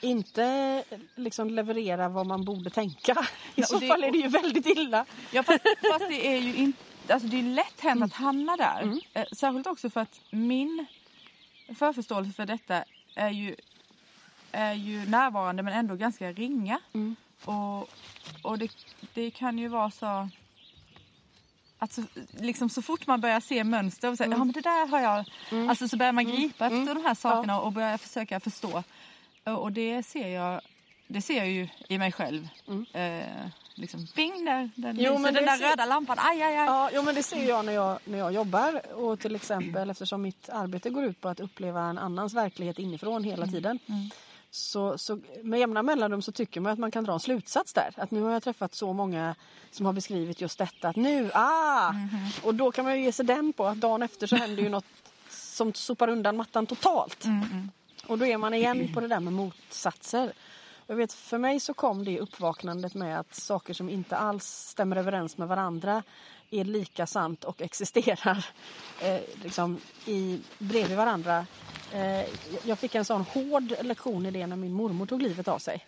Inte 0.00 0.84
liksom 1.16 1.50
leverera 1.50 2.08
vad 2.08 2.26
man 2.26 2.44
borde 2.44 2.70
tänka. 2.70 3.12
I 3.54 3.60
Ja, 3.60 3.66
så 3.66 3.78
det- 3.78 3.88
fall 3.88 4.04
är 4.04 4.10
det 4.12 4.18
ju 4.18 4.28
väldigt 4.28 4.66
illa. 4.66 5.06
Ja, 5.32 5.42
fast, 5.42 5.62
fast 5.92 6.08
det 6.08 6.26
är 6.26 6.38
ju 6.40 6.56
inte... 6.56 6.78
Alltså 7.08 7.28
det 7.28 7.38
är 7.38 7.42
lätt 7.42 7.80
hänt 7.80 8.04
att 8.04 8.12
hamna 8.12 8.56
där. 8.56 8.82
Mm. 8.82 9.00
Eh, 9.14 9.24
särskilt 9.32 9.66
också 9.66 9.90
för 9.90 10.00
att 10.00 10.20
min 10.30 10.86
förförståelse 11.78 12.32
för 12.32 12.46
detta 12.46 12.84
är 13.16 13.30
ju, 13.30 13.56
är 14.52 14.72
ju 14.74 15.06
närvarande 15.06 15.62
men 15.62 15.72
ändå 15.72 15.94
ganska 15.96 16.32
ringa. 16.32 16.80
Mm. 16.92 17.16
Och, 17.44 17.88
och 18.42 18.58
det, 18.58 18.70
det 19.14 19.30
kan 19.30 19.58
ju 19.58 19.68
vara 19.68 19.90
så... 19.90 20.28
Att 21.78 21.92
så, 21.92 22.02
liksom 22.30 22.68
så 22.68 22.82
fort 22.82 23.06
man 23.06 23.20
börjar 23.20 23.40
se 23.40 23.64
mönster 23.64 24.10
och 24.10 24.16
säger 24.16 24.30
ja 24.30 24.38
men 24.38 24.52
det 24.52 24.60
där 24.60 24.86
har 24.86 25.00
jag... 25.00 25.24
Alltså 25.70 25.88
så 25.88 25.96
börjar 25.96 26.12
man 26.12 26.24
gripa 26.26 26.66
Mm. 26.66 26.80
efter 26.82 26.94
de 26.94 27.04
här 27.04 27.14
sakerna 27.14 27.60
och 27.60 27.72
börjar 27.72 27.98
försöka 27.98 28.40
förstå. 28.40 28.82
Och, 29.44 29.72
det 29.72 30.02
ser 30.02 30.28
jag 30.28 30.60
det 31.08 31.22
ser 31.22 31.36
jag 31.36 31.48
ju 31.48 31.68
i 31.88 31.98
mig 31.98 32.12
själv. 32.12 32.48
Mm. 32.68 32.86
Eh, 32.92 33.46
liksom 33.74 34.06
bing 34.16 34.44
där, 34.44 34.70
den, 34.76 34.96
Jo, 35.00 35.18
men 35.18 35.34
den 35.34 35.44
där 35.44 35.56
ser- 35.56 35.70
röda 35.70 35.84
lampan. 35.84 36.16
Aj, 36.20 36.42
aj, 36.42 36.56
aj. 36.56 36.66
Ja, 36.66 36.90
jo, 36.94 37.02
men 37.02 37.14
det 37.14 37.22
ser 37.22 37.48
jag 37.48 37.64
när 37.64 37.72
jag, 37.72 37.98
när 38.04 38.18
jag 38.18 38.32
jobbar. 38.32 38.92
Och 38.94 39.20
till 39.20 39.36
exempel 39.36 39.90
eftersom 39.90 40.22
mitt 40.22 40.48
arbete 40.48 40.90
går 40.90 41.04
ut 41.04 41.20
på 41.20 41.28
att 41.28 41.40
uppleva 41.40 41.82
en 41.82 41.98
annans 41.98 42.34
verklighet 42.34 42.78
inifrån 42.78 43.24
hela 43.24 43.46
tiden. 43.46 43.78
Mm. 43.86 44.10
Så, 44.50 44.98
så 44.98 45.20
med 45.42 45.60
jämna 45.60 45.82
mellanrum 45.82 46.22
så 46.22 46.32
tycker 46.32 46.60
man 46.60 46.72
att 46.72 46.78
man 46.78 46.90
kan 46.90 47.04
dra 47.04 47.12
en 47.12 47.20
slutsats 47.20 47.72
där. 47.72 47.94
Att 47.96 48.10
nu 48.10 48.22
har 48.22 48.30
jag 48.30 48.42
träffat 48.42 48.74
så 48.74 48.92
många 48.92 49.34
som 49.70 49.86
har 49.86 49.92
beskrivit 49.92 50.40
just 50.40 50.58
detta. 50.58 50.88
Att 50.88 50.96
nu, 50.96 51.30
ah! 51.34 51.90
Mm-hmm. 51.90 52.44
Och 52.44 52.54
då 52.54 52.72
kan 52.72 52.84
man 52.84 52.98
ju 52.98 53.04
ge 53.04 53.12
sig 53.12 53.24
den 53.24 53.52
på 53.52 53.66
att 53.66 53.76
dagen 53.76 54.02
efter 54.02 54.26
så 54.26 54.36
händer 54.36 54.62
ju 54.62 54.68
något 54.68 54.84
som 55.28 55.74
sopar 55.74 56.08
undan 56.08 56.36
mattan 56.36 56.66
totalt. 56.66 57.24
Mm, 57.24 57.42
mm. 57.42 57.70
Och 58.06 58.18
då 58.18 58.26
är 58.26 58.38
man 58.38 58.54
igen 58.54 58.94
på 58.94 59.00
det 59.00 59.08
där 59.08 59.20
med 59.20 59.32
motsatser. 59.32 60.32
Jag 60.86 60.96
vet, 60.96 61.12
för 61.12 61.38
mig 61.38 61.60
så 61.60 61.74
kom 61.74 62.04
det 62.04 62.20
uppvaknandet 62.20 62.94
med 62.94 63.20
att 63.20 63.34
saker 63.34 63.74
som 63.74 63.88
inte 63.88 64.16
alls 64.16 64.44
stämmer 64.44 64.96
överens 64.96 65.38
med 65.38 65.48
varandra 65.48 66.02
är 66.50 66.64
lika 66.64 67.06
sant 67.06 67.44
och 67.44 67.62
existerar 67.62 68.46
eh, 69.02 69.20
liksom 69.42 69.80
i, 70.06 70.40
bredvid 70.58 70.96
varandra. 70.96 71.46
Eh, 71.92 72.24
jag 72.64 72.78
fick 72.78 72.94
en 72.94 73.04
sån 73.04 73.22
hård 73.22 73.72
lektion 73.82 74.26
i 74.26 74.30
det 74.30 74.46
när 74.46 74.56
min 74.56 74.72
mormor 74.72 75.06
tog 75.06 75.22
livet 75.22 75.48
av 75.48 75.58
sig. 75.58 75.86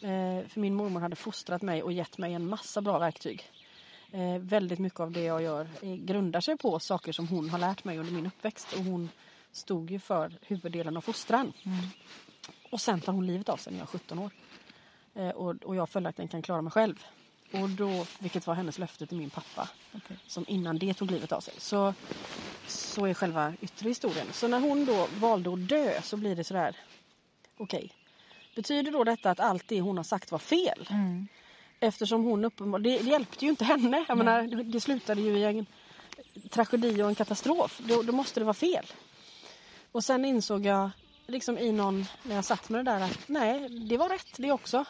Eh, 0.00 0.48
för 0.48 0.60
min 0.60 0.74
mormor 0.74 1.00
hade 1.00 1.16
fostrat 1.16 1.62
mig 1.62 1.82
och 1.82 1.92
gett 1.92 2.18
mig 2.18 2.34
en 2.34 2.48
massa 2.48 2.80
bra 2.80 2.98
verktyg. 2.98 3.50
Eh, 4.12 4.38
väldigt 4.38 4.78
mycket 4.78 5.00
av 5.00 5.10
det 5.10 5.22
jag 5.22 5.42
gör 5.42 5.68
eh, 5.82 5.94
grundar 5.94 6.40
sig 6.40 6.56
på 6.56 6.80
saker 6.80 7.12
som 7.12 7.28
hon 7.28 7.50
har 7.50 7.58
lärt 7.58 7.84
mig 7.84 7.98
under 7.98 8.12
min 8.12 8.26
uppväxt. 8.26 8.72
Och 8.72 8.84
hon 8.84 9.08
stod 9.52 9.90
ju 9.90 9.98
för 9.98 10.32
huvuddelen 10.42 10.96
av 10.96 11.00
fostran. 11.00 11.52
Och 12.70 12.80
sen 12.80 13.00
tar 13.00 13.12
hon 13.12 13.26
livet 13.26 13.48
av 13.48 13.56
sig 13.56 13.72
när 13.72 13.80
jag 13.80 13.84
är 13.84 13.98
17 13.98 14.18
år. 14.18 14.30
Eh, 15.14 15.28
och, 15.28 15.64
och 15.64 15.76
jag 15.76 15.88
följaktligen 15.88 16.28
kan 16.28 16.42
klara 16.42 16.62
mig 16.62 16.72
själv. 16.72 17.04
Och 17.52 17.68
då, 17.68 18.06
vilket 18.18 18.46
var 18.46 18.54
hennes 18.54 18.78
löfte 18.78 19.06
till 19.06 19.18
min 19.18 19.30
pappa. 19.30 19.68
Okej. 19.96 20.16
Som 20.26 20.44
innan 20.48 20.78
det 20.78 20.94
tog 20.94 21.10
livet 21.10 21.32
av 21.32 21.40
sig. 21.40 21.54
Så, 21.58 21.94
så 22.66 23.06
är 23.06 23.14
själva 23.14 23.54
yttre 23.60 23.88
historien. 23.88 24.26
Så 24.32 24.48
när 24.48 24.60
hon 24.60 24.84
då 24.84 25.08
valde 25.18 25.52
att 25.52 25.68
dö 25.68 26.02
så 26.02 26.16
blir 26.16 26.36
det 26.36 26.44
sådär. 26.44 26.76
Okej. 27.56 27.92
Betyder 28.54 28.92
då 28.92 29.04
detta 29.04 29.30
att 29.30 29.40
allt 29.40 29.68
det 29.68 29.80
hon 29.80 29.96
har 29.96 30.04
sagt 30.04 30.32
var 30.32 30.38
fel? 30.38 30.88
Mm. 30.90 31.28
Eftersom 31.80 32.24
hon 32.24 32.44
uppenbarligen... 32.44 32.98
Det, 32.98 33.04
det 33.04 33.10
hjälpte 33.10 33.44
ju 33.44 33.50
inte 33.50 33.64
henne. 33.64 34.04
Jag 34.08 34.18
menar, 34.18 34.64
det 34.64 34.80
slutade 34.80 35.20
ju 35.20 35.38
i 35.38 35.44
en 35.44 35.66
tragedi 36.50 37.02
och 37.02 37.08
en 37.08 37.14
katastrof. 37.14 37.80
Då, 37.84 38.02
då 38.02 38.12
måste 38.12 38.40
det 38.40 38.44
vara 38.44 38.54
fel. 38.54 38.86
Och 39.92 40.04
sen 40.04 40.24
insåg 40.24 40.66
jag 40.66 40.90
liksom 41.26 41.58
i 41.58 41.72
någon, 41.72 42.06
när 42.22 42.34
jag 42.34 42.44
satt 42.44 42.68
med 42.68 42.84
det 42.84 42.90
där 42.90 43.00
att 43.00 43.28
nej, 43.28 43.68
det 43.68 43.96
var 43.96 44.08
rätt 44.08 44.36
det 44.36 44.52
också. 44.52 44.84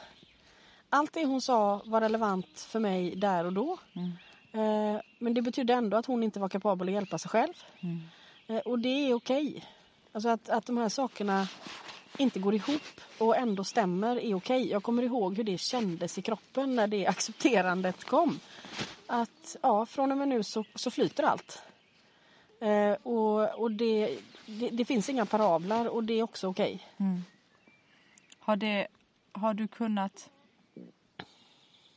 Allt 0.90 1.12
det 1.12 1.24
hon 1.24 1.40
sa 1.40 1.82
var 1.84 2.00
relevant 2.00 2.60
för 2.60 2.80
mig 2.80 3.16
där 3.16 3.44
och 3.44 3.52
då. 3.52 3.78
Mm. 3.92 4.12
Eh, 4.52 5.00
men 5.18 5.34
det 5.34 5.42
betydde 5.42 5.72
ändå 5.72 5.96
att 5.96 6.06
hon 6.06 6.22
inte 6.22 6.40
var 6.40 6.48
kapabel 6.48 6.88
att 6.88 6.94
hjälpa 6.94 7.18
sig 7.18 7.30
själv. 7.30 7.52
Mm. 7.80 8.00
Eh, 8.46 8.58
och 8.58 8.78
det 8.78 8.88
är 9.10 9.14
okej. 9.14 9.64
Alltså 10.12 10.28
att, 10.28 10.48
att 10.48 10.66
de 10.66 10.76
här 10.76 10.88
sakerna 10.88 11.48
inte 12.18 12.38
går 12.38 12.54
ihop 12.54 13.00
och 13.18 13.36
ändå 13.36 13.64
stämmer 13.64 14.16
är 14.16 14.34
okej. 14.34 14.70
Jag 14.70 14.82
kommer 14.82 15.02
ihåg 15.02 15.36
hur 15.36 15.44
det 15.44 15.58
kändes 15.58 16.18
i 16.18 16.22
kroppen 16.22 16.76
när 16.76 16.86
det 16.86 17.06
accepterandet 17.14 18.04
kom. 18.04 18.40
att 19.06 19.56
ja, 19.62 19.86
från 19.86 20.12
och 20.12 20.18
med 20.18 20.28
nu 20.28 20.42
så, 20.42 20.64
så 20.74 20.90
flyter 20.90 21.22
allt. 21.22 21.62
Eh, 22.60 22.92
och 22.92 23.60
och 23.60 23.70
det, 23.70 24.18
det, 24.46 24.68
det 24.68 24.84
finns 24.84 25.08
inga 25.08 25.26
parablar 25.26 25.86
och 25.86 26.04
det 26.04 26.14
är 26.14 26.22
också 26.22 26.48
okej. 26.48 26.86
Har, 28.38 28.56
det, 28.56 28.86
har 29.32 29.54
du 29.54 29.68
kunnat... 29.68 30.30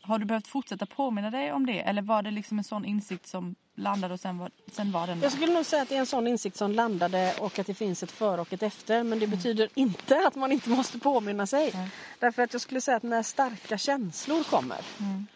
Har 0.05 0.19
du 0.19 0.25
behövt 0.25 0.47
fortsätta 0.47 0.85
påminna 0.85 1.29
dig 1.29 1.51
om 1.51 1.65
det? 1.65 1.79
Eller 1.79 2.01
var 2.01 2.21
det 2.21 2.31
liksom 2.31 2.57
en 2.57 2.63
sån 2.63 2.85
insikt 2.85 3.27
som 3.27 3.55
landade 3.75 4.13
och 4.13 4.19
sen 4.19 4.37
var, 4.37 4.51
sen 4.71 4.91
var 4.91 5.07
den 5.07 5.19
där? 5.19 5.25
Jag 5.25 5.33
skulle 5.33 5.53
nog 5.53 5.65
säga 5.65 5.81
att 5.81 5.89
det 5.89 5.95
är 5.95 5.99
en 5.99 6.05
sån 6.05 6.27
insikt 6.27 6.57
som 6.57 6.71
landade 6.71 7.33
och 7.39 7.59
att 7.59 7.67
det 7.67 7.73
finns 7.73 8.03
ett 8.03 8.11
före 8.11 8.41
och 8.41 8.53
ett 8.53 8.63
efter. 8.63 9.03
Men 9.03 9.19
det 9.19 9.27
betyder 9.27 9.69
inte 9.75 10.27
att 10.27 10.35
man 10.35 10.51
inte 10.51 10.69
måste 10.69 10.99
påminna 10.99 11.47
sig. 11.47 11.71
Nej. 11.73 11.89
Därför 12.19 12.43
att 12.43 12.53
jag 12.53 12.61
skulle 12.61 12.81
säga 12.81 12.97
att 12.97 13.03
när 13.03 13.23
starka 13.23 13.77
känslor 13.77 14.43
kommer. 14.43 14.79
Mm. 14.99 15.27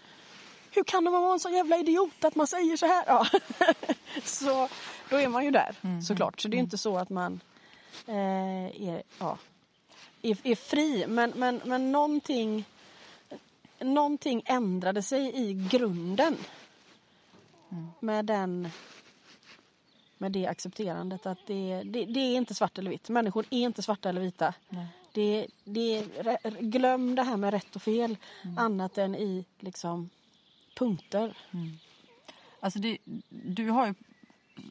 Hur 0.72 0.84
kan 0.84 1.04
man 1.04 1.14
vara 1.14 1.34
en 1.34 1.40
sån 1.40 1.54
jävla 1.54 1.78
idiot 1.78 2.24
att 2.24 2.36
man 2.36 2.48
säger 2.48 2.78
så 2.78 2.86
här? 2.86 3.04
Ja. 3.08 3.28
så 4.24 4.70
då 5.10 5.16
är 5.18 5.28
man 5.28 5.46
ju 5.46 5.52
där 5.52 6.02
såklart. 6.02 6.42
Så 6.42 6.48
det 6.48 6.58
är 6.58 6.60
inte 6.60 6.78
så 6.78 6.98
att 6.98 7.10
man 7.10 7.40
eh, 8.08 8.88
är, 8.88 9.04
ja, 9.20 9.38
är, 10.22 10.38
är 10.44 10.56
fri. 10.56 11.06
Men, 11.08 11.34
men, 11.36 11.62
men 11.66 11.92
någonting, 11.92 12.66
någonting 13.80 14.42
ändrade 14.46 15.02
sig 15.02 15.36
i 15.36 15.54
grunden. 15.54 16.38
Med 18.00 18.26
den 18.26 18.70
med 20.18 20.32
det 20.32 20.48
accepterandet 20.48 21.26
att 21.26 21.48
det, 21.48 21.84
det, 21.86 22.06
det 22.06 22.20
är 22.20 22.36
inte 22.36 22.54
svart 22.54 22.78
eller 22.78 22.92
vitt. 22.92 23.10
Människor 23.10 23.46
är 23.50 23.60
inte 23.60 23.82
svarta 23.82 24.10
eller 24.10 24.22
vita. 24.22 24.54
Nej. 24.70 24.88
Det, 25.14 25.48
det, 25.64 26.06
glöm 26.60 27.16
det 27.16 27.24
här 27.24 27.38
med 27.38 27.52
rätt 27.54 27.76
och 27.76 27.82
fel 27.82 28.18
annat 28.58 28.98
än 28.98 29.16
i 29.16 29.46
liksom 29.60 30.10
punkter. 30.76 31.38
Alltså 32.60 32.80
det, 32.80 32.98
du 33.30 33.70
har 33.70 33.88
ju, 33.88 33.94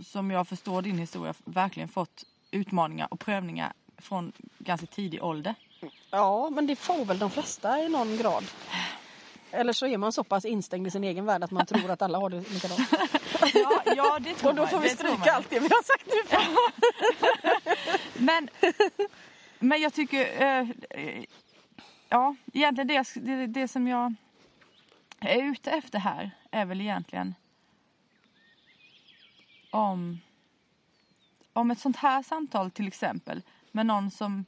som 0.04 0.30
jag 0.30 0.48
förstår 0.48 0.82
din 0.82 0.98
historia, 0.98 1.34
verkligen 1.44 1.88
fått 1.88 2.24
utmaningar 2.50 3.08
och 3.10 3.20
prövningar 3.20 3.72
från 3.98 4.32
ganska 4.58 4.86
tidig 4.86 5.24
ålder. 5.24 5.54
Ja, 6.10 6.50
men 6.50 6.66
det 6.66 6.76
får 6.76 7.04
väl 7.04 7.18
de 7.18 7.30
flesta 7.30 7.78
i 7.78 7.88
någon 7.88 8.16
grad. 8.16 8.44
Eller 9.50 9.72
så 9.72 9.86
är 9.86 9.98
man 9.98 10.12
så 10.12 10.24
pass 10.24 10.44
instängd 10.44 10.86
i 10.86 10.90
sin 10.90 11.04
egen 11.04 11.26
värld 11.26 11.44
att 11.44 11.50
man 11.50 11.66
tror 11.66 11.90
att 11.90 12.02
alla 12.02 12.18
har 12.18 12.30
det 12.30 12.50
likadant. 12.50 12.80
Ja, 13.54 13.82
ja 13.96 14.18
det 14.20 14.34
tror 14.34 14.50
Och 14.50 14.56
då 14.56 14.62
man, 14.62 14.70
får 14.70 14.78
vi 14.78 14.88
man. 14.88 14.96
stryka 14.96 15.32
allt 15.32 15.50
det 15.50 15.60
vi 15.60 15.68
har 15.68 15.82
sagt 15.82 16.06
nu. 16.06 16.22
Men, 18.24 18.48
men 19.58 19.80
jag 19.80 19.92
tycker... 19.94 20.42
Eh, 20.42 20.68
ja, 22.08 22.36
egentligen 22.52 22.88
det, 22.88 23.04
det, 23.14 23.46
det 23.46 23.68
som 23.68 23.88
jag 23.88 24.14
är 25.20 25.42
ute 25.42 25.70
efter 25.70 25.98
här 25.98 26.30
är 26.50 26.64
väl 26.64 26.80
egentligen 26.80 27.34
om, 29.70 30.20
om 31.52 31.70
ett 31.70 31.78
sånt 31.78 31.96
här 31.96 32.22
samtal 32.22 32.70
till 32.70 32.86
exempel 32.86 33.42
med 33.72 33.86
någon 33.86 34.10
som 34.10 34.44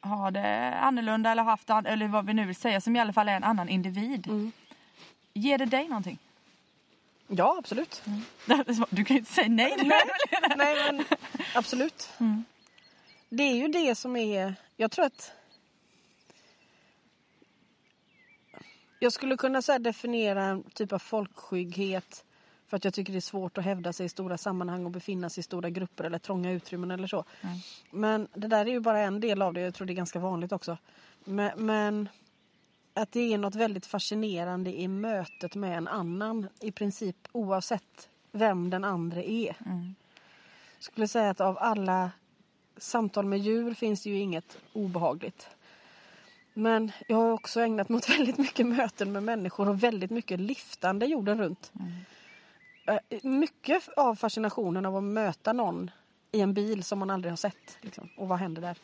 har 0.00 0.30
det 0.30 0.74
annorlunda 0.74 1.30
eller 1.30 1.42
haft 1.42 1.70
eller 1.70 2.08
vad 2.08 2.26
vi 2.26 2.34
nu 2.34 2.46
vill 2.46 2.56
säga 2.56 2.80
som 2.80 2.96
i 2.96 3.00
alla 3.00 3.12
fall 3.12 3.28
är 3.28 3.36
en 3.36 3.44
annan 3.44 3.68
individ. 3.68 4.26
Mm. 4.26 4.52
Ger 5.32 5.58
det 5.58 5.64
dig 5.64 5.88
någonting? 5.88 6.18
Ja, 7.26 7.56
absolut. 7.58 8.02
Du 8.90 9.04
kan 9.04 9.16
ju 9.16 9.18
inte 9.18 9.32
säga 9.32 9.48
nej. 9.48 9.74
Nej, 9.76 10.02
nej 10.56 10.92
men 10.92 11.04
absolut. 11.54 12.10
Mm. 12.20 12.44
Det 13.28 13.42
är 13.42 13.54
ju 13.54 13.68
det 13.68 13.94
som 13.94 14.16
är, 14.16 14.54
jag 14.76 14.90
tror 14.90 15.04
att 15.04 15.32
jag 18.98 19.12
skulle 19.12 19.36
kunna 19.36 19.62
så 19.62 19.78
definiera 19.78 20.44
en 20.44 20.62
typ 20.62 20.92
av 20.92 20.98
folkskygghet 20.98 22.24
för 22.68 22.76
att 22.76 22.84
jag 22.84 22.94
tycker 22.94 23.12
det 23.12 23.18
är 23.18 23.20
svårt 23.20 23.58
att 23.58 23.64
hävda 23.64 23.92
sig 23.92 24.06
i 24.06 24.08
stora 24.08 24.38
sammanhang 24.38 24.84
och 24.84 24.90
befinna 24.90 25.30
sig 25.30 25.40
i 25.40 25.44
stora 25.44 25.70
grupper 25.70 26.04
eller 26.04 26.18
trånga 26.18 26.52
utrymmen 26.52 26.90
eller 26.90 27.08
så. 27.08 27.24
Men 27.90 28.28
det 28.34 28.48
där 28.48 28.66
är 28.66 28.70
ju 28.70 28.80
bara 28.80 29.00
en 29.00 29.20
del 29.20 29.42
av 29.42 29.54
det, 29.54 29.60
jag 29.60 29.74
tror 29.74 29.86
det 29.86 29.92
är 29.92 29.94
ganska 29.94 30.18
vanligt 30.18 30.52
också. 30.52 30.78
Men, 31.24 31.66
men 31.66 32.08
att 32.94 33.12
det 33.12 33.32
är 33.32 33.38
något 33.38 33.54
väldigt 33.54 33.86
fascinerande 33.86 34.80
i 34.80 34.88
mötet 34.88 35.54
med 35.54 35.78
en 35.78 35.88
annan 35.88 36.48
i 36.60 36.72
princip 36.72 37.16
oavsett 37.32 38.08
vem 38.32 38.70
den 38.70 38.84
andra 38.84 39.22
är. 39.22 39.56
Skulle 40.78 41.08
säga 41.08 41.30
att 41.30 41.40
av 41.40 41.58
alla 41.58 42.10
samtal 42.76 43.26
med 43.26 43.38
djur 43.38 43.74
finns 43.74 44.02
det 44.02 44.10
ju 44.10 44.18
inget 44.18 44.58
obehagligt. 44.72 45.48
Men 46.54 46.92
jag 47.08 47.16
har 47.16 47.30
också 47.30 47.60
ägnat 47.60 47.88
mig 47.88 47.96
åt 47.96 48.10
väldigt 48.10 48.38
mycket 48.38 48.66
möten 48.66 49.12
med 49.12 49.22
människor 49.22 49.68
och 49.68 49.82
väldigt 49.82 50.10
mycket 50.10 50.40
liftande 50.40 51.06
jorden 51.06 51.40
runt. 51.40 51.72
Eh, 51.74 51.86
Mycket 53.22 53.88
av 53.96 54.14
fascinationen 54.14 54.86
av 54.86 54.96
att 54.96 55.04
möta 55.04 55.52
någon 55.52 55.90
i 56.32 56.40
en 56.40 56.54
bil 56.54 56.84
som 56.84 56.98
man 56.98 57.10
aldrig 57.10 57.32
har 57.32 57.36
sett. 57.36 57.78
Liksom. 57.80 58.08
Och 58.16 58.28
vad 58.28 58.38
händer 58.38 58.62
där? 58.62 58.76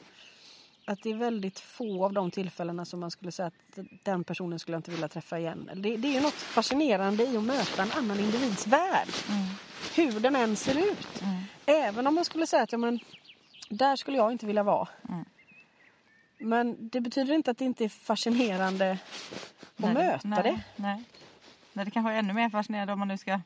Att 0.87 1.03
det 1.03 1.11
är 1.11 1.15
väldigt 1.15 1.61
få 1.61 2.05
av 2.05 2.13
de 2.13 2.31
tillfällena 2.31 2.85
som 2.85 3.01
man 3.01 3.11
skulle 3.11 3.33
säga 3.33 3.47
att 3.47 3.79
den 4.03 4.25
personen 4.25 4.59
skulle 4.59 4.75
jag 4.75 4.79
inte 4.79 4.91
vilja 4.91 5.09
träffa 5.09 5.39
igen. 5.39 5.71
Det, 5.75 5.97
det 5.97 6.17
är 6.17 6.21
något 6.21 6.35
fascinerande 6.35 7.25
i 7.25 7.37
att 7.37 7.45
möta 7.45 7.83
en 7.83 7.93
annan 7.93 8.21
individs 8.21 8.67
värld. 8.67 9.09
Hur 9.97 10.21
den 10.21 10.37
än 10.37 10.57
ser 10.57 10.79
ut. 10.79 11.23
Även 11.67 12.07
om 12.07 12.15
man 12.15 12.25
skulle 12.25 12.47
säga 12.47 12.63
att 12.63 12.73
ja, 12.73 12.79
men, 12.79 13.01
där 13.69 13.97
skulle 13.97 14.17
jag 14.17 14.33
inte 14.33 14.47
vilja 14.47 14.63
vara. 14.63 14.89
Men 16.39 16.89
det 16.89 17.01
betyder 17.01 17.35
inte 17.35 17.51
att 17.51 17.59
det 17.59 17.65
inte 17.65 17.85
är 17.85 17.89
fascinerande 17.89 18.99
att 19.77 19.93
möta 19.93 20.29
nej, 20.29 20.43
det. 20.43 20.61
Nej. 20.77 21.05
nej, 21.73 21.85
det 21.85 21.91
kanske 21.91 22.13
är 22.13 22.19
ännu 22.19 22.33
mer 22.33 22.51
fascinerande 22.51 22.93
om 22.93 22.99
man 22.99 23.09
nu 23.09 23.19
ska 23.19 23.41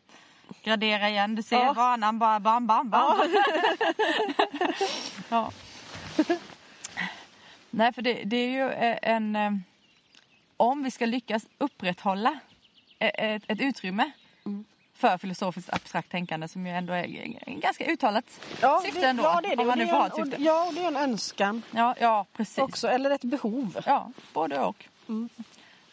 gradera 0.62 1.08
igen. 1.08 1.34
Du 1.34 1.42
ser 1.42 1.56
Ja. 1.64 1.72
vanan 1.72 2.18
bara 2.18 2.40
bam, 2.40 2.66
bam, 2.66 2.90
bam. 2.90 3.18
Ja. 5.28 5.50
Nej, 7.70 7.92
för 7.92 8.02
det, 8.02 8.22
det 8.24 8.36
är 8.36 8.48
ju 8.48 8.70
eh, 8.70 8.98
en... 9.02 9.36
eh, 9.36 9.50
Om 10.56 10.82
vi 10.84 10.90
ska 10.90 11.06
lyckas 11.06 11.42
upprätthålla 11.58 12.38
eh, 12.98 13.10
ett, 13.34 13.42
ett 13.48 13.60
utrymme 13.60 14.10
Mm. 14.46 14.64
för 14.94 15.18
filosofiskt 15.18 15.72
abstrakt 15.72 16.10
tänkande 16.10 16.48
som 16.48 16.66
ju 16.66 16.72
ändå 16.72 16.92
är 16.92 17.06
ganska 17.60 17.84
uttalat 17.92 18.24
Ja, 18.60 18.80
syfte 18.84 19.00
det, 19.00 19.06
ändå. 19.06 19.22
ja, 19.22 19.40
det 19.42 19.48
är 19.52 19.56
det. 19.56 19.62
Om 19.62 19.68
man 19.68 19.78
nu 19.78 19.86
får 19.86 19.96
ha 19.96 20.04
en, 20.04 20.10
ett 20.10 20.16
syfte. 20.28 20.42
ja, 20.42 20.66
och 20.68 20.74
det 20.74 20.80
är 20.82 20.88
en 20.88 20.96
önskan 20.96 21.62
Ja, 21.70 21.94
ja, 22.00 22.26
precis. 22.32 22.58
också. 22.58 22.88
Eller 22.88 23.10
ett 23.10 23.24
behov. 23.24 23.78
Ja, 23.86 24.10
både 24.32 24.58
och. 24.60 24.84
Mm. 25.08 25.28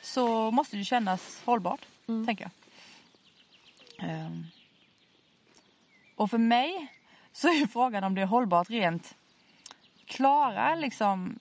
Så 0.01 0.51
måste 0.51 0.77
det 0.77 0.83
kännas 0.83 1.41
hållbart, 1.45 1.81
Mm. 2.07 2.25
tänker 2.25 2.43
jag. 2.43 2.51
Ehm. 3.99 4.45
Och 6.15 6.29
för 6.29 6.37
mig 6.37 6.87
så 7.31 7.47
är 7.47 7.67
frågan 7.67 8.03
om 8.03 8.15
det 8.15 8.21
är 8.21 8.25
hållbart 8.25 8.69
rent 8.69 9.15
klara 10.05 10.75
liksom 10.75 11.39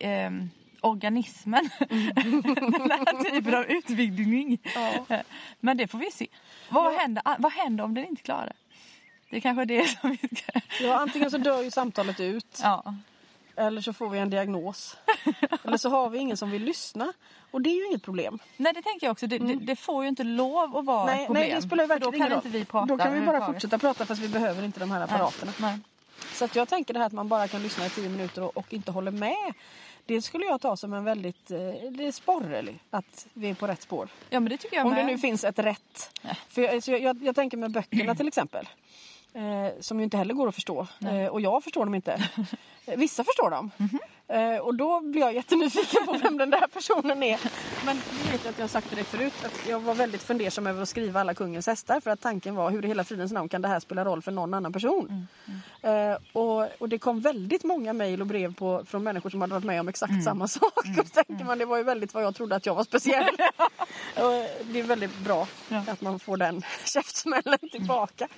ehm, 0.00 0.50
organismen. 0.80 1.70
Den 1.78 2.90
här 2.90 3.30
typen 3.30 3.54
av 3.54 3.64
utvidgning. 3.64 4.58
Ja. 4.74 5.22
Men 5.60 5.76
det 5.76 5.86
får 5.88 5.98
vi 5.98 6.10
se. 6.10 6.26
Vad, 6.68 6.94
Ja. 6.94 6.98
händer, 6.98 7.22
vad 7.38 7.52
händer 7.52 7.84
om 7.84 7.94
den 7.94 8.04
inte 8.04 8.22
klarar 8.22 8.46
det? 8.46 8.52
Det 9.30 9.36
är 9.36 9.40
kanske 9.40 9.62
är 9.62 9.66
det 9.66 9.88
som 9.88 10.10
vi 10.10 10.36
ska... 10.36 10.60
Ja, 10.80 10.98
antingen 10.98 11.30
så 11.30 11.38
dör 11.38 11.62
ju 11.62 11.70
samtalet 11.70 12.20
ut. 12.20 12.60
Ja. 12.62 12.94
Eller 13.56 13.80
så 13.80 13.92
får 13.92 14.08
vi 14.08 14.18
en 14.18 14.30
diagnos. 14.30 14.96
eller 15.64 15.76
så 15.76 15.88
har 15.88 16.10
vi 16.10 16.18
ingen 16.18 16.36
som 16.36 16.50
vill 16.50 16.64
lyssna. 16.64 17.12
Och 17.50 17.60
det 17.60 17.70
är 17.70 17.74
ju 17.74 17.86
inget 17.86 18.02
problem. 18.02 18.38
Nej 18.56 18.72
det 18.72 18.82
tänker 18.82 19.06
jag 19.06 19.12
också. 19.12 19.26
Det, 19.26 19.38
det, 19.38 19.54
det 19.54 19.76
får 19.76 20.02
ju 20.02 20.08
inte 20.08 20.24
lov 20.24 20.76
att 20.76 20.84
vara 20.84 21.10
ett 21.10 21.16
Nej, 21.16 21.26
problem. 21.26 21.42
nej, 21.42 21.54
det 21.54 21.62
spelar 21.62 21.84
ju 21.84 21.88
För 21.88 21.98
då 21.98 22.10
verkligen 22.10 22.26
kan 22.26 22.32
ingen 22.32 22.46
inte 22.46 22.58
vi 22.58 22.64
prata 22.64 22.86
Då 22.86 22.98
kan 22.98 23.14
vi 23.14 23.20
bara 23.20 23.46
fortsätta 23.46 23.78
prata 23.78 24.06
fast 24.06 24.22
vi 24.22 24.28
behöver 24.28 24.62
inte 24.62 24.80
de 24.80 24.90
här 24.90 25.00
apparaterna. 25.00 25.52
Nej. 25.60 25.78
Så 26.32 26.44
att 26.44 26.56
jag 26.56 26.68
tänker 26.68 26.94
det 26.94 27.00
här 27.00 27.06
att 27.06 27.12
man 27.12 27.28
bara 27.28 27.48
kan 27.48 27.62
lyssna 27.62 27.86
i 27.86 27.90
tio 27.90 28.08
minuter 28.08 28.42
och, 28.42 28.56
och 28.56 28.72
inte 28.72 28.92
håller 28.92 29.10
med. 29.10 29.54
Det 30.06 30.22
skulle 30.22 30.44
jag 30.44 30.60
ta 30.60 30.76
som 30.76 30.94
en 30.94 31.04
väldigt 31.04 31.50
eh, 31.50 31.58
det 31.90 32.12
sporre 32.12 32.64
att 32.90 33.26
vi 33.32 33.50
är 33.50 33.54
på 33.54 33.66
rätt 33.66 33.82
spår. 33.82 34.08
Ja 34.30 34.40
men 34.40 34.50
det 34.50 34.56
tycker 34.56 34.76
jag 34.76 34.86
Om 34.86 34.94
det 34.94 35.04
med. 35.04 35.06
nu 35.06 35.18
finns 35.18 35.44
ett 35.44 35.58
rätt. 35.58 36.20
För 36.48 36.62
jag, 36.62 36.82
jag, 36.86 37.00
jag, 37.00 37.22
jag 37.22 37.34
tänker 37.34 37.56
med 37.56 37.70
böckerna 37.70 38.14
till 38.14 38.28
exempel. 38.28 38.68
Eh, 39.34 39.80
som 39.80 39.98
ju 39.98 40.04
inte 40.04 40.16
heller 40.16 40.34
går 40.34 40.48
att 40.48 40.54
förstå. 40.54 40.86
Eh, 41.06 41.26
och 41.26 41.40
jag 41.40 41.64
förstår 41.64 41.84
dem 41.84 41.94
inte. 41.94 42.22
Eh, 42.86 42.96
Vissa 42.98 43.24
förstår 43.24 43.50
dem. 43.50 43.70
Mhm. 43.76 43.98
Eh, 44.28 44.58
och 44.58 44.74
då 44.74 45.00
blir 45.00 45.20
jag 45.20 45.34
jättenyfiken 45.34 46.06
på 46.06 46.12
vem 46.12 46.38
den 46.38 46.50
där 46.50 46.66
personen 46.66 47.22
är. 47.22 47.40
Men 47.86 48.00
du 48.24 48.30
vet 48.32 48.46
att 48.46 48.58
jag 48.58 48.62
har 48.62 48.68
sagt 48.68 48.88
till 48.88 48.96
dig 48.96 49.04
förut 49.04 49.32
att 49.44 49.68
jag 49.68 49.80
var 49.80 49.94
väldigt 49.94 50.22
fundersam 50.22 50.66
över 50.66 50.82
att 50.82 50.88
skriva 50.88 51.20
alla 51.20 51.34
kungens 51.34 51.66
hästar. 51.66 52.00
För 52.00 52.10
att 52.10 52.20
tanken 52.20 52.54
var 52.54 52.70
hur 52.70 52.84
i 52.84 52.88
hela 52.88 53.04
fridens 53.04 53.32
namn 53.32 53.48
kan 53.48 53.62
det 53.62 53.68
här 53.68 53.80
spela 53.80 54.04
roll 54.04 54.22
för 54.22 54.32
någon 54.32 54.54
annan 54.54 54.72
person. 54.72 55.26
Eh, 55.82 56.16
och, 56.32 56.68
och 56.82 56.88
det 56.88 56.98
kom 56.98 57.20
väldigt 57.20 57.64
många 57.64 57.92
mejl 57.92 58.20
och 58.20 58.26
brev 58.26 58.54
på, 58.54 58.84
från 58.86 59.02
människor 59.02 59.30
som 59.30 59.40
hade 59.40 59.54
varit 59.54 59.64
med 59.64 59.80
om 59.80 59.88
exakt 59.88 60.24
samma 60.24 60.48
sak. 60.48 60.72
Och 60.98 61.04
då 61.04 61.22
tänker 61.24 61.44
man 61.44 61.58
det 61.58 61.64
var 61.64 61.76
ju 61.76 61.82
väldigt 61.82 62.14
vad 62.14 62.24
jag 62.24 62.34
trodde 62.34 62.56
att 62.56 62.66
jag 62.66 62.74
var 62.74 62.84
speciell. 62.84 63.34
och 64.16 64.46
det 64.64 64.80
är 64.80 64.82
väldigt 64.82 65.18
bra 65.18 65.46
Ja. 65.68 65.82
att 65.88 66.00
man 66.00 66.18
får 66.18 66.36
den 66.36 66.62
käftsmällen 66.84 67.58
tillbaka. 67.72 68.28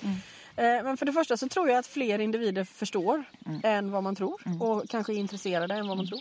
Eh, 0.58 0.64
Men 0.84 0.96
för 0.96 1.06
det 1.06 1.12
första 1.12 1.36
så 1.36 1.48
tror 1.48 1.68
jag 1.68 1.78
att 1.78 1.86
fler 1.86 2.18
individer 2.18 2.64
förstår 2.64 3.24
Mm. 3.46 3.60
än 3.64 3.90
vad 3.90 4.02
man 4.02 4.16
tror 4.16 4.40
och 4.62 4.88
kanske 4.90 5.12
är 5.12 5.16
intresserade 5.16 5.74
än 5.74 5.88
vad 5.88 5.96
man 5.96 6.06
tror. 6.06 6.20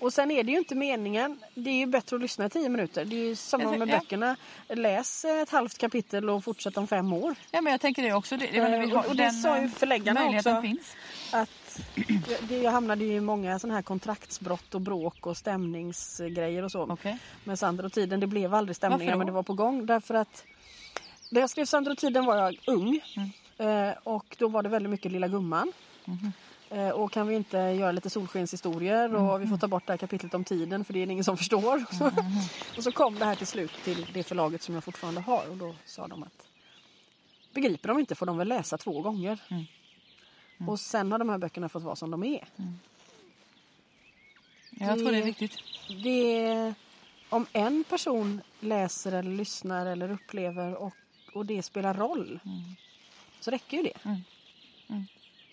Och 0.00 0.12
sen 0.12 0.30
är 0.30 0.42
det 0.44 0.52
ju 0.52 0.58
inte 0.58 0.74
meningen, 0.74 1.40
det 1.54 1.70
är 1.70 1.74
ju 1.74 1.86
bättre 1.86 2.16
att 2.16 2.22
lyssna 2.22 2.46
i 2.46 2.50
tio 2.50 2.68
minuter. 2.68 3.04
Det 3.04 3.16
är 3.16 3.24
ju 3.28 3.36
samma 3.36 3.70
med 3.76 3.88
ja. 3.88 3.98
böckerna. 3.98 4.36
Läs 4.68 5.24
ett 5.24 5.50
halvt 5.50 5.78
kapitel 5.78 6.30
och 6.30 6.44
fortsätt 6.44 6.76
om 6.76 6.86
fem 6.86 7.12
år. 7.12 7.34
Ja 7.50 7.60
men 7.60 7.70
jag 7.70 7.80
tänker 7.80 8.02
det 8.02 8.12
också. 8.12 8.36
Det, 8.36 8.46
vi 8.52 8.58
Eh, 8.58 8.98
och- 8.98 9.06
och 9.06 9.16
det 9.16 9.30
sa 9.30 9.60
ju 9.62 9.68
förläggarna 9.68 10.24
också. 10.28 10.62
finns. 10.62 10.96
Att 11.32 11.80
jag, 12.28 12.38
det, 12.48 12.58
jag 12.58 12.70
hamnade 12.70 13.04
ju 13.04 13.12
i 13.14 13.20
många 13.20 13.58
sådana 13.58 13.74
här 13.74 13.82
kontraktsbrott 13.82 14.74
och 14.74 14.80
bråk 14.80 15.26
och 15.26 15.36
stämningsgrejer 15.36 16.62
och 16.62 16.72
så. 16.72 16.82
Okej. 16.82 17.18
med 17.44 17.58
Sander 17.58 17.84
och 17.86 17.92
tiden. 17.92 18.20
Det 18.20 18.26
blev 18.26 18.54
aldrig 18.54 18.76
stämningar 18.76 19.16
men 19.16 19.26
det 19.26 19.32
var 19.32 19.42
på 19.42 19.54
gång 19.54 19.86
därför 19.86 20.14
att 20.14 20.44
när 21.30 21.40
jag 21.40 21.50
skrev 21.50 21.64
Sander 21.64 21.90
och 21.90 21.98
tiden 21.98 22.24
var 22.24 22.36
jag 22.36 22.56
ung 22.64 23.00
Mm. 23.16 23.30
Eh, 23.58 23.90
och 24.02 24.36
då 24.38 24.48
var 24.48 24.62
det 24.62 24.68
väldigt 24.68 24.90
mycket 24.90 25.12
Lilla 25.12 25.28
Gumman. 25.28 25.72
Mhm. 26.04 26.32
Eh, 26.70 26.88
och 26.90 27.12
kan 27.12 27.26
vi 27.26 27.34
inte 27.34 27.56
göra 27.58 27.92
lite 27.92 28.10
solskenshistorier 28.10 29.14
och 29.14 29.28
Mm. 29.28 29.40
vi 29.40 29.46
får 29.46 29.58
ta 29.58 29.68
bort 29.68 29.86
det 29.86 29.92
här 29.92 29.98
kapitlet 29.98 30.34
om 30.34 30.44
tiden 30.44 30.84
för 30.84 30.92
det 30.92 31.02
är 31.02 31.06
det 31.06 31.12
ingen 31.12 31.24
som 31.24 31.36
förstår. 31.36 31.84
och 32.76 32.82
så 32.82 32.92
kom 32.92 33.14
det 33.14 33.24
här 33.24 33.34
till 33.36 33.46
slut 33.46 33.72
till 33.84 34.06
det 34.14 34.22
förlaget 34.24 34.62
som 34.62 34.74
jag 34.74 34.84
fortfarande 34.84 35.20
har 35.20 35.50
och 35.50 35.56
då 35.56 35.74
sa 35.84 36.06
de 36.08 36.22
att 36.22 36.48
begriper 37.54 37.88
de 37.88 37.98
inte 37.98 38.14
får 38.14 38.26
de 38.26 38.38
väl 38.38 38.48
läsa 38.48 38.78
två 38.78 39.00
gånger. 39.02 39.38
Mm. 39.48 40.68
Och 40.68 40.80
sen 40.80 41.12
har 41.12 41.18
de 41.18 41.28
här 41.28 41.38
böckerna 41.38 41.68
fått 41.68 41.82
vara 41.82 41.96
som 41.96 42.10
de 42.10 42.24
är. 42.24 42.48
Jag 44.70 44.98
tror 44.98 45.10
det 45.10 45.18
är 45.18 45.22
viktigt. 45.22 45.58
det, 46.02 46.74
om 47.28 47.46
en 47.52 47.84
person 47.84 48.40
läser 48.60 49.12
eller 49.12 49.30
lyssnar 49.30 49.86
eller 49.86 50.10
upplever 50.10 50.74
och, 50.74 50.94
och 51.34 51.46
det 51.46 51.62
spelar 51.62 51.94
roll 51.94 52.40
så 53.40 53.50
räcker 53.50 53.76
ju 53.76 53.82
det. 53.82 53.98
Mm. 54.04 54.20
Mm. 54.90 55.06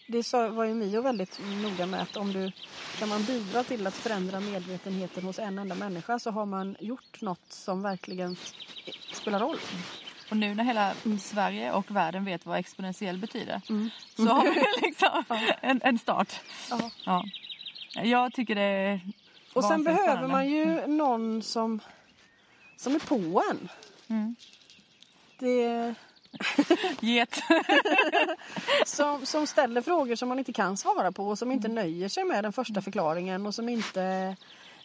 Det 0.08 0.24
sa, 0.24 0.48
var 0.50 0.66
ju 0.66 0.74
Mio 0.74 1.02
väldigt 1.02 1.40
noga 1.40 1.86
med 1.86 2.02
att 2.02 2.18
om 2.18 2.34
du 2.34 2.52
kan 3.00 3.10
man 3.10 3.24
bidra 3.26 3.64
till 3.64 3.88
att 3.88 3.94
förändra 3.96 4.40
medvetenheten 4.40 5.24
hos 5.24 5.40
en 5.40 5.60
enda 5.60 5.76
människa 5.76 6.20
så 6.20 6.32
har 6.32 6.46
man 6.46 6.76
gjort 6.80 7.22
något 7.22 7.52
som 7.54 7.82
verkligen 7.82 8.36
spelar 9.14 9.40
roll. 9.40 9.58
Och 10.30 10.38
nu 10.38 10.56
när 10.56 10.64
hela 10.64 10.94
Sverige 11.22 11.72
och 11.74 11.92
världen 11.92 12.26
vet 12.26 12.46
vad 12.46 12.60
exponentiell 12.60 13.18
betyder 13.18 13.62
Mm. 13.70 13.90
så 14.16 14.24
har 14.26 14.44
vi 14.44 14.64
liksom 14.88 15.24
en, 15.62 15.82
en 15.84 16.00
start. 16.00 16.34
Ja. 16.70 16.92
Ja. 17.06 17.24
Jag 18.04 18.34
tycker 18.34 18.56
det 18.56 18.62
är 18.62 19.02
Och 19.54 19.64
sen 19.64 19.84
behöver 19.84 20.04
spännande. 20.04 20.28
man 20.28 20.50
ju 20.50 20.88
någon 20.88 21.42
som, 21.44 21.80
som 22.78 22.96
är 22.96 23.00
på 23.00 23.44
en. 23.52 23.70
Mm. 24.10 24.36
Det, 25.40 25.96
Get. 27.00 27.40
som, 28.86 29.26
som 29.26 29.48
ställer 29.48 29.82
frågor 29.82 30.16
som 30.16 30.30
man 30.30 30.40
inte 30.40 30.54
kan 30.54 30.78
svara 30.78 31.12
på 31.12 31.28
och 31.28 31.40
som 31.40 31.52
inte 31.52 31.68
Mm. 31.68 31.76
nöjer 31.76 32.10
sig 32.10 32.24
med 32.24 32.44
den 32.44 32.54
första 32.54 32.82
förklaringen 32.82 33.46
och 33.46 33.56
som 33.56 33.70
inte, 33.70 34.36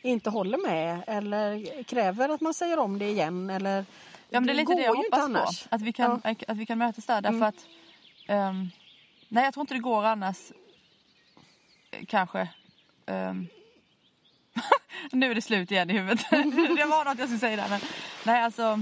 inte 0.02 0.30
håller 0.30 0.58
med 0.58 1.02
eller 1.06 1.82
kräver 1.82 2.28
att 2.28 2.40
man 2.40 2.54
säger 2.54 2.78
om 2.78 2.98
det 2.98 3.08
igen. 3.10 3.50
Eller, 3.50 3.84
Ja 4.30 4.40
men 4.40 4.46
det 4.46 4.52
är 4.52 4.54
lite 4.54 4.74
det 4.74 4.82
jag 4.82 4.94
hoppas 4.94 5.18
annars. 5.20 5.62
på. 5.62 5.74
Att 5.74 5.82
vi 5.82 5.92
kan, 5.92 6.22
att 6.48 6.56
vi 6.56 6.66
kan 6.66 6.78
mötas 6.78 7.06
där 7.06 7.20
därför 7.20 7.36
Mm. 7.36 7.48
att 7.48 7.66
ehm, 8.26 8.70
Nej 9.28 9.44
jag 9.44 9.54
tror 9.54 9.62
inte 9.62 9.74
det 9.74 9.80
går 9.80 10.04
annars 10.04 10.36
eh, 11.90 12.04
Kanske 12.08 12.48
ehm, 13.06 13.46
Nu 15.12 15.30
är 15.30 15.34
det 15.34 15.42
slut 15.42 15.70
igen 15.70 15.90
i 15.90 15.92
huvudet. 15.92 16.26
det 16.30 16.84
var 16.84 17.04
något 17.04 17.18
jag 17.18 17.28
skulle 17.28 17.38
säga 17.38 17.56
där 17.56 17.68
men 17.68 17.80
Nej 18.24 18.42
alltså 18.42 18.80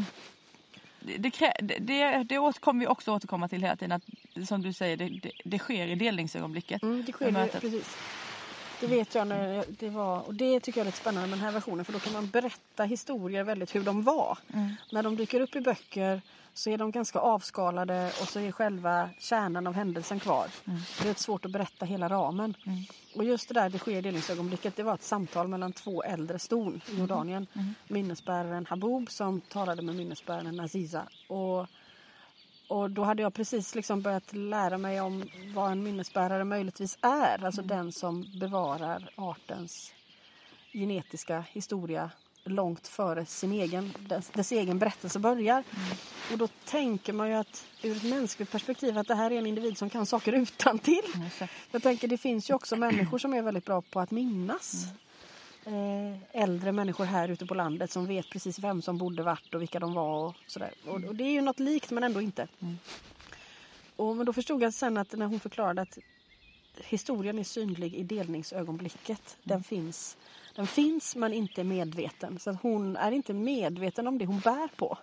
det, 1.07 1.17
det, 1.19 1.53
det, 1.63 1.79
det, 1.79 2.25
det 2.25 2.39
åter- 2.39 2.61
kommer 2.61 2.81
vi 2.81 2.87
också 2.87 3.13
återkomma 3.15 3.49
till 3.49 3.63
hela 3.63 3.77
tiden 3.77 3.93
att 3.93 4.49
som 4.49 4.63
du 4.63 4.73
säger 4.73 4.97
det, 4.97 5.09
det, 5.09 5.31
det 5.45 5.59
sker 5.59 5.87
i 5.87 5.95
delningsögonblicket. 5.95 6.83
Mm, 6.83 7.05
det 7.05 7.13
sker 7.13 7.31
mötet. 7.33 7.61
precis. 7.61 7.97
Det 8.81 8.87
vet 8.87 9.15
jag 9.15 9.27
när 9.27 9.65
det 9.69 9.91
var 9.91 10.21
och 10.27 10.35
det 10.35 10.61
tycker 10.61 10.81
jag 10.81 10.85
är 10.85 10.89
lite 10.89 10.99
spännande 10.99 11.29
med 11.29 11.39
den 11.39 11.45
här 11.45 11.53
versionen 11.53 11.85
för 11.85 11.93
då 11.93 11.99
kan 11.99 12.13
man 12.13 12.27
berätta 12.27 12.85
historier 12.85 13.45
väldigt 13.45 13.75
hur 13.75 13.83
de 13.83 14.03
var. 14.03 14.39
Mm. 14.55 14.75
När 14.93 15.03
de 15.03 15.17
dyker 15.17 15.41
upp 15.41 15.57
i 15.57 15.61
böcker 15.61 16.23
så 16.55 16.71
är 16.71 16.79
de 16.79 16.91
ganska 16.91 17.19
avskalade 17.19 18.13
och 18.21 18.29
så 18.29 18.41
är 18.41 18.53
själva 18.53 19.11
kärnan 19.19 19.67
av 19.67 19.75
händelsen 19.75 20.21
kvar. 20.21 20.47
Mm. 20.65 20.81
Det 21.03 21.09
är 21.09 21.15
svårt 21.15 21.45
att 21.45 21.51
berätta 21.51 21.87
hela 21.87 22.09
ramen. 22.09 22.55
Mm. 22.67 22.79
Och 23.15 23.25
just 23.25 23.49
det 23.49 23.55
där 23.55 23.71
det 23.71 23.79
sker 23.79 23.99
i 23.99 24.01
delningsögonblicket 24.01 24.77
det 24.77 24.83
var 24.83 24.95
ett 24.95 25.03
samtal 25.03 25.49
mellan 25.49 25.73
två 25.73 26.03
äldre 26.03 26.39
ston 26.39 26.81
i 26.93 26.99
Jordanien. 26.99 27.47
Mm. 27.53 27.75
Minnesbäraren 27.89 28.67
Habub 28.67 29.11
som 29.11 29.41
talade 29.41 29.83
med 29.83 29.95
minnesbäraren 29.95 30.61
Aziza. 30.61 31.03
Och, 31.29 31.67
och 32.69 32.91
då 32.91 33.05
hade 33.05 33.23
jag 33.23 33.35
precis 33.35 33.75
liksom 33.75 34.03
börjat 34.03 34.33
lära 34.33 34.79
mig 34.79 35.01
om 35.01 35.25
vad 35.55 35.73
en 35.73 35.83
minnesbärare 35.83 36.45
möjligtvis 36.45 36.99
är. 37.01 37.45
Alltså 37.45 37.63
den 37.63 37.93
som 37.93 38.27
bevarar 38.41 39.11
artens 39.17 39.93
genetiska 40.73 41.45
historia 41.53 42.11
långt 42.45 42.89
före 42.89 43.27
sin 43.27 43.53
egen, 43.53 43.93
dess, 43.99 44.31
dess 44.31 44.53
egen 44.53 44.79
berättelse 44.79 45.19
börjar. 45.19 45.65
Och 46.33 46.39
då 46.39 46.49
tänker 46.65 47.13
man 47.13 47.29
ju 47.29 47.35
att 47.35 47.67
ur 47.83 47.97
ett 47.97 48.03
mänskligt 48.03 48.53
perspektiv 48.53 48.99
att 48.99 49.09
det 49.09 49.15
här 49.15 49.31
är 49.31 49.39
en 49.39 49.47
individ 49.47 49.79
som 49.79 49.91
kan 49.91 50.07
saker 50.07 50.33
utan 50.33 50.79
till. 50.79 51.05
Mm. 51.15 51.29
Jag 51.71 51.83
tänker 51.83 52.09
det 52.09 52.19
finns 52.19 52.51
ju 52.51 52.55
också 52.55 52.77
människor 52.77 53.19
som 53.19 53.35
är 53.35 53.43
väldigt 53.43 53.65
bra 53.65 53.83
på 53.83 54.01
att 54.01 54.11
minnas. 54.11 54.85
Eh, 54.85 55.06
äldre 56.33 56.73
människor 56.73 57.05
här 57.05 57.29
ute 57.29 57.47
på 57.47 57.55
landet 57.55 57.91
som 57.91 58.07
vet 58.07 58.31
precis 58.31 58.59
vem 58.59 58.83
som 58.83 58.99
bodde 58.99 59.23
vart 59.23 59.55
och 59.55 59.63
vilka 59.63 59.79
de 59.79 59.95
var 59.95 60.27
och 60.27 60.35
sådär. 60.47 60.71
Och, 60.87 61.05
och 61.05 61.15
det 61.15 61.25
är 61.25 61.33
ju 61.33 61.41
något 61.41 61.61
likt 61.61 61.91
men 61.91 62.05
ändå 62.05 62.21
inte. 62.21 62.49
Mm. 62.61 62.79
Och, 63.97 64.17
men 64.17 64.27
då 64.27 64.33
förstod 64.33 64.63
jag 64.63 64.75
sen 64.75 64.97
att 64.97 65.13
när 65.13 65.27
hon 65.27 65.41
förklarade 65.41 65.83
att 65.83 65.99
historien 66.85 67.39
är 67.39 67.45
synlig 67.45 67.95
i 67.95 68.03
delningsögonblicket. 68.03 69.37
Den 69.43 69.63
finns 69.63 70.17
den 70.57 70.67
finns 70.67 71.17
men 71.17 71.33
inte 71.33 71.65
medveten. 71.65 72.39
Så 72.39 72.51
att 72.51 72.63
hon 72.63 72.97
är 72.97 73.13
inte 73.13 73.35
medveten 73.35 74.07
om 74.07 74.19
det 74.19 74.27
hon 74.27 74.41
bär 74.41 74.69
på. 74.77 74.99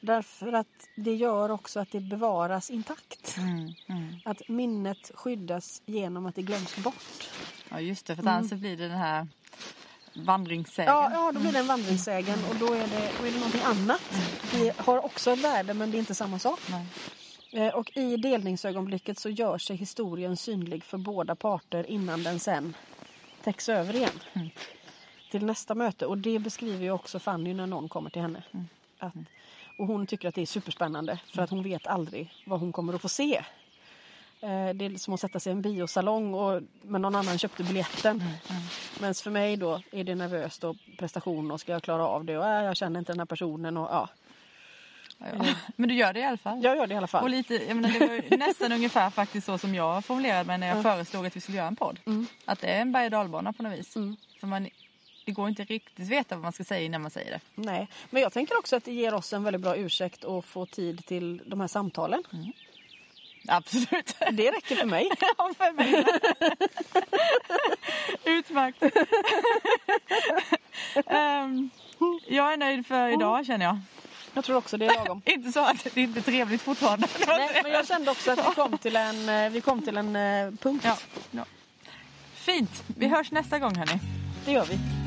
Därför 0.00 0.52
att 0.52 0.88
det 0.96 1.14
gör 1.14 1.50
också 1.50 1.80
att 1.80 1.90
det 1.90 2.00
bevaras 2.00 2.70
intakt. 2.70 3.36
Mm, 3.38 3.72
mm. 3.86 4.14
Att 4.24 4.48
minnet 4.48 5.10
skyddas 5.14 5.82
genom 5.86 6.26
att 6.26 6.34
det 6.34 6.42
glöms 6.42 6.76
bort. 6.76 7.30
Ja 7.70 7.80
just 7.80 8.06
det 8.06 8.16
för 8.16 8.22
att 8.22 8.28
annars 8.28 8.50
så 8.50 8.56
blir 8.56 8.76
det 8.76 8.88
den 8.88 8.98
här 8.98 9.26
vandringssägen. 10.14 10.94
Ja, 10.94 11.10
ja 11.12 11.32
då 11.34 11.40
blir 11.40 11.52
det 11.52 11.58
en 11.58 11.66
vandringssägen 11.66 12.38
och 12.50 12.56
då 12.56 12.66
är 12.74 12.86
det, 12.86 13.12
då 13.18 13.26
är 13.26 13.30
det 13.30 13.36
någonting 13.36 13.62
annat. 13.64 14.00
Det 14.52 14.78
har 14.78 15.04
också 15.04 15.30
ett 15.30 15.38
värde 15.44 15.74
men 15.74 15.90
det 15.90 15.96
är 15.96 15.98
inte 15.98 16.14
samma 16.14 16.38
sak. 16.38 16.60
Nej. 16.70 16.86
Eh, 17.66 17.74
Och 17.74 17.96
i 17.96 18.16
delningsögonblicket 18.16 19.18
så 19.18 19.28
gör 19.30 19.58
sig 19.58 19.76
historien 19.76 20.36
synlig 20.36 20.84
för 20.84 20.98
båda 20.98 21.34
parter 21.34 21.90
innan 21.90 22.22
den 22.22 22.40
sen 22.40 22.74
täcks 23.44 23.68
över 23.68 23.96
igen. 23.96 24.20
Mm. 24.32 24.50
Till 25.30 25.44
nästa 25.44 25.74
möte. 25.74 26.06
Och 26.06 26.18
det 26.18 26.38
beskriver 26.38 26.84
ju 26.84 26.90
också 26.90 27.18
Fanny 27.18 27.54
när 27.54 27.66
någon 27.66 27.88
kommer 27.88 28.10
till 28.10 28.22
henne. 28.22 28.42
Mm. 28.52 28.66
Att, 28.98 29.14
och 29.78 29.86
hon 29.86 30.06
tycker 30.06 30.28
att 30.28 30.34
det 30.34 30.42
är 30.42 30.46
superspännande 30.46 31.18
för 31.34 31.42
att 31.42 31.50
hon 31.50 31.62
vet 31.62 31.86
aldrig 31.86 32.34
vad 32.44 32.60
hon 32.60 32.72
kommer 32.72 32.94
att 32.94 33.02
få 33.02 33.08
se. 33.08 33.44
Eh, 34.44 34.74
Det 34.74 34.84
är 34.84 34.98
som 34.98 35.14
att 35.14 35.20
sätta 35.20 35.40
sig 35.40 35.50
i 35.50 35.52
en 35.52 35.62
biosalong 35.62 36.34
och, 36.34 36.62
men 36.82 37.02
någon 37.02 37.14
annan 37.14 37.38
köpte 37.38 37.64
biljetten. 37.64 38.20
Mm. 38.20 38.62
Men 39.00 39.14
för 39.14 39.30
mig 39.30 39.56
då 39.56 39.82
är 39.92 40.04
det 40.04 40.14
nervöst 40.14 40.64
och 40.64 40.76
prestation 40.98 41.50
och 41.50 41.60
ska 41.60 41.72
jag 41.72 41.82
klara 41.82 42.06
av 42.08 42.24
det 42.24 42.38
och 42.38 42.46
äh, 42.46 42.64
jag 42.64 42.76
känner 42.76 42.98
inte 42.98 43.12
den 43.12 43.18
här 43.20 43.26
personen 43.26 43.76
och 43.76 43.88
ja. 43.90 44.08
Ja, 45.18 45.26
ja. 45.38 45.54
Men 45.76 45.88
du 45.88 45.94
gör 45.94 46.12
det 46.12 46.20
i 46.20 46.24
alla 46.24 46.36
fall. 46.36 46.64
Jag 46.64 46.76
gör 46.76 46.86
det 46.86 46.94
i 46.94 46.96
alla 46.96 47.06
fall. 47.06 47.22
Och 47.24 47.30
lite, 47.30 47.54
jag 47.54 47.76
menar, 47.76 47.90
det 47.98 47.98
var 48.30 48.36
nästan 48.46 48.72
ungefär 48.72 49.10
faktiskt 49.10 49.46
så 49.46 49.58
som 49.58 49.74
jag 49.74 50.04
formulerade 50.04 50.44
mig 50.44 50.58
när 50.58 50.66
jag 50.68 50.78
Ja. 50.78 50.82
föreslog 50.82 51.26
att 51.26 51.36
vi 51.36 51.40
skulle 51.40 51.56
göra 51.58 51.68
en 51.68 51.76
podd. 51.76 51.98
Mm. 52.06 52.26
Att 52.44 52.60
det 52.60 52.66
är 52.66 52.80
en 52.80 52.92
berg 52.92 53.04
och 53.04 53.10
dalbana 53.10 53.52
på 53.52 53.62
något 53.62 53.78
vis. 53.78 53.96
Mm. 53.96 54.16
För 54.40 54.46
man, 54.46 54.68
det 55.24 55.32
går 55.32 55.48
inte 55.48 55.64
riktigt 55.64 56.08
veta 56.08 56.34
vad 56.34 56.42
man 56.42 56.52
ska 56.52 56.64
säga 56.64 56.80
innan 56.86 57.02
man 57.02 57.10
säger 57.10 57.30
det. 57.30 57.40
Nej, 57.54 57.88
men 58.10 58.22
jag 58.22 58.32
tänker 58.32 58.58
också 58.58 58.76
att 58.76 58.84
det 58.84 58.92
ger 58.92 59.14
oss 59.14 59.32
en 59.32 59.44
väldigt 59.44 59.62
bra 59.62 59.76
ursäkt 59.76 60.24
att 60.24 60.44
få 60.44 60.66
tid 60.66 61.06
till 61.06 61.42
de 61.46 61.60
här 61.60 61.68
samtalen. 61.68 62.22
Absolut. 63.48 64.16
Det 64.32 64.50
räcker 64.50 64.76
för 64.76 64.86
mig. 64.86 65.10
Ja, 65.38 65.50
för 65.58 65.72
mig. 65.72 66.04
Utmärkt. 68.38 68.82
Ehm, 71.06 71.70
jag 72.28 72.52
är 72.52 72.56
nöjd 72.56 72.86
för 72.86 73.08
idag 73.08 73.46
känner 73.46 73.64
jag. 73.66 73.78
Jag 74.34 74.44
tror 74.44 74.56
också 74.56 74.76
det 74.76 74.86
är 74.86 74.94
lagom. 74.96 75.22
Inte 75.24 75.52
så 75.52 75.60
att 75.60 75.86
det 75.94 76.00
inte 76.00 76.20
är 76.20 76.22
trevligt 76.22 76.62
fortfarande. 76.62 77.06
Nej, 77.26 77.60
men 77.62 77.72
jag 77.72 77.86
kände 77.86 78.10
också 78.10 78.30
att 78.30 78.38
vi 78.38 78.54
kom 78.54 78.78
till 78.78 78.96
en, 78.96 79.28
eh, 79.28 79.50
vi 79.50 79.60
kom 79.60 79.82
till 79.82 79.96
en 79.96 80.16
eh, 80.16 80.50
punkt. 80.50 80.84
Ja, 80.84 80.96
ja. 81.30 81.44
Fint. 82.34 82.82
Vi 82.86 83.06
hörs 83.08 83.30
nästa 83.30 83.58
gång 83.58 83.76
hörni. 83.76 84.00
Det 84.44 84.52
gör 84.52 84.64
vi. 84.64 85.03